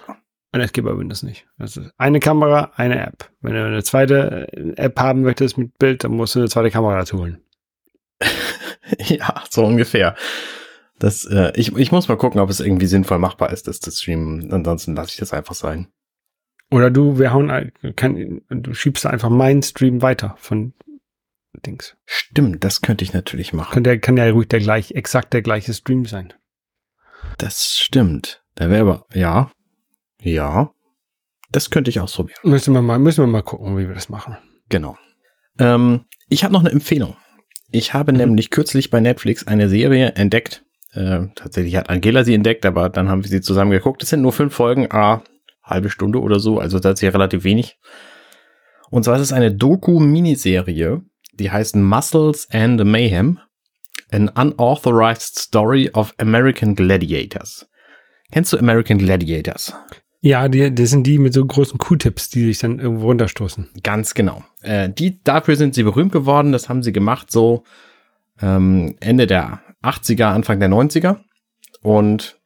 Und 0.53 0.59
das 0.59 0.71
geht 0.71 0.85
bei 0.85 0.95
Windows 0.95 1.23
nicht. 1.23 1.47
Ist 1.57 1.79
eine 1.97 2.19
Kamera, 2.19 2.71
eine 2.75 3.03
App. 3.03 3.31
Wenn 3.41 3.55
du 3.55 3.65
eine 3.65 3.83
zweite 3.83 4.47
App 4.77 4.99
haben 4.99 5.23
möchtest 5.23 5.57
mit 5.57 5.79
Bild, 5.79 6.03
dann 6.03 6.11
musst 6.11 6.35
du 6.35 6.39
eine 6.39 6.47
zweite 6.47 6.69
Kamera 6.69 6.99
dazu 6.99 7.17
holen. 7.17 7.41
ja, 8.99 9.43
so 9.49 9.65
ungefähr. 9.65 10.15
Das, 10.99 11.25
äh, 11.25 11.51
ich, 11.55 11.75
ich 11.75 11.91
muss 11.91 12.07
mal 12.07 12.17
gucken, 12.17 12.39
ob 12.39 12.51
es 12.51 12.59
irgendwie 12.59 12.85
sinnvoll 12.85 13.17
machbar 13.17 13.51
ist, 13.51 13.67
das 13.67 13.79
zu 13.79 13.89
streamen. 13.89 14.53
Ansonsten 14.53 14.95
lasse 14.95 15.09
ich 15.09 15.17
das 15.17 15.33
einfach 15.33 15.55
sein. 15.55 15.87
Oder 16.69 16.91
du, 16.91 17.17
wir 17.17 17.33
hauen, 17.33 17.71
kann, 17.95 18.41
du 18.49 18.73
schiebst 18.75 19.07
einfach 19.07 19.29
meinen 19.29 19.63
Stream 19.63 20.03
weiter 20.03 20.35
von 20.37 20.73
Dings. 21.65 21.97
Stimmt, 22.05 22.63
das 22.63 22.81
könnte 22.81 23.03
ich 23.03 23.13
natürlich 23.13 23.53
machen. 23.53 23.73
Kann, 23.73 23.83
der, 23.83 23.99
kann 23.99 24.17
ja 24.17 24.29
ruhig 24.29 24.49
der 24.49 24.59
gleich, 24.59 24.91
exakt 24.91 25.33
der 25.33 25.41
gleiche 25.41 25.73
Stream 25.73 26.05
sein. 26.05 26.31
Das 27.39 27.75
stimmt. 27.75 28.43
Da 28.55 28.69
wäre 28.69 28.81
aber, 28.81 29.05
ja, 29.13 29.51
ja, 30.23 30.71
das 31.51 31.69
könnte 31.69 31.89
ich 31.89 31.99
ausprobieren. 31.99 32.39
Müssen 32.43 32.73
wir 32.73 32.81
mal, 32.81 32.99
müssen 32.99 33.23
wir 33.23 33.27
mal 33.27 33.43
gucken, 33.43 33.77
wie 33.77 33.87
wir 33.87 33.93
das 33.93 34.09
machen. 34.09 34.37
Genau. 34.69 34.97
Ähm, 35.59 36.05
ich 36.29 36.43
habe 36.43 36.53
noch 36.53 36.61
eine 36.61 36.71
Empfehlung. 36.71 37.15
Ich 37.71 37.93
habe 37.93 38.11
mhm. 38.11 38.17
nämlich 38.19 38.49
kürzlich 38.49 38.89
bei 38.89 38.99
Netflix 38.99 39.47
eine 39.47 39.69
Serie 39.69 40.13
entdeckt. 40.13 40.65
Äh, 40.93 41.27
tatsächlich 41.35 41.75
hat 41.75 41.89
Angela 41.89 42.23
sie 42.23 42.33
entdeckt, 42.33 42.65
aber 42.65 42.89
dann 42.89 43.09
haben 43.09 43.23
wir 43.23 43.29
sie 43.29 43.41
zusammen 43.41 43.71
geguckt. 43.71 44.03
Es 44.03 44.09
sind 44.09 44.21
nur 44.21 44.31
fünf 44.31 44.53
Folgen, 44.53 44.87
ah, 44.91 45.23
halbe 45.63 45.89
Stunde 45.89 46.19
oder 46.19 46.39
so, 46.39 46.59
also 46.59 46.79
das 46.79 46.95
ist 46.95 47.01
ja 47.01 47.09
relativ 47.09 47.43
wenig. 47.43 47.77
Und 48.89 49.03
zwar 49.03 49.15
ist 49.15 49.21
es 49.21 49.33
eine 49.33 49.53
Doku-Miniserie, 49.53 51.01
die 51.33 51.51
heißt 51.51 51.75
Muscles 51.75 52.47
and 52.51 52.79
the 52.79 52.85
Mayhem, 52.85 53.39
an 54.11 54.29
unauthorized 54.29 55.39
story 55.39 55.89
of 55.93 56.13
American 56.19 56.75
Gladiators. 56.75 57.67
Kennst 58.31 58.53
du 58.53 58.57
American 58.57 58.99
Gladiators? 58.99 59.73
Ja, 60.25 60.47
die, 60.47 60.73
das 60.73 60.89
sind 60.89 61.05
die 61.05 61.19
mit 61.19 61.33
so 61.33 61.45
großen 61.45 61.77
Q-Tips, 61.77 62.29
die 62.29 62.45
sich 62.45 62.57
dann 62.59 62.79
irgendwo 62.79 63.07
runterstoßen. 63.07 63.67
Ganz 63.83 64.13
genau. 64.13 64.41
Äh, 64.61 64.89
die, 64.89 65.21
dafür 65.21 65.57
sind 65.57 65.75
sie 65.75 65.83
berühmt 65.83 66.13
geworden. 66.13 66.53
Das 66.53 66.69
haben 66.69 66.81
sie 66.81 66.93
gemacht 66.93 67.29
so 67.29 67.65
ähm, 68.41 68.95
Ende 69.01 69.27
der 69.27 69.61
80er, 69.83 70.27
Anfang 70.27 70.61
der 70.61 70.69
90er. 70.69 71.17
Und 71.81 72.39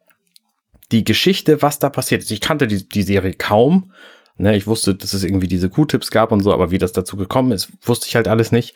die 0.91 1.03
Geschichte, 1.03 1.61
was 1.61 1.77
da 1.77 1.91
passiert 1.91 2.23
ist, 2.23 2.31
ich 2.31 2.41
kannte 2.41 2.65
die, 2.65 2.89
die 2.89 3.03
Serie 3.03 3.33
kaum. 3.33 3.91
Ne, 4.37 4.57
ich 4.57 4.65
wusste, 4.65 4.95
dass 4.95 5.13
es 5.13 5.23
irgendwie 5.23 5.47
diese 5.47 5.69
Q-Tips 5.69 6.09
gab 6.09 6.31
und 6.31 6.39
so, 6.39 6.51
aber 6.51 6.71
wie 6.71 6.79
das 6.79 6.93
dazu 6.93 7.15
gekommen 7.15 7.51
ist, 7.51 7.71
wusste 7.83 8.07
ich 8.07 8.15
halt 8.15 8.27
alles 8.27 8.51
nicht. 8.51 8.73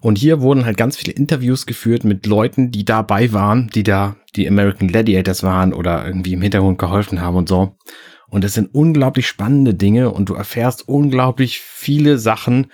Und 0.00 0.16
hier 0.16 0.40
wurden 0.40 0.64
halt 0.64 0.76
ganz 0.76 0.96
viele 0.96 1.12
Interviews 1.12 1.66
geführt 1.66 2.04
mit 2.04 2.24
Leuten, 2.24 2.70
die 2.70 2.84
dabei 2.84 3.32
waren, 3.32 3.68
die 3.74 3.82
da 3.82 4.14
die 4.36 4.46
American 4.46 4.86
Gladiators 4.86 5.42
waren 5.42 5.74
oder 5.74 6.06
irgendwie 6.06 6.34
im 6.34 6.42
Hintergrund 6.42 6.78
geholfen 6.78 7.20
haben 7.20 7.34
und 7.34 7.48
so. 7.48 7.76
Und 8.30 8.44
es 8.44 8.54
sind 8.54 8.74
unglaublich 8.74 9.26
spannende 9.26 9.74
Dinge 9.74 10.10
und 10.10 10.28
du 10.28 10.34
erfährst 10.34 10.86
unglaublich 10.88 11.60
viele 11.60 12.18
Sachen, 12.18 12.68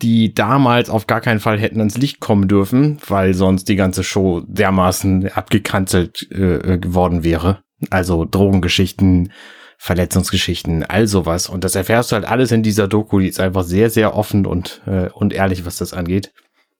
die 0.00 0.34
damals 0.34 0.90
auf 0.90 1.06
gar 1.06 1.20
keinen 1.20 1.40
Fall 1.40 1.60
hätten 1.60 1.78
ans 1.78 1.98
Licht 1.98 2.20
kommen 2.20 2.48
dürfen, 2.48 2.98
weil 3.06 3.34
sonst 3.34 3.68
die 3.68 3.76
ganze 3.76 4.02
Show 4.02 4.42
dermaßen 4.46 5.30
abgekanzelt 5.32 6.28
äh, 6.32 6.78
geworden 6.78 7.22
wäre. 7.22 7.62
Also 7.90 8.24
Drogengeschichten, 8.24 9.32
Verletzungsgeschichten, 9.78 10.84
all 10.84 11.06
sowas. 11.06 11.48
Und 11.48 11.64
das 11.64 11.74
erfährst 11.74 12.10
du 12.10 12.14
halt 12.14 12.24
alles 12.24 12.50
in 12.52 12.62
dieser 12.62 12.88
Doku. 12.88 13.18
Die 13.20 13.28
ist 13.28 13.40
einfach 13.40 13.64
sehr, 13.64 13.90
sehr 13.90 14.16
offen 14.16 14.46
und, 14.46 14.80
äh, 14.86 15.08
und 15.10 15.32
ehrlich, 15.32 15.66
was 15.66 15.76
das 15.76 15.92
angeht. 15.92 16.32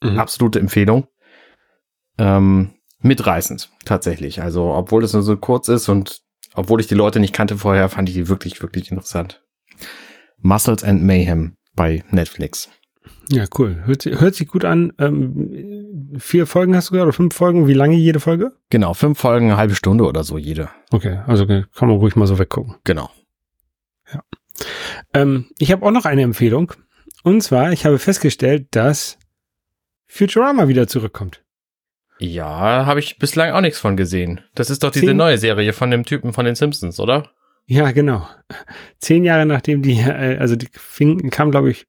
Mhm. 0.02 0.18
Absolute 0.18 0.58
Empfehlung. 0.58 1.06
Ähm, 2.18 2.70
mitreißend, 3.00 3.70
tatsächlich. 3.84 4.42
Also, 4.42 4.72
obwohl 4.72 5.04
es 5.04 5.12
nur 5.12 5.22
so 5.22 5.36
kurz 5.36 5.68
ist 5.68 5.88
und 5.88 6.22
obwohl 6.54 6.80
ich 6.80 6.86
die 6.86 6.94
Leute 6.94 7.20
nicht 7.20 7.34
kannte 7.34 7.58
vorher, 7.58 7.88
fand 7.88 8.08
ich 8.08 8.14
die 8.14 8.28
wirklich, 8.28 8.60
wirklich 8.62 8.90
interessant. 8.90 9.42
Muscles 10.38 10.84
and 10.84 11.02
Mayhem 11.02 11.56
bei 11.74 12.04
Netflix. 12.10 12.68
Ja, 13.30 13.44
cool. 13.58 13.82
Hört, 13.84 14.04
hört 14.04 14.34
sich 14.34 14.48
gut 14.48 14.64
an. 14.64 14.92
Ähm, 14.98 16.16
vier 16.18 16.46
Folgen 16.46 16.76
hast 16.76 16.88
du 16.88 16.92
gesagt 16.92 17.06
oder 17.06 17.12
fünf 17.12 17.34
Folgen? 17.34 17.66
Wie 17.66 17.74
lange 17.74 17.96
jede 17.96 18.20
Folge? 18.20 18.52
Genau, 18.70 18.94
fünf 18.94 19.18
Folgen, 19.18 19.46
eine 19.46 19.56
halbe 19.56 19.74
Stunde 19.74 20.04
oder 20.04 20.24
so 20.24 20.38
jede. 20.38 20.68
Okay, 20.90 21.20
also 21.26 21.46
kann 21.46 21.66
man 21.80 21.90
ruhig 21.96 22.16
mal 22.16 22.26
so 22.26 22.38
weggucken. 22.38 22.76
Genau. 22.84 23.10
Ja. 24.12 24.22
Ähm, 25.14 25.46
ich 25.58 25.72
habe 25.72 25.86
auch 25.86 25.90
noch 25.90 26.04
eine 26.04 26.22
Empfehlung. 26.22 26.72
Und 27.22 27.42
zwar, 27.42 27.72
ich 27.72 27.86
habe 27.86 27.98
festgestellt, 27.98 28.66
dass 28.72 29.18
Futurama 30.06 30.68
wieder 30.68 30.88
zurückkommt. 30.88 31.41
Ja, 32.22 32.86
habe 32.86 33.00
ich 33.00 33.18
bislang 33.18 33.50
auch 33.50 33.60
nichts 33.60 33.80
von 33.80 33.96
gesehen. 33.96 34.40
Das 34.54 34.70
ist 34.70 34.84
doch 34.84 34.92
diese 34.92 35.06
Zehn 35.06 35.16
neue 35.16 35.38
Serie 35.38 35.72
von 35.72 35.90
dem 35.90 36.04
Typen 36.04 36.32
von 36.32 36.44
den 36.44 36.54
Simpsons, 36.54 37.00
oder? 37.00 37.30
Ja, 37.66 37.90
genau. 37.90 38.28
Zehn 38.98 39.24
Jahre 39.24 39.44
nachdem 39.44 39.82
die, 39.82 39.98
äh, 39.98 40.36
also 40.38 40.54
die 40.54 40.68
fing, 40.72 41.30
kam, 41.30 41.50
glaube 41.50 41.70
ich, 41.72 41.86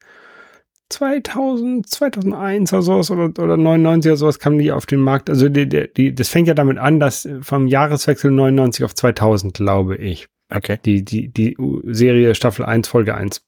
2000, 0.89 1.87
2001 1.87 2.73
oder 2.73 2.81
sowas 2.81 3.11
oder, 3.11 3.25
oder 3.43 3.57
99 3.57 4.09
oder 4.09 4.17
sowas 4.17 4.39
kam 4.39 4.57
die 4.57 4.71
auf 4.71 4.87
den 4.87 5.01
Markt. 5.01 5.29
Also 5.29 5.49
die, 5.49 5.67
die, 5.67 6.15
das 6.15 6.29
fängt 6.29 6.47
ja 6.47 6.55
damit 6.55 6.79
an, 6.79 6.99
dass 6.99 7.29
vom 7.41 7.67
Jahreswechsel 7.67 8.31
99 8.31 8.85
auf 8.85 8.95
2000, 8.95 9.53
glaube 9.53 9.97
ich. 9.97 10.27
Okay. 10.49 10.79
Die, 10.83 11.05
die, 11.05 11.29
die 11.31 11.55
Serie 11.85 12.33
Staffel 12.33 12.65
1, 12.65 12.87
Folge 12.87 13.13
1. 13.13 13.43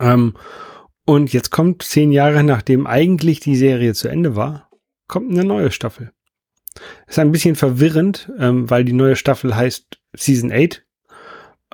Ähm, 0.00 0.34
und 1.04 1.32
jetzt 1.34 1.50
kommt 1.50 1.82
zehn 1.82 2.10
Jahre, 2.10 2.42
nachdem 2.42 2.86
eigentlich 2.86 3.40
die 3.40 3.56
Serie 3.56 3.92
zu 3.92 4.08
Ende 4.08 4.34
war, 4.34 4.67
kommt 5.08 5.30
eine 5.30 5.44
neue 5.44 5.70
Staffel. 5.70 6.12
Ist 7.06 7.18
ein 7.18 7.32
bisschen 7.32 7.56
verwirrend, 7.56 8.30
ähm, 8.38 8.70
weil 8.70 8.84
die 8.84 8.92
neue 8.92 9.16
Staffel 9.16 9.56
heißt 9.56 9.98
Season 10.14 10.52
8. 10.52 10.84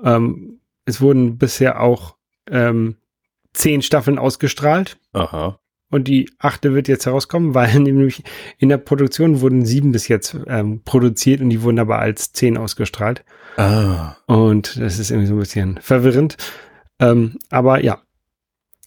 Ähm, 0.03 0.61
es 0.87 1.01
wurden 1.01 1.39
bisher 1.39 1.81
auch 1.81 2.17
ähm, 2.51 2.97
zehn 3.53 3.83
Staffeln 3.83 4.19
ausgestrahlt. 4.19 4.99
Aha. 5.13 5.59
Und 5.91 6.09
die 6.09 6.31
achte 6.39 6.75
wird 6.75 6.89
jetzt 6.89 7.07
herauskommen, 7.07 7.55
weil 7.55 7.79
nämlich 7.81 8.23
in 8.59 8.69
der 8.69 8.79
Produktion 8.79 9.41
wurden 9.41 9.65
sieben 9.65 9.93
bis 9.93 10.09
jetzt 10.09 10.37
ähm, 10.47 10.83
produziert 10.85 11.41
und 11.41 11.51
die 11.51 11.63
wurden 11.63 11.79
aber 11.79 11.99
als 11.99 12.33
zehn 12.33 12.57
ausgestrahlt. 12.57 13.25
Ah. 13.57 14.17
Und 14.27 14.81
das 14.81 14.99
ist 14.99 15.11
irgendwie 15.11 15.29
so 15.29 15.35
ein 15.35 15.41
bisschen 15.41 15.79
verwirrend. 15.81 16.37
Ähm, 16.99 17.39
aber 17.51 17.83
ja, 17.83 18.03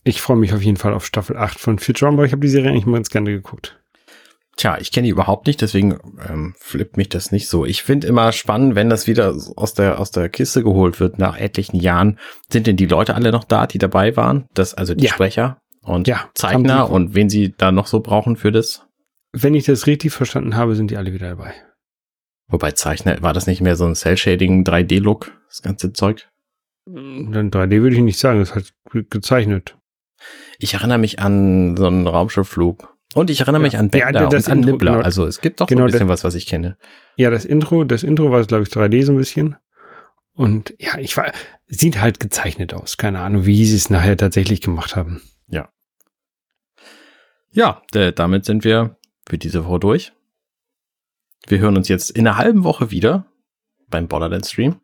ich 0.04 0.22
freue 0.22 0.38
mich 0.38 0.54
auf 0.54 0.62
jeden 0.62 0.78
Fall 0.78 0.94
auf 0.94 1.06
Staffel 1.06 1.38
8 1.38 1.60
von 1.60 1.80
Futurama. 1.80 2.24
Ich 2.24 2.32
habe 2.32 2.42
die 2.42 2.50
Serie 2.50 2.72
eigentlich 2.72 2.86
mal 2.86 2.98
ganz 2.98 3.10
gerne 3.10 3.32
geguckt. 3.32 3.80
Tja, 4.58 4.80
ich 4.80 4.92
kenne 4.92 5.06
die 5.06 5.12
überhaupt 5.12 5.46
nicht, 5.46 5.62
deswegen 5.62 6.00
ähm, 6.28 6.56
flippt 6.58 6.98
mich 6.98 7.10
das 7.10 7.32
nicht 7.32 7.48
so. 7.48 7.64
Ich 7.64 7.84
finde 7.84 8.08
immer 8.08 8.32
spannend, 8.32 8.74
wenn 8.74 8.90
das 8.90 9.06
wieder 9.06 9.36
aus 9.56 9.76
der 9.76 10.00
aus 10.00 10.10
der 10.10 10.30
Kiste 10.30 10.64
geholt 10.64 11.00
wird 11.00 11.20
nach 11.20 11.38
etlichen 11.38 11.80
Jahren. 11.80 12.18
Sind 12.50 12.66
denn 12.66 12.76
die 12.76 12.88
Leute 12.88 13.14
alle 13.14 13.32
noch 13.32 13.44
da, 13.44 13.68
die 13.68 13.78
dabei 13.78 14.18
waren? 14.18 14.48
Das 14.56 14.74
also 14.74 14.96
die 14.96 15.06
ja. 15.06 15.14
Sprecher 15.14 15.62
und 15.84 16.08
ja, 16.08 16.30
Zeichner 16.34 16.90
und 16.90 17.14
wen 17.14 17.30
sie 17.30 17.54
da 17.56 17.72
noch 17.72 17.86
so 17.86 18.00
brauchen 18.00 18.36
für 18.36 18.52
das? 18.52 18.88
Wenn 19.32 19.54
ich 19.54 19.66
das 19.66 19.86
richtig 19.86 20.12
verstanden 20.12 20.56
habe, 20.56 20.76
sind 20.76 20.90
die 20.90 20.98
alle 20.98 21.14
wieder 21.14 21.30
dabei. 21.30 21.54
Wobei 22.48 22.72
Zeichner 22.72 23.22
war 23.22 23.34
das 23.34 23.46
nicht 23.46 23.62
mehr 23.62 23.76
so 23.76 23.86
ein 23.86 23.94
Cell 23.94 24.18
Shading 24.18 24.64
3D 24.64 25.00
Look, 25.00 25.40
das 25.50 25.62
ganze 25.62 25.94
Zeug? 25.94 26.30
Dann 26.86 27.52
3D 27.52 27.82
würde 27.84 27.96
ich 27.96 28.02
nicht 28.02 28.18
sagen, 28.18 28.40
das 28.40 28.56
hat 28.56 28.74
gezeichnet. 28.92 29.78
Ich 30.58 30.74
erinnere 30.74 30.98
mich 30.98 31.20
an 31.20 31.78
so 31.78 31.86
einen 31.86 32.08
Raumschiffflug 32.08 32.97
und 33.14 33.30
ich 33.30 33.42
erinnere 33.42 33.62
mich 33.62 33.74
ja. 33.74 33.80
an 33.80 33.90
Bender 33.90 34.22
ja, 34.22 34.28
und 34.28 34.34
an 34.34 34.58
Intro, 34.58 34.72
Nibbler. 34.72 34.92
Genau, 34.94 35.04
also 35.04 35.26
es 35.26 35.42
gibt 35.42 35.62
doch 35.62 35.68
genau, 35.68 35.82
so 35.82 35.84
ein 35.84 35.92
bisschen 35.92 36.08
das, 36.08 36.20
was, 36.20 36.24
was 36.24 36.36
ich 36.36 36.46
kenne. 36.46 36.78
Ja, 37.16 37.30
das 37.30 37.46
Intro, 37.46 37.84
das 37.84 38.04
Intro 38.04 38.32
war, 38.32 38.44
glaube 38.44 38.64
ich, 38.64 38.70
3D 38.70 39.06
so 39.06 39.14
ein 39.14 39.18
bisschen. 39.18 39.56
Und 40.34 40.76
ja, 40.78 40.98
ich 41.00 41.18
war, 41.18 41.32
sieht 41.68 42.00
halt 42.00 42.20
gezeichnet 42.20 42.74
aus. 42.74 42.98
Keine 42.98 43.20
Ahnung, 43.20 43.46
wie 43.46 43.66
sie 43.66 43.76
es 43.76 43.90
nachher 43.90 44.18
tatsächlich 44.18 44.62
gemacht 44.62 44.96
haben. 44.96 45.22
Ja. 45.48 45.70
Ja, 47.52 47.82
damit 47.92 48.46
sind 48.46 48.64
wir 48.64 48.98
für 49.28 49.38
diese 49.38 49.66
Woche 49.66 49.80
durch. 49.80 50.14
Wir 51.48 51.60
hören 51.60 51.78
uns 51.78 51.88
jetzt 51.88 52.12
in 52.12 52.28
einer 52.28 52.38
halben 52.38 52.64
Woche 52.64 52.92
wieder 52.92 53.26
beim 53.90 54.08
Borderlands 54.08 54.52
Stream. 54.52 54.76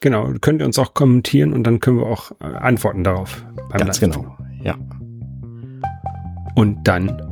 Genau, 0.00 0.32
könnt 0.40 0.60
ihr 0.60 0.66
uns 0.66 0.78
auch 0.78 0.94
kommentieren 0.94 1.52
und 1.52 1.64
dann 1.64 1.80
können 1.80 1.98
wir 1.98 2.06
auch 2.06 2.32
äh, 2.40 2.44
antworten 2.44 3.04
darauf. 3.04 3.44
Ganz 3.70 4.00
genau, 4.00 4.36
ja. 4.62 4.76
Und 6.54 6.84
dann 6.84 7.31